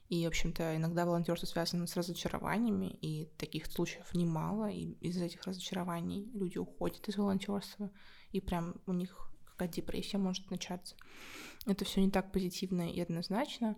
И, 0.09 0.25
в 0.25 0.27
общем-то, 0.27 0.75
иногда 0.75 1.05
волонтерство 1.05 1.47
связано 1.47 1.87
с 1.87 1.95
разочарованиями, 1.95 2.87
и 3.01 3.31
таких 3.37 3.65
случаев 3.67 4.13
немало, 4.13 4.69
и 4.69 4.91
из-за 4.99 5.25
этих 5.25 5.43
разочарований 5.43 6.29
люди 6.33 6.57
уходят 6.57 7.07
из 7.07 7.17
волонтерства, 7.17 7.89
и 8.31 8.41
прям 8.41 8.75
у 8.85 8.91
них 8.91 9.31
какая-то 9.45 9.75
депрессия 9.75 10.17
может 10.17 10.51
начаться. 10.51 10.95
Это 11.65 11.85
все 11.85 12.01
не 12.01 12.11
так 12.11 12.33
позитивно 12.33 12.91
и 12.91 12.99
однозначно, 12.99 13.77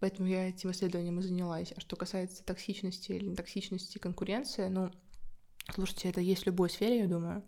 поэтому 0.00 0.28
я 0.28 0.48
этим 0.48 0.70
исследованием 0.70 1.18
и 1.18 1.22
занялась. 1.22 1.72
А 1.76 1.80
что 1.80 1.96
касается 1.96 2.44
токсичности 2.44 3.12
или 3.12 3.26
нетоксичности 3.26 3.98
конкуренции, 3.98 4.68
ну, 4.68 4.90
слушайте, 5.74 6.08
это 6.08 6.20
есть 6.20 6.42
в 6.42 6.46
любой 6.46 6.70
сфере, 6.70 7.00
я 7.00 7.06
думаю. 7.06 7.44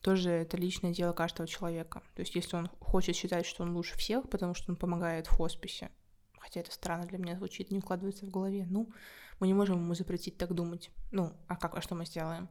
Тоже 0.00 0.30
это 0.30 0.56
личное 0.56 0.92
дело 0.92 1.12
каждого 1.12 1.46
человека. 1.46 2.02
То 2.14 2.20
есть 2.20 2.34
если 2.34 2.56
он 2.56 2.68
хочет 2.80 3.14
считать, 3.14 3.46
что 3.46 3.62
он 3.62 3.76
лучше 3.76 3.96
всех, 3.96 4.28
потому 4.28 4.54
что 4.54 4.72
он 4.72 4.76
помогает 4.76 5.26
в 5.26 5.30
хосписе, 5.30 5.90
хотя 6.38 6.60
это 6.60 6.72
странно 6.72 7.06
для 7.06 7.18
меня 7.18 7.36
звучит, 7.36 7.70
не 7.70 7.78
укладывается 7.78 8.26
в 8.26 8.30
голове, 8.30 8.66
ну, 8.68 8.92
мы 9.38 9.46
не 9.46 9.54
можем 9.54 9.80
ему 9.80 9.94
запретить 9.94 10.38
так 10.38 10.54
думать. 10.54 10.90
Ну, 11.12 11.32
а 11.46 11.56
как, 11.56 11.76
а 11.76 11.80
что 11.82 11.94
мы 11.94 12.04
сделаем? 12.04 12.48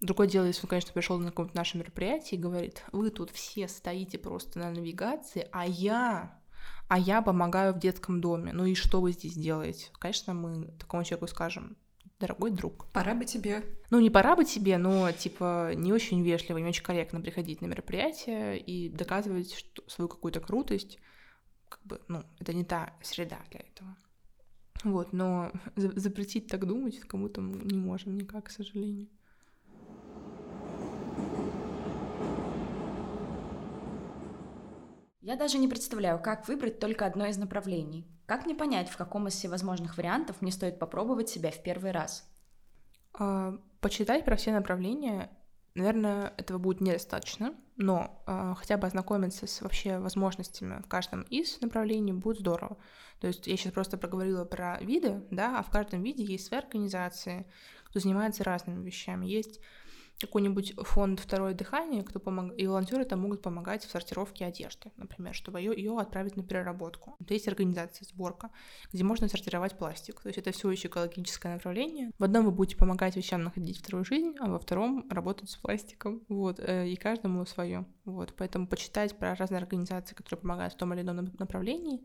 Другое 0.00 0.28
дело, 0.28 0.44
если 0.44 0.62
он, 0.62 0.68
конечно, 0.68 0.92
пришел 0.92 1.18
на 1.18 1.30
какое-то 1.30 1.56
наше 1.56 1.76
мероприятие 1.76 2.38
и 2.38 2.42
говорит, 2.42 2.84
вы 2.92 3.10
тут 3.10 3.30
все 3.30 3.66
стоите 3.66 4.16
просто 4.16 4.58
на 4.58 4.70
навигации, 4.70 5.48
а 5.50 5.66
я, 5.66 6.37
а 6.88 6.98
я 6.98 7.22
помогаю 7.22 7.74
в 7.74 7.78
детском 7.78 8.20
доме. 8.20 8.52
Ну 8.52 8.64
и 8.64 8.74
что 8.74 9.00
вы 9.00 9.12
здесь 9.12 9.34
делаете? 9.34 9.86
Конечно, 9.98 10.34
мы 10.34 10.68
такому 10.78 11.04
человеку 11.04 11.28
скажем, 11.28 11.76
дорогой 12.18 12.50
друг. 12.50 12.90
Пора 12.92 13.14
бы 13.14 13.24
тебе. 13.24 13.64
Ну, 13.90 14.00
не 14.00 14.10
пора 14.10 14.36
бы 14.36 14.44
тебе, 14.44 14.78
но, 14.78 15.12
типа, 15.12 15.72
не 15.74 15.92
очень 15.92 16.22
вежливо, 16.22 16.58
не 16.58 16.68
очень 16.68 16.82
корректно 16.82 17.20
приходить 17.20 17.60
на 17.60 17.66
мероприятие 17.66 18.58
и 18.58 18.88
доказывать 18.88 19.54
что, 19.54 19.82
свою 19.88 20.08
какую-то 20.08 20.40
крутость. 20.40 20.98
Как 21.68 21.80
бы, 21.84 22.00
ну, 22.08 22.24
это 22.38 22.52
не 22.52 22.64
та 22.64 22.94
среда 23.02 23.38
для 23.50 23.60
этого. 23.60 23.96
Вот, 24.84 25.12
но 25.12 25.52
запретить 25.76 26.48
так 26.48 26.66
думать 26.66 27.00
кому-то 27.00 27.40
не 27.40 27.78
можем 27.78 28.16
никак, 28.16 28.46
к 28.46 28.50
сожалению. 28.50 29.08
Я 35.20 35.36
даже 35.36 35.58
не 35.58 35.66
представляю, 35.66 36.20
как 36.20 36.46
выбрать 36.46 36.78
только 36.78 37.04
одно 37.04 37.26
из 37.26 37.38
направлений. 37.38 38.06
Как 38.26 38.46
мне 38.46 38.54
понять, 38.54 38.88
в 38.88 38.96
каком 38.96 39.26
из 39.26 39.34
всевозможных 39.34 39.96
вариантов 39.96 40.40
мне 40.40 40.52
стоит 40.52 40.78
попробовать 40.78 41.28
себя 41.28 41.50
в 41.50 41.62
первый 41.62 41.90
раз? 41.90 42.28
А, 43.14 43.58
почитать 43.80 44.24
про 44.24 44.36
все 44.36 44.52
направления, 44.52 45.30
наверное, 45.74 46.34
этого 46.36 46.58
будет 46.58 46.80
недостаточно, 46.80 47.54
но 47.76 48.22
а, 48.26 48.54
хотя 48.54 48.76
бы 48.76 48.86
ознакомиться 48.86 49.46
с 49.46 49.60
вообще 49.60 49.98
возможностями 49.98 50.82
в 50.82 50.88
каждом 50.88 51.22
из 51.22 51.60
направлений 51.60 52.12
будет 52.12 52.38
здорово. 52.38 52.76
То 53.20 53.26
есть 53.26 53.46
я 53.48 53.56
сейчас 53.56 53.72
просто 53.72 53.98
проговорила 53.98 54.44
про 54.44 54.78
виды, 54.80 55.24
да, 55.30 55.58
а 55.58 55.62
в 55.64 55.70
каждом 55.70 56.02
виде 56.04 56.22
есть 56.22 56.46
свои 56.46 56.60
организации, 56.60 57.50
кто 57.84 57.98
занимается 57.98 58.44
разными 58.44 58.84
вещами. 58.84 59.26
Есть 59.26 59.60
какой-нибудь 60.20 60.74
фонд 60.78 61.20
«Второе 61.20 61.54
дыхание», 61.54 62.02
кто 62.02 62.18
помог... 62.18 62.52
и 62.58 62.66
волонтеры 62.66 63.04
там 63.04 63.20
могут 63.20 63.40
помогать 63.40 63.84
в 63.84 63.90
сортировке 63.90 64.46
одежды, 64.46 64.90
например, 64.96 65.34
чтобы 65.34 65.60
ее, 65.60 65.72
ее 65.76 65.98
отправить 65.98 66.36
на 66.36 66.42
переработку. 66.42 67.16
То 67.26 67.34
есть 67.34 67.46
организация 67.46 68.04
«Сборка», 68.04 68.50
где 68.92 69.04
можно 69.04 69.28
сортировать 69.28 69.78
пластик. 69.78 70.20
То 70.20 70.28
есть 70.28 70.38
это 70.38 70.50
все 70.50 70.70
еще 70.70 70.88
экологическое 70.88 71.54
направление. 71.54 72.10
В 72.18 72.24
одном 72.24 72.46
вы 72.46 72.50
будете 72.50 72.76
помогать 72.76 73.16
вещам 73.16 73.44
находить 73.44 73.78
вторую 73.78 74.04
жизнь, 74.04 74.34
а 74.40 74.50
во 74.50 74.58
втором 74.58 75.08
работать 75.08 75.50
с 75.50 75.56
пластиком. 75.56 76.22
Вот, 76.28 76.58
э, 76.58 76.88
и 76.88 76.96
каждому 76.96 77.46
свое. 77.46 77.86
Вот, 78.04 78.34
поэтому 78.36 78.66
почитать 78.66 79.16
про 79.16 79.36
разные 79.36 79.58
организации, 79.58 80.14
которые 80.14 80.40
помогают 80.40 80.74
в 80.74 80.76
том 80.76 80.92
или 80.94 81.02
ином 81.02 81.32
направлении, 81.38 82.00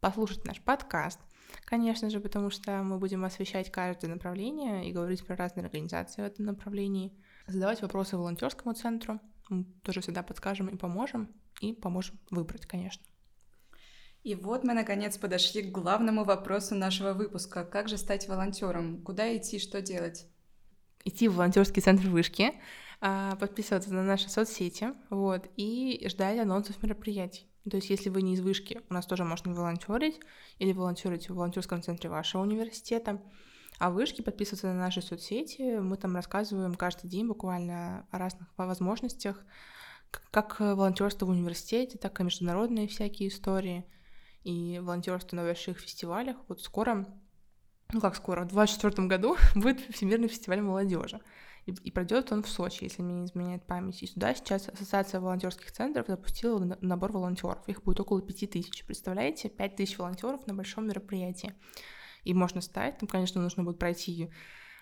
послушать 0.00 0.44
наш 0.44 0.60
подкаст, 0.60 1.18
конечно 1.64 2.10
же, 2.10 2.20
потому 2.20 2.50
что 2.50 2.82
мы 2.82 2.98
будем 2.98 3.24
освещать 3.24 3.72
каждое 3.72 4.08
направление 4.08 4.88
и 4.88 4.92
говорить 4.92 5.26
про 5.26 5.34
разные 5.36 5.64
организации 5.64 6.22
в 6.22 6.26
этом 6.26 6.44
направлении– 6.44 7.12
задавать 7.46 7.82
вопросы 7.82 8.16
волонтерскому 8.16 8.74
центру. 8.74 9.20
Мы 9.48 9.64
тоже 9.82 10.00
всегда 10.00 10.22
подскажем 10.22 10.68
и 10.68 10.76
поможем, 10.76 11.34
и 11.60 11.72
поможем 11.72 12.18
выбрать, 12.30 12.66
конечно. 12.66 13.04
И 14.22 14.34
вот 14.34 14.64
мы, 14.64 14.74
наконец, 14.74 15.16
подошли 15.18 15.62
к 15.62 15.70
главному 15.70 16.24
вопросу 16.24 16.74
нашего 16.74 17.12
выпуска. 17.12 17.64
Как 17.64 17.88
же 17.88 17.96
стать 17.96 18.26
волонтером? 18.26 19.00
Куда 19.02 19.36
идти, 19.36 19.60
что 19.60 19.80
делать? 19.80 20.26
Идти 21.04 21.28
в 21.28 21.36
волонтерский 21.36 21.80
центр 21.80 22.08
вышки, 22.08 22.52
а, 23.00 23.36
подписываться 23.36 23.94
на 23.94 24.02
наши 24.02 24.28
соцсети, 24.28 24.88
вот, 25.10 25.48
и 25.56 26.04
ждать 26.08 26.40
анонсов 26.40 26.82
мероприятий. 26.82 27.46
То 27.70 27.76
есть, 27.76 27.88
если 27.90 28.10
вы 28.10 28.22
не 28.22 28.34
из 28.34 28.40
вышки, 28.40 28.80
у 28.90 28.94
нас 28.94 29.06
тоже 29.06 29.24
можно 29.24 29.54
волонтерить, 29.54 30.18
или 30.58 30.72
волонтерить 30.72 31.28
в 31.28 31.34
волонтерском 31.34 31.80
центре 31.82 32.10
вашего 32.10 32.42
университета. 32.42 33.22
А 33.78 33.90
вышки 33.90 34.22
подписываться 34.22 34.68
на 34.68 34.74
наши 34.74 35.02
соцсети. 35.02 35.78
Мы 35.78 35.96
там 35.96 36.14
рассказываем 36.14 36.74
каждый 36.74 37.08
день 37.08 37.26
буквально 37.26 38.06
о 38.10 38.18
разных 38.18 38.48
возможностях, 38.56 39.44
как 40.30 40.60
волонтерство 40.60 41.26
в 41.26 41.30
университете, 41.30 41.98
так 41.98 42.18
и 42.20 42.24
международные 42.24 42.88
всякие 42.88 43.28
истории 43.28 43.84
и 44.44 44.78
волонтерство 44.78 45.36
на 45.36 45.42
больших 45.42 45.78
фестивалях. 45.78 46.36
Вот 46.48 46.62
скоро, 46.62 47.06
ну 47.92 48.00
как 48.00 48.16
скоро, 48.16 48.44
в 48.44 48.48
2024 48.48 49.08
году 49.08 49.36
будет 49.54 49.80
Всемирный 49.94 50.28
фестиваль 50.28 50.62
молодежи. 50.62 51.20
И, 51.66 51.72
и 51.72 51.90
пройдет 51.90 52.30
он 52.32 52.44
в 52.44 52.48
Сочи, 52.48 52.84
если 52.84 53.02
мне 53.02 53.16
не 53.16 53.26
изменяет 53.26 53.66
память. 53.66 54.02
И 54.02 54.06
сюда 54.06 54.34
сейчас 54.34 54.68
Ассоциация 54.68 55.20
волонтерских 55.20 55.72
центров 55.72 56.06
запустила 56.06 56.58
набор 56.80 57.12
волонтеров. 57.12 57.58
Их 57.68 57.82
будет 57.82 58.00
около 58.00 58.22
пяти 58.22 58.46
тысяч. 58.46 58.86
Представляете? 58.86 59.48
Пять 59.48 59.76
тысяч 59.76 59.98
волонтеров 59.98 60.46
на 60.46 60.54
большом 60.54 60.86
мероприятии 60.86 61.54
и 62.26 62.34
можно 62.34 62.60
стать. 62.60 62.98
Там, 62.98 63.08
конечно, 63.08 63.40
нужно 63.40 63.62
будет 63.62 63.78
пройти 63.78 64.30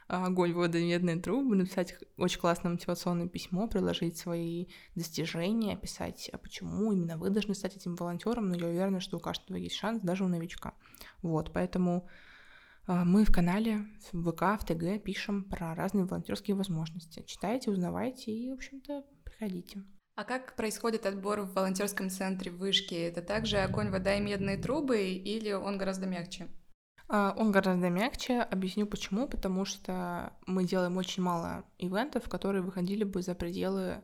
а, 0.09 0.27
огонь, 0.27 0.53
вода, 0.53 0.79
медные 0.79 1.17
трубы, 1.17 1.57
написать 1.57 1.95
очень 2.17 2.41
классное 2.41 2.73
мотивационное 2.73 3.29
письмо, 3.29 3.69
приложить 3.69 4.19
свои 4.19 4.67
достижения, 4.95 5.75
описать, 5.75 6.29
а 6.33 6.39
почему 6.39 6.93
именно 6.93 7.17
вы 7.17 7.31
должны 7.31 7.55
стать 7.55 7.77
этим 7.77 7.97
волонтером, 7.97 8.49
но 8.49 8.57
я 8.57 8.67
уверена, 8.67 9.01
что 9.01 9.17
у 9.17 9.21
каждого 9.21 9.57
есть 9.57 9.77
шанс, 9.77 10.01
даже 10.03 10.25
у 10.25 10.29
новичка. 10.29 10.75
Вот, 11.23 11.53
поэтому 11.53 12.09
а, 12.87 13.05
мы 13.05 13.25
в 13.25 13.33
канале, 13.33 13.87
в 14.13 14.31
ВК, 14.31 14.61
в 14.61 14.67
ТГ 14.67 15.03
пишем 15.03 15.45
про 15.45 15.75
разные 15.75 16.05
волонтерские 16.05 16.57
возможности. 16.57 17.25
Читайте, 17.27 17.71
узнавайте 17.71 18.31
и, 18.33 18.51
в 18.51 18.55
общем-то, 18.55 19.05
приходите. 19.25 19.85
А 20.17 20.25
как 20.25 20.55
происходит 20.55 21.07
отбор 21.07 21.41
в 21.41 21.55
волонтерском 21.55 22.09
центре 22.09 22.51
вышки? 22.51 22.95
Это 22.95 23.21
также 23.21 23.57
огонь, 23.59 23.91
вода 23.91 24.15
и 24.17 24.21
медные 24.21 24.59
трубы 24.59 25.01
или 25.01 25.53
он 25.53 25.77
гораздо 25.77 26.07
мягче? 26.07 26.49
А, 27.09 27.35
он 27.37 27.53
гораздо 27.53 27.91
мягче. 27.91 28.41
Объясню 28.41 28.87
почему. 28.87 29.29
Потому 29.29 29.65
что 29.65 30.33
мы 30.47 30.65
делаем 30.65 30.97
очень 30.97 31.23
мало 31.23 31.65
ивентов, 31.79 32.29
которые 32.29 32.63
выходили 32.63 33.05
бы 33.05 33.23
за 33.23 33.35
пределы 33.35 34.03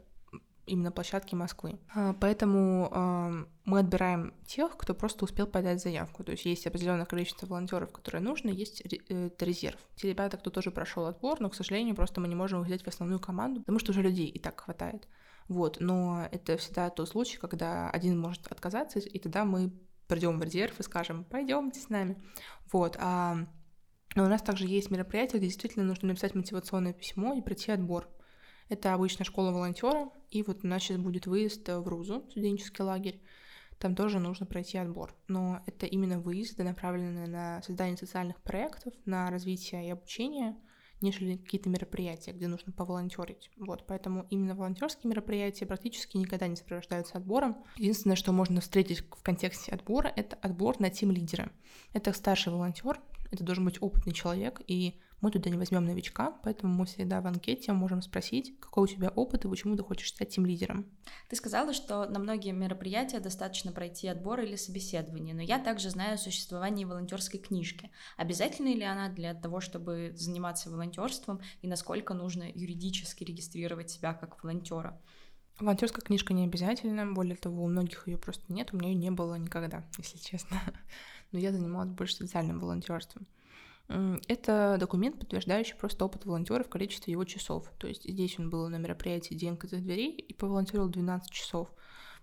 именно 0.67 0.93
площадки 0.93 1.35
Москвы. 1.35 1.79
А, 1.95 2.15
поэтому 2.15 3.47
мы 3.65 3.79
отбираем 3.79 4.35
тех, 4.47 4.77
кто 4.77 4.95
просто 4.95 5.25
успел 5.25 5.47
подать 5.47 5.81
заявку. 5.81 6.25
То 6.25 6.33
есть 6.33 6.45
есть 6.45 6.67
определенное 6.67 7.07
количество 7.07 7.47
волонтеров, 7.47 7.93
которые 7.93 8.23
нужны, 8.23 8.51
есть 8.51 8.83
э, 8.83 9.31
резерв. 9.39 9.79
Те 9.97 10.09
ребята, 10.09 10.37
кто 10.37 10.51
тоже 10.51 10.71
прошел 10.71 11.07
отбор, 11.07 11.41
но, 11.41 11.51
к 11.51 11.55
сожалению, 11.55 11.95
просто 11.95 12.21
мы 12.21 12.29
не 12.29 12.35
можем 12.35 12.61
их 12.61 12.67
взять 12.67 12.83
в 12.83 12.89
основную 12.89 13.21
команду, 13.21 13.61
потому 13.61 13.79
что 13.79 13.93
уже 13.93 14.03
людей 14.03 14.27
и 14.27 14.39
так 14.39 14.61
хватает. 14.61 15.09
Вот, 15.49 15.79
но 15.81 16.29
это 16.31 16.57
всегда 16.57 16.91
тот 16.91 17.09
случай, 17.09 17.39
когда 17.39 17.91
один 17.91 18.19
может 18.19 18.47
отказаться, 18.47 19.01
и 19.01 19.19
тогда 19.19 19.45
мы 19.45 19.73
придем 20.11 20.39
в 20.39 20.43
резерв 20.43 20.79
и 20.79 20.83
скажем, 20.83 21.25
пойдемте 21.25 21.81
с 21.81 21.89
нами. 21.89 22.23
Вот. 22.73 22.97
А 23.01 23.47
но 24.17 24.25
у 24.25 24.29
нас 24.29 24.43
также 24.43 24.67
есть 24.67 24.91
мероприятие, 24.91 25.39
где 25.39 25.47
действительно 25.47 25.85
нужно 25.85 26.09
написать 26.09 26.35
мотивационное 26.35 26.93
письмо 26.93 27.35
и 27.35 27.43
пройти 27.43 27.71
отбор. 27.71 28.09
Это 28.69 28.93
обычно 28.93 29.25
школа 29.25 29.53
волонтера, 29.53 30.11
и 30.31 30.43
вот 30.43 30.65
у 30.65 30.67
нас 30.67 30.83
сейчас 30.83 30.99
будет 30.99 31.29
выезд 31.29 31.69
в 31.69 31.87
Рузу, 31.87 32.27
студенческий 32.31 32.85
лагерь. 32.85 33.23
Там 33.79 33.95
тоже 33.95 34.19
нужно 34.19 34.47
пройти 34.47 34.79
отбор. 34.79 35.15
Но 35.29 35.63
это 35.67 35.87
именно 35.87 36.19
выезды, 36.19 36.65
направленные 36.65 37.29
на 37.29 37.63
создание 37.63 37.97
социальных 37.97 38.43
проектов, 38.43 38.93
на 39.05 39.31
развитие 39.31 39.87
и 39.87 39.91
обучение— 39.91 40.57
нежели 41.01 41.37
какие-то 41.37 41.69
мероприятия, 41.69 42.33
где 42.33 42.47
нужно 42.47 42.73
поволонтерить. 42.73 43.51
Вот, 43.57 43.85
поэтому 43.87 44.27
именно 44.31 44.55
волонтерские 44.55 45.11
мероприятия 45.11 45.67
практически 45.67 46.17
никогда 46.17 46.47
не 46.47 46.57
сопровождаются 46.57 47.19
отбором. 47.19 47.65
Единственное, 47.77 48.17
что 48.17 48.33
можно 48.33 48.61
встретить 48.61 49.01
в 49.01 49.23
контексте 49.23 49.73
отбора, 49.73 50.13
это 50.15 50.37
отбор 50.37 50.79
на 50.81 50.91
тим 50.91 51.11
лидера. 51.11 51.51
Это 51.93 52.13
старший 52.13 52.53
волонтер, 52.53 53.01
это 53.31 53.45
должен 53.45 53.65
быть 53.65 53.79
опытный 53.81 54.13
человек, 54.13 54.61
и 54.67 55.01
мы 55.21 55.31
туда 55.31 55.51
не 55.51 55.59
возьмем 55.59 55.85
новичка, 55.85 56.33
поэтому 56.43 56.73
мы 56.73 56.87
всегда 56.87 57.21
в 57.21 57.27
анкете 57.27 57.73
можем 57.73 58.03
спросить, 58.03 58.59
какой 58.59 58.85
у 58.85 58.87
тебя 58.87 59.11
опыт 59.11 59.45
и 59.45 59.49
почему 59.49 59.77
ты 59.77 59.83
хочешь 59.83 60.09
стать 60.09 60.31
тем 60.31 60.47
лидером. 60.47 60.87
Ты 61.29 61.37
сказала, 61.37 61.75
что 61.75 62.07
на 62.09 62.19
многие 62.19 62.53
мероприятия 62.53 63.21
достаточно 63.21 63.73
пройти 63.73 64.09
отбор 64.09 64.41
или 64.41 64.57
собеседование, 64.57 65.35
но 65.35 65.43
я 65.43 65.59
также 65.59 65.91
знаю 65.91 66.15
о 66.15 66.19
существовании 66.19 66.85
волонтерской 66.85 67.39
книжки. 67.39 67.91
Обязательно 68.17 68.69
ли 68.69 68.83
она 68.83 69.09
для 69.09 69.35
того, 69.35 69.61
чтобы 69.61 70.13
заниматься 70.17 70.71
волонтерством, 70.71 71.41
и 71.63 71.69
насколько 71.69 72.15
нужно 72.15 72.51
юридически 72.51 73.25
регистрировать 73.25 73.91
себя 73.91 74.15
как 74.15 74.43
волонтера? 74.43 75.01
Волонтерская 75.59 76.03
книжка 76.03 76.33
не 76.33 76.45
обязательно, 76.45 77.13
более 77.13 77.37
того, 77.37 77.65
у 77.65 77.69
многих 77.69 78.09
ее 78.09 78.17
просто 78.17 78.51
нет, 78.51 78.73
у 78.73 78.79
меня 78.79 78.89
ее 78.89 78.95
не 78.95 79.11
было 79.11 79.35
никогда, 79.35 79.85
если 79.99 80.17
честно. 80.17 80.59
Но 81.33 81.39
я 81.39 81.53
занималась 81.53 81.91
больше 81.91 82.17
социальным 82.17 82.59
волонтерством. 82.61 83.27
Это 84.29 84.77
документ, 84.79 85.19
подтверждающий 85.19 85.75
просто 85.75 86.05
опыт 86.05 86.25
волонтера 86.25 86.63
в 86.63 86.69
количестве 86.69 87.13
его 87.13 87.25
часов. 87.25 87.73
То 87.79 87.89
есть 87.89 88.09
здесь 88.09 88.39
он 88.39 88.49
был 88.49 88.69
на 88.69 88.77
мероприятии 88.77 89.35
«День 89.35 89.55
открытых 89.55 89.83
дверей» 89.83 90.13
и 90.13 90.33
поволонтерил 90.33 90.89
12 90.89 91.31
часов. 91.31 91.69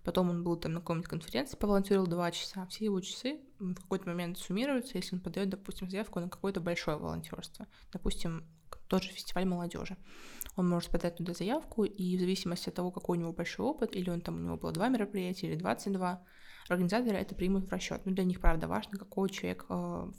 Потом 0.02 0.30
он 0.30 0.44
был 0.44 0.56
там 0.56 0.72
на 0.72 0.80
какой-нибудь 0.80 1.10
конференции, 1.10 1.58
поволонтерил 1.58 2.06
2 2.06 2.30
часа. 2.30 2.66
Все 2.66 2.86
его 2.86 3.00
часы 3.00 3.40
в 3.58 3.74
какой-то 3.74 4.08
момент 4.08 4.38
суммируются, 4.38 4.96
если 4.96 5.16
он 5.16 5.20
подает, 5.20 5.50
допустим, 5.50 5.90
заявку 5.90 6.20
на 6.20 6.30
какое-то 6.30 6.60
большое 6.60 6.96
волонтерство. 6.96 7.66
Допустим, 7.92 8.46
тот 8.88 9.02
же 9.02 9.10
фестиваль 9.10 9.44
молодежи. 9.44 9.98
Он 10.56 10.68
может 10.68 10.90
подать 10.90 11.16
туда 11.16 11.34
заявку, 11.34 11.84
и 11.84 12.16
в 12.16 12.20
зависимости 12.20 12.70
от 12.70 12.76
того, 12.76 12.90
какой 12.90 13.18
у 13.18 13.20
него 13.20 13.32
большой 13.32 13.66
опыт, 13.66 13.94
или 13.94 14.08
он 14.08 14.22
там 14.22 14.36
у 14.36 14.38
него 14.38 14.56
было 14.56 14.72
два 14.72 14.88
мероприятия, 14.88 15.48
или 15.48 15.56
22, 15.56 16.24
организаторы 16.70 17.18
это 17.18 17.34
примут 17.34 17.66
в 17.66 17.72
расчет. 17.72 18.00
Но 18.06 18.12
для 18.12 18.24
них, 18.24 18.40
правда, 18.40 18.68
важно, 18.68 18.98
какой 18.98 19.28
человек 19.28 19.66
э, 19.68 20.10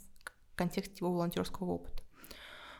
в 0.52 0.56
контексте 0.56 0.96
его 1.00 1.12
волонтерского 1.12 1.72
опыта. 1.72 2.02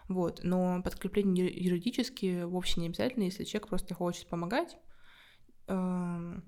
Вот. 0.09 0.41
Но 0.43 0.83
подкрепление 0.83 1.47
юридически 1.47 2.43
вовсе 2.43 2.81
не 2.81 2.87
обязательно, 2.87 3.25
если 3.25 3.45
человек 3.45 3.69
просто 3.69 3.95
хочет 3.95 4.27
помогать. 4.29 4.77
Эм, 5.69 6.45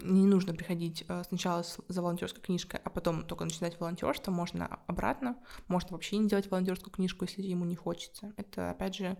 не 0.00 0.26
нужно 0.26 0.52
приходить 0.52 1.04
э, 1.08 1.22
сначала 1.28 1.62
за 1.62 2.02
волонтерской 2.02 2.42
книжкой, 2.42 2.80
а 2.82 2.90
потом 2.90 3.24
только 3.24 3.44
начинать 3.44 3.78
волонтерство. 3.78 4.32
Можно 4.32 4.66
обратно, 4.86 5.36
можно 5.68 5.92
вообще 5.92 6.16
не 6.18 6.28
делать 6.28 6.50
волонтерскую 6.50 6.92
книжку, 6.92 7.24
если 7.24 7.42
ему 7.42 7.64
не 7.64 7.76
хочется. 7.76 8.32
Это, 8.36 8.70
опять 8.70 8.96
же, 8.96 9.16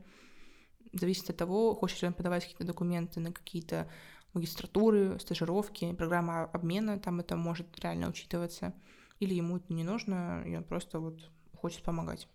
зависит 0.93 1.31
от 1.31 1.37
того, 1.37 1.75
хочет 1.75 2.03
ли 2.03 2.09
он 2.09 2.15
подавать 2.15 2.43
какие-то 2.43 2.65
документы 2.65 3.21
на 3.21 3.33
какие-то 3.33 3.91
магистратуры, 4.35 5.19
стажировки, 5.19 5.93
программа 5.95 6.45
обмена, 6.45 6.99
там 6.99 7.21
это 7.21 7.37
может 7.37 7.79
реально 7.79 8.09
учитываться. 8.09 8.75
Или 9.21 9.35
ему 9.35 9.57
это 9.57 9.73
не 9.73 9.85
нужно, 9.85 10.43
и 10.47 10.57
он 10.57 10.65
просто 10.65 11.01
вот 11.01 11.31
хочет 11.55 11.83
помогать. 11.83 12.29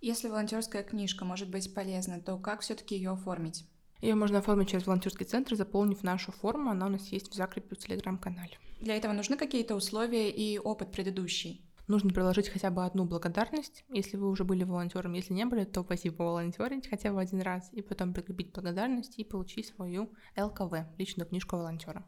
Если 0.00 0.28
волонтерская 0.28 0.82
книжка 0.82 1.24
может 1.24 1.48
быть 1.48 1.72
полезна, 1.72 2.20
то 2.20 2.36
как 2.36 2.60
все-таки 2.60 2.96
ее 2.96 3.10
оформить? 3.10 3.64
Ее 4.00 4.16
можно 4.16 4.38
оформить 4.38 4.68
через 4.68 4.84
волонтерский 4.84 5.24
центр, 5.24 5.54
заполнив 5.54 6.02
нашу 6.02 6.32
форму. 6.32 6.70
Она 6.70 6.86
у 6.86 6.88
нас 6.88 7.06
есть 7.08 7.30
в 7.30 7.34
закрепе 7.34 7.76
в 7.76 7.78
телеграм-канале. 7.78 8.58
Для 8.80 8.96
этого 8.96 9.12
нужны 9.12 9.36
какие-то 9.36 9.76
условия 9.76 10.28
и 10.28 10.58
опыт 10.58 10.90
предыдущий? 10.90 11.64
Нужно 11.86 12.10
приложить 12.10 12.48
хотя 12.48 12.70
бы 12.70 12.84
одну 12.84 13.04
благодарность, 13.04 13.84
если 13.88 14.16
вы 14.16 14.28
уже 14.28 14.42
были 14.42 14.64
волонтером. 14.64 15.12
Если 15.12 15.34
не 15.34 15.44
были, 15.44 15.64
то 15.64 15.84
пойти 15.84 16.10
поволонтерить 16.10 16.88
хотя 16.88 17.12
бы 17.12 17.20
один 17.20 17.40
раз, 17.40 17.68
и 17.72 17.80
потом 17.80 18.12
прикрепить 18.12 18.52
благодарность 18.52 19.18
и 19.18 19.24
получить 19.24 19.66
свою 19.66 20.10
ЛКВ, 20.36 20.74
личную 20.98 21.28
книжку 21.28 21.56
волонтера. 21.56 22.04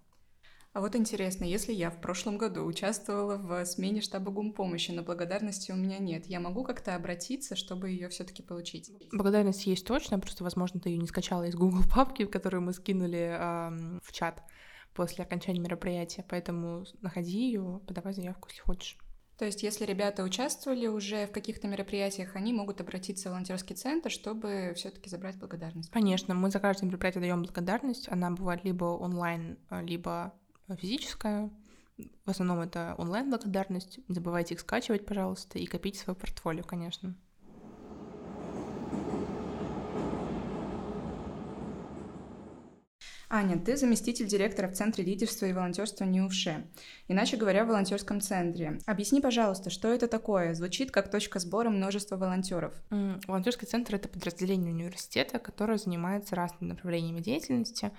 А 0.74 0.80
вот 0.80 0.96
интересно, 0.96 1.44
если 1.44 1.72
я 1.72 1.88
в 1.88 2.00
прошлом 2.00 2.36
году 2.36 2.64
участвовала 2.64 3.36
в 3.36 3.64
смене 3.64 4.00
штаба 4.00 4.32
гумпомощи, 4.32 4.90
но 4.90 5.04
благодарности 5.04 5.70
у 5.70 5.76
меня 5.76 5.98
нет, 5.98 6.26
я 6.26 6.40
могу 6.40 6.64
как-то 6.64 6.96
обратиться, 6.96 7.54
чтобы 7.54 7.90
ее 7.90 8.08
все-таки 8.08 8.42
получить? 8.42 8.90
Благодарность 9.12 9.66
есть 9.66 9.86
точно, 9.86 10.18
просто, 10.18 10.42
возможно, 10.42 10.80
ты 10.80 10.88
ее 10.88 10.98
не 10.98 11.06
скачала 11.06 11.44
из 11.44 11.54
Google 11.54 11.84
папки, 11.94 12.24
которую 12.26 12.62
мы 12.62 12.72
скинули 12.72 13.36
э, 13.38 14.00
в 14.02 14.12
чат 14.12 14.42
после 14.94 15.22
окончания 15.22 15.60
мероприятия, 15.60 16.24
поэтому 16.28 16.84
находи 17.00 17.46
ее, 17.46 17.80
подавай 17.86 18.12
заявку, 18.12 18.48
если 18.48 18.62
хочешь. 18.62 18.98
То 19.38 19.44
есть, 19.44 19.62
если 19.62 19.84
ребята 19.84 20.24
участвовали 20.24 20.88
уже 20.88 21.28
в 21.28 21.30
каких-то 21.30 21.68
мероприятиях, 21.68 22.34
они 22.34 22.52
могут 22.52 22.80
обратиться 22.80 23.28
в 23.28 23.32
волонтерский 23.32 23.76
центр, 23.76 24.10
чтобы 24.10 24.72
все-таки 24.74 25.08
забрать 25.08 25.38
благодарность. 25.38 25.90
Конечно, 25.90 26.34
мы 26.34 26.50
за 26.50 26.58
каждое 26.58 26.86
мероприятие 26.86 27.20
даем 27.20 27.42
благодарность. 27.42 28.08
Она 28.08 28.32
бывает 28.32 28.64
либо 28.64 28.84
онлайн, 28.84 29.58
либо 29.70 30.34
физическая. 30.78 31.50
В 32.24 32.30
основном 32.30 32.60
это 32.60 32.94
онлайн-благодарность. 32.98 34.00
Не 34.08 34.14
забывайте 34.14 34.54
их 34.54 34.60
скачивать, 34.60 35.06
пожалуйста, 35.06 35.58
и 35.58 35.66
копить 35.66 35.96
свое 35.96 36.16
портфолио, 36.16 36.64
конечно. 36.64 37.14
Аня, 43.30 43.58
ты 43.58 43.76
заместитель 43.76 44.26
директора 44.28 44.68
в 44.68 44.74
Центре 44.74 45.02
лидерства 45.02 45.46
и 45.46 45.52
волонтерства 45.52 46.04
НИУФШЕ, 46.04 46.66
иначе 47.08 47.36
говоря, 47.36 47.64
в 47.64 47.68
волонтерском 47.68 48.20
центре. 48.20 48.78
Объясни, 48.86 49.20
пожалуйста, 49.20 49.70
что 49.70 49.88
это 49.88 50.06
такое? 50.06 50.54
Звучит 50.54 50.92
как 50.92 51.10
точка 51.10 51.40
сбора 51.40 51.70
множества 51.70 52.16
волонтеров. 52.16 52.74
Волонтерский 52.90 53.66
центр— 53.66 53.94
это 53.96 54.08
подразделение 54.08 54.72
университета, 54.72 55.40
которое 55.40 55.78
занимается 55.78 56.36
разными 56.36 56.70
направлениями 56.70 57.20
деятельности. 57.20 57.90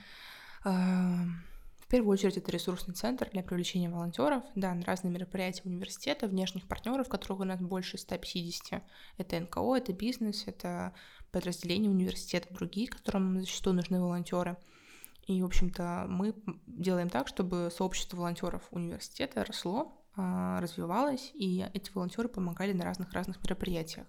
В 1.85 1.87
первую 1.87 2.13
очередь 2.13 2.37
это 2.37 2.51
ресурсный 2.51 2.95
центр 2.95 3.29
для 3.29 3.43
привлечения 3.43 3.91
волонтеров, 3.91 4.43
да, 4.55 4.73
на 4.73 4.83
разные 4.83 5.11
мероприятия 5.11 5.61
университета, 5.65 6.27
внешних 6.27 6.67
партнеров, 6.67 7.07
которых 7.07 7.41
у 7.41 7.43
нас 7.43 7.61
больше 7.61 7.99
150. 7.99 8.81
Это 9.17 9.39
НКО, 9.39 9.75
это 9.75 9.93
бизнес, 9.93 10.45
это 10.47 10.93
подразделения 11.31 11.89
университета, 11.89 12.51
другие, 12.51 12.87
которым 12.87 13.39
зачастую 13.39 13.75
нужны 13.75 14.01
волонтеры. 14.01 14.57
И, 15.27 15.39
в 15.43 15.45
общем-то, 15.45 16.05
мы 16.09 16.33
делаем 16.65 17.09
так, 17.09 17.27
чтобы 17.27 17.69
сообщество 17.71 18.17
волонтеров 18.17 18.63
университета 18.71 19.43
росло, 19.43 19.93
а, 20.15 20.59
развивалось, 20.61 21.31
и 21.35 21.67
эти 21.73 21.91
волонтеры 21.93 22.29
помогали 22.29 22.73
на 22.73 22.83
разных-разных 22.83 23.43
мероприятиях. 23.43 24.07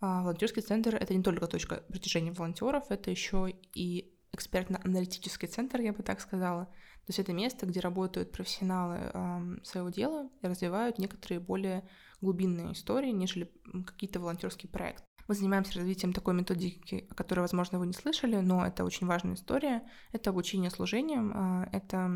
А, 0.00 0.22
волонтерский 0.22 0.62
центр— 0.62 0.94
это 1.00 1.12
не 1.12 1.22
только 1.22 1.46
точка 1.48 1.82
притяжения 1.88 2.32
волонтеров, 2.32 2.90
это 2.90 3.10
еще 3.10 3.54
и 3.74 4.15
экспертно-аналитический 4.32 5.48
центр, 5.48 5.80
я 5.80 5.92
бы 5.92 6.02
так 6.02 6.20
сказала. 6.20 6.64
То 6.64 7.10
есть 7.10 7.18
это 7.20 7.32
место, 7.32 7.66
где 7.66 7.80
работают 7.80 8.32
профессионалы 8.32 9.60
своего 9.62 9.90
дела 9.90 10.28
и 10.42 10.46
развивают 10.46 10.98
некоторые 10.98 11.40
более 11.40 11.88
глубинные 12.20 12.72
истории, 12.72 13.12
нежели 13.12 13.50
какие-то 13.86 14.18
волонтерские 14.18 14.70
проекты. 14.70 15.04
Мы 15.28 15.34
занимаемся 15.34 15.78
развитием 15.78 16.12
такой 16.12 16.34
методики, 16.34 17.06
о 17.10 17.14
которой, 17.14 17.40
возможно, 17.40 17.80
вы 17.80 17.86
не 17.88 17.92
слышали, 17.92 18.36
но 18.36 18.64
это 18.64 18.84
очень 18.84 19.08
важная 19.08 19.34
история. 19.34 19.82
Это 20.12 20.30
обучение 20.30 20.70
служением. 20.70 21.32
А, 21.34 21.68
это 21.72 22.08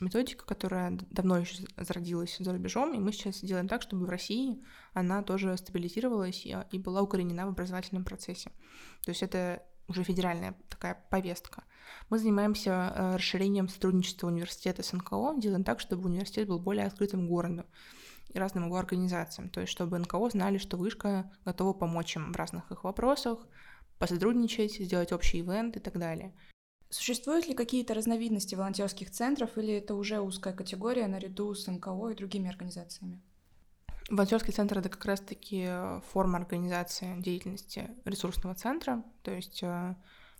методика, 0.00 0.46
которая 0.46 0.98
давно 1.10 1.38
еще 1.38 1.64
зародилась 1.76 2.36
за 2.38 2.52
рубежом, 2.52 2.94
и 2.94 2.98
мы 2.98 3.12
сейчас 3.12 3.40
делаем 3.40 3.68
так, 3.68 3.82
чтобы 3.82 4.06
в 4.06 4.08
России 4.08 4.62
она 4.94 5.22
тоже 5.22 5.56
стабилизировалась 5.58 6.46
и 6.46 6.78
была 6.78 7.02
укоренена 7.02 7.44
в 7.44 7.50
образовательном 7.50 8.04
процессе. 8.04 8.50
То 9.04 9.10
есть 9.10 9.22
это 9.22 9.62
уже 9.88 10.02
федеральная 10.04 10.54
такая 10.68 11.04
повестка. 11.10 11.64
Мы 12.10 12.18
занимаемся 12.18 12.92
э, 12.94 13.16
расширением 13.16 13.68
сотрудничества 13.68 14.28
университета 14.28 14.82
с 14.82 14.92
НКО, 14.92 15.34
делаем 15.38 15.64
так, 15.64 15.80
чтобы 15.80 16.08
университет 16.08 16.48
был 16.48 16.58
более 16.58 16.86
открытым 16.86 17.28
городом 17.28 17.66
и 18.30 18.38
разным 18.38 18.66
его 18.66 18.76
организациям. 18.76 19.48
То 19.48 19.60
есть, 19.60 19.72
чтобы 19.72 19.98
НКО 19.98 20.30
знали, 20.30 20.58
что 20.58 20.76
Вышка 20.76 21.30
готова 21.44 21.72
помочь 21.72 22.16
им 22.16 22.32
в 22.32 22.36
разных 22.36 22.70
их 22.70 22.84
вопросах, 22.84 23.46
посотрудничать, 23.98 24.74
сделать 24.74 25.12
общий 25.12 25.40
ивент 25.40 25.76
и 25.76 25.80
так 25.80 25.98
далее. 25.98 26.34
Существуют 26.90 27.48
ли 27.48 27.54
какие-то 27.54 27.94
разновидности 27.94 28.54
волонтерских 28.54 29.10
центров 29.10 29.56
или 29.58 29.74
это 29.74 29.94
уже 29.94 30.20
узкая 30.20 30.54
категория 30.54 31.06
наряду 31.06 31.54
с 31.54 31.66
НКО 31.66 32.10
и 32.10 32.14
другими 32.14 32.48
организациями? 32.48 33.20
Волонтерский 34.10 34.52
центр 34.52 34.78
это 34.78 34.90
как 34.90 35.04
раз-таки 35.06 35.64
э, 35.66 36.00
форма 36.12 36.38
организации 36.38 37.18
деятельности 37.20 37.90
ресурсного 38.04 38.54
центра. 38.54 39.02
То 39.22 39.30
есть 39.30 39.62
э, 39.62 39.94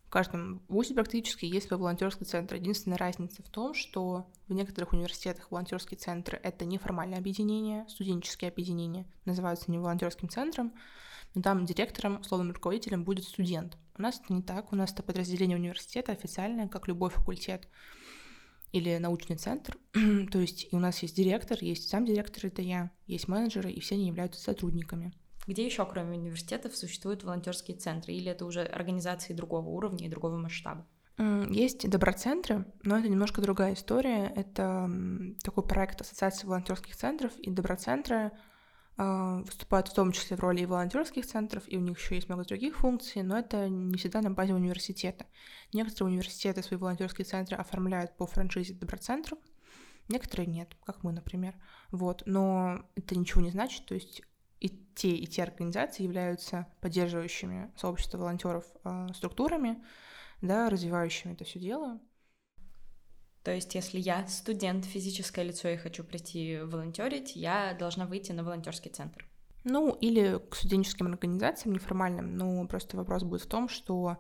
в 0.07 0.11
каждом 0.11 0.61
вузе 0.69 0.95
практически 0.95 1.47
есть 1.47 1.69
свой 1.69 1.81
волонтерский 1.81 2.27
центр. 2.27 2.57
Единственная 2.57 2.99
разница 2.99 3.43
в 3.43 3.49
том, 3.49 3.73
что 3.73 4.27
в 4.49 4.53
некоторых 4.53 4.93
университетах 4.93 5.51
волонтерские 5.51 5.99
центры 5.99 6.39
это 6.43 6.67
неформальное 6.67 7.19
объединение, 7.19 7.87
студенческие 7.89 8.51
объединения, 8.51 9.07
называются 9.25 9.71
не 9.71 9.79
волонтерским 9.79 10.29
центром, 10.29 10.73
но 11.35 11.41
там 11.41 11.65
директором, 11.65 12.21
условным 12.21 12.53
руководителем 12.53 13.03
будет 13.03 13.25
студент. 13.25 13.79
У 13.97 14.03
нас 14.03 14.21
это 14.23 14.33
не 14.33 14.43
так, 14.43 14.73
у 14.73 14.77
нас 14.77 14.93
это 14.93 15.03
подразделение 15.03 15.57
университета 15.57 16.13
официальное, 16.13 16.69
как 16.69 16.87
любой 16.87 17.11
факультет 17.11 17.67
или 18.75 18.99
научный 18.99 19.37
центр. 19.37 19.79
То 20.33 20.41
есть 20.41 20.67
у 20.73 20.79
нас 20.79 20.99
есть 21.03 21.17
директор, 21.17 21.57
есть 21.61 21.89
сам 21.89 22.05
директор, 22.05 22.47
это 22.47 22.61
я, 22.61 22.91
есть 23.07 23.29
менеджеры, 23.29 23.71
и 23.71 23.81
все 23.81 23.95
они 23.95 24.09
являются 24.09 24.41
сотрудниками. 24.41 25.13
Где 25.47 25.65
еще, 25.65 25.87
кроме 25.87 26.19
университетов, 26.19 26.77
существуют 26.77 27.23
волонтерские 27.23 27.77
центры? 27.77 28.13
Или 28.15 28.31
это 28.31 28.45
уже 28.45 28.63
организации 28.63 29.33
другого 29.33 29.69
уровня 29.69 30.07
и 30.07 30.11
другого 30.11 30.37
масштаба? 30.37 30.87
Есть 31.49 31.89
доброцентры, 31.89 32.67
но 32.83 32.99
это 32.99 33.09
немножко 33.09 33.41
другая 33.41 33.75
история. 33.75 34.33
Это 34.35 34.91
такой 35.45 35.63
проект 35.65 36.01
Ассоциации 36.01 36.47
волонтерских 36.47 36.97
центров, 36.97 37.33
и 37.39 37.51
доброцентры 37.51 38.33
выступают 38.97 39.89
в 39.89 39.95
том 39.95 40.13
числе 40.13 40.37
в 40.37 40.41
роли 40.41 40.61
и 40.61 40.67
волонтерских 40.67 41.27
центров, 41.27 41.65
и 41.67 41.77
у 41.77 41.81
них 41.81 41.99
еще 41.99 42.15
есть 42.15 42.29
много 42.29 42.45
других 42.45 42.77
функций, 42.77 43.23
но 43.23 43.39
это 43.39 43.69
не 43.69 43.97
всегда 43.97 44.21
на 44.21 44.31
базе 44.31 44.55
университета. 44.55 45.27
Некоторые 45.73 46.13
университеты 46.13 46.63
свои 46.63 46.79
волонтерские 46.79 47.25
центры 47.25 47.57
оформляют 47.57 48.17
по 48.17 48.27
франшизе 48.27 48.75
доброцентров, 48.75 49.39
некоторые 50.09 50.47
нет, 50.47 50.77
как 50.85 51.03
мы, 51.03 51.13
например. 51.13 51.55
Вот. 51.91 52.23
Но 52.27 52.85
это 52.95 53.19
ничего 53.19 53.41
не 53.41 53.51
значит, 53.51 53.87
то 53.87 53.95
есть 53.95 54.23
и 54.61 54.69
те, 54.95 55.11
и 55.11 55.27
те 55.27 55.43
организации 55.43 56.05
являются 56.05 56.67
поддерживающими 56.81 57.73
сообщество 57.77 58.19
волонтеров 58.19 58.65
э, 58.85 59.09
структурами, 59.15 59.83
да, 60.41 60.71
развивающими 60.71 61.33
это 61.33 61.45
все 61.45 61.59
дело. 61.59 62.01
То 63.45 63.53
есть, 63.53 63.75
если 63.75 64.01
я 64.01 64.27
студент, 64.27 64.87
физическое 64.87 65.45
лицо 65.45 65.69
и 65.69 65.77
хочу 65.77 66.03
прийти 66.03 66.61
волонтерить, 66.63 67.37
я 67.37 67.77
должна 67.79 68.07
выйти 68.07 68.33
на 68.33 68.43
волонтерский 68.43 68.91
центр. 68.91 69.29
Ну, 69.65 69.93
или 70.01 70.41
к 70.51 70.57
студенческим 70.57 71.09
организациям 71.09 71.75
неформальным, 71.75 72.37
но 72.39 72.67
просто 72.67 72.97
вопрос 72.97 73.23
будет 73.23 73.43
в 73.43 73.47
том, 73.47 73.69
что 73.69 74.17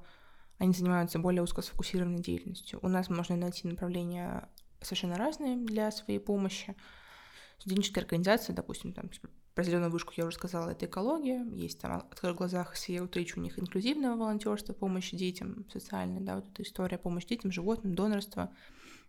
они 0.58 0.74
занимаются 0.74 1.18
более 1.18 1.42
узкосфокусированной 1.42 2.20
деятельностью. 2.20 2.78
У 2.82 2.88
нас 2.88 3.08
можно 3.08 3.34
найти 3.34 3.66
направления 3.66 4.46
совершенно 4.82 5.16
разные 5.16 5.56
для 5.56 5.90
своей 5.90 6.18
помощи. 6.18 6.76
Студенческая 7.58 8.02
организация, 8.02 8.54
допустим, 8.54 8.92
там 8.92 9.10
про 9.54 9.64
зеленую 9.64 9.90
вышку 9.90 10.12
я 10.16 10.26
уже 10.26 10.36
сказала, 10.36 10.70
это 10.70 10.84
экология, 10.84 11.46
есть 11.54 11.80
там 11.80 11.96
«Открой 11.96 12.34
глазах» 12.34 12.76
с 12.76 12.88
Утрич, 12.90 13.36
у 13.36 13.40
них 13.40 13.58
инклюзивное 13.58 14.16
волонтерство, 14.16 14.74
помощь 14.74 15.12
детям, 15.12 15.64
социальная, 15.72 16.20
да, 16.20 16.36
вот 16.36 16.50
эта 16.52 16.62
история, 16.62 16.98
помощь 16.98 17.24
детям, 17.24 17.52
животным, 17.52 17.94
донорство— 17.94 18.52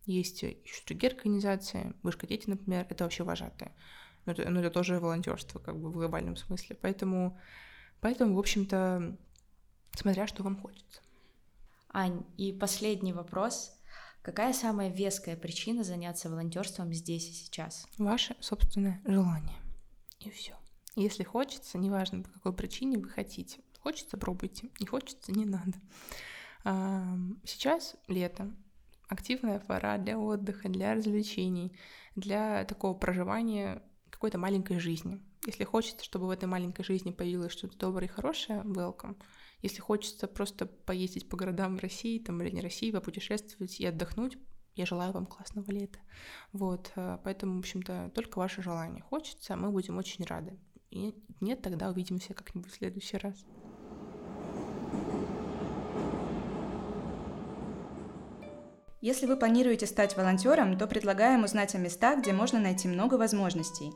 есть 0.06 0.44
еще 0.44 0.84
другие 0.88 1.12
организации, 1.12 1.94
вышка 2.04 2.28
дети, 2.28 2.50
например, 2.50 2.86
это 2.90 3.04
вообще 3.04 3.24
вожатые. 3.24 3.74
Но 4.26 4.32
это, 4.32 4.50
но 4.50 4.60
это 4.60 4.70
тоже 4.70 5.00
волонтерство, 5.00 5.60
как 5.60 5.80
бы 5.80 5.90
в 5.90 5.94
глобальном 5.94 6.36
смысле. 6.36 6.78
Поэтому, 6.82 7.40
поэтому, 8.02 8.36
в 8.36 8.40
общем-то, 8.40 9.18
смотря 9.94 10.28
что 10.28 10.44
вам 10.44 10.58
хочется. 10.60 11.02
Ань, 11.90 12.26
и 12.38 12.52
последний 12.52 13.14
вопрос. 13.14 13.72
Какая 14.22 14.54
самая 14.54 14.90
веская 14.90 15.38
причина 15.38 15.84
заняться 15.84 16.30
волонтерством 16.30 16.92
здесь 16.94 17.30
и 17.30 17.34
сейчас? 17.34 17.88
Ваше 17.98 18.36
собственное 18.40 19.00
желание. 19.06 19.58
И 20.20 20.32
все. 20.32 20.56
Если 20.96 21.24
хочется, 21.24 21.78
неважно 21.78 22.24
по 22.24 22.30
какой 22.30 22.54
причине 22.54 22.98
вы 22.98 23.10
хотите. 23.10 23.60
Хочется, 23.82 24.18
пробуйте. 24.18 24.70
Не 24.80 24.88
хочется, 24.88 25.32
не 25.32 25.46
надо. 25.46 25.74
Сейчас 27.46 27.96
лето, 28.08 28.52
активная 29.08 29.60
пора 29.60 29.98
для 29.98 30.20
отдыха, 30.20 30.70
для 30.70 30.94
развлечений, 30.96 31.78
для 32.16 32.66
такого 32.66 32.94
проживания 32.94 33.82
какой-то 34.10 34.38
маленькой 34.38 34.80
жизни. 34.80 35.22
Если 35.46 35.64
хочется, 35.64 36.04
чтобы 36.04 36.28
в 36.28 36.32
этой 36.32 36.46
маленькой 36.46 36.84
жизни 36.84 37.12
появилось 37.12 37.52
что-то 37.52 37.78
доброе 37.78 38.08
и 38.08 38.12
хорошее, 38.12 38.62
welcome. 38.62 39.16
Если 39.62 39.80
хочется 39.82 40.28
просто 40.28 40.66
поездить 40.66 41.30
по 41.30 41.38
городам 41.38 41.78
России, 41.78 42.20
там, 42.20 42.42
или 42.42 42.50
не 42.50 42.62
России, 42.62 42.92
попутешествовать 42.92 43.80
и 43.80 43.86
отдохнуть, 43.86 44.38
я 44.76 44.86
желаю 44.86 45.14
вам 45.14 45.26
классного 45.26 45.70
лета. 45.72 46.00
Вот, 46.52 46.92
э, 46.96 47.18
поэтому, 47.24 47.56
в 47.56 47.60
общем-то, 47.60 48.12
только 48.14 48.40
ваше 48.40 48.62
желание 48.62 49.02
хочется, 49.04 49.56
мы 49.56 49.72
будем 49.72 49.98
очень 49.98 50.26
рады. 50.26 50.58
И 50.90 51.16
нет, 51.42 51.62
тогда 51.62 51.90
увидимся 51.90 52.34
как-нибудь 52.34 52.72
в 52.72 52.76
следующий 52.76 53.18
раз. 53.18 53.46
Если 59.06 59.28
вы 59.28 59.38
планируете 59.38 59.86
стать 59.86 60.18
волонтером, 60.18 60.80
то 60.80 60.88
предлагаем 60.88 61.44
узнать 61.44 61.76
о 61.76 61.78
местах, 61.78 62.22
где 62.22 62.34
можно 62.34 62.60
найти 62.60 62.88
много 62.88 63.20
возможностей. 63.20 63.94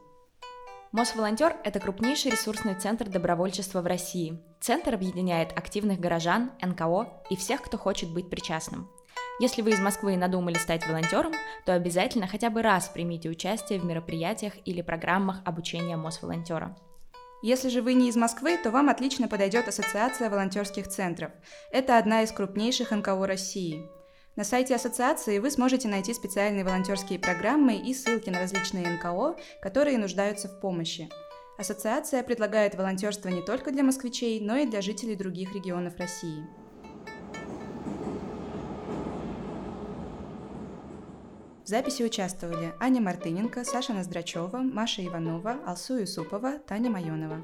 Мосволонтер– 0.91 1.57
это 1.63 1.79
крупнейший 1.79 2.29
ресурсный 2.29 2.75
центр 2.75 3.09
добровольчества 3.09 3.81
в 3.81 3.87
России. 3.87 4.39
Центр 4.61 4.93
объединяет 4.93 5.57
активных 5.57 5.99
горожан, 5.99 6.51
НКО 6.61 7.23
и 7.31 7.35
всех, 7.35 7.63
кто 7.63 7.79
хочет 7.79 8.13
быть 8.13 8.29
причастным. 8.29 8.87
Если 9.39 9.63
вы 9.63 9.71
из 9.71 9.79
Москвы 9.79 10.15
надумали 10.15 10.59
стать 10.59 10.87
волонтером, 10.87 11.33
то 11.65 11.73
обязательно 11.73 12.27
хотя 12.27 12.51
бы 12.51 12.61
раз 12.61 12.87
примите 12.89 13.29
участие 13.29 13.79
в 13.79 13.85
мероприятиях 13.85 14.53
или 14.63 14.83
программах 14.83 15.41
обучения 15.43 15.97
Мосволонтера. 15.97 16.77
Если 17.41 17.69
же 17.69 17.81
вы 17.81 17.95
не 17.95 18.09
из 18.09 18.15
Москвы, 18.15 18.59
то 18.61 18.69
вам 18.69 18.89
отлично 18.89 19.27
подойдет 19.27 19.67
Ассоциация 19.67 20.29
волонтерских 20.29 20.87
центров. 20.87 21.31
Это 21.71 21.97
одна 21.97 22.21
из 22.21 22.31
крупнейших 22.31 22.91
НКО 22.91 23.25
России. 23.25 23.89
На 24.39 24.45
сайте 24.45 24.73
ассоциации 24.73 25.37
вы 25.39 25.51
сможете 25.51 25.89
найти 25.89 26.13
специальные 26.13 26.63
волонтерские 26.63 27.19
программы 27.19 27.75
и 27.75 27.93
ссылки 27.93 28.29
на 28.29 28.39
различные 28.39 28.87
НКО, 28.87 29.35
которые 29.61 29.97
нуждаются 29.97 30.47
в 30.47 30.61
помощи. 30.61 31.09
Ассоциация 31.57 32.23
предлагает 32.23 32.73
волонтерство 32.75 33.27
не 33.27 33.41
только 33.41 33.71
для 33.71 33.83
москвичей, 33.83 34.39
но 34.39 34.55
и 34.55 34.65
для 34.65 34.81
жителей 34.81 35.17
других 35.17 35.53
регионов 35.53 35.97
России. 35.97 36.47
В 41.65 41.67
записи 41.67 42.03
участвовали 42.03 42.73
Аня 42.79 43.01
Мартыненко, 43.01 43.65
Саша 43.65 43.91
Ноздрачева, 43.91 44.59
Маша 44.59 45.05
Иванова, 45.05 45.57
Алсу 45.65 45.97
Юсупова, 45.97 46.59
Таня 46.59 46.89
Майонова. 46.89 47.43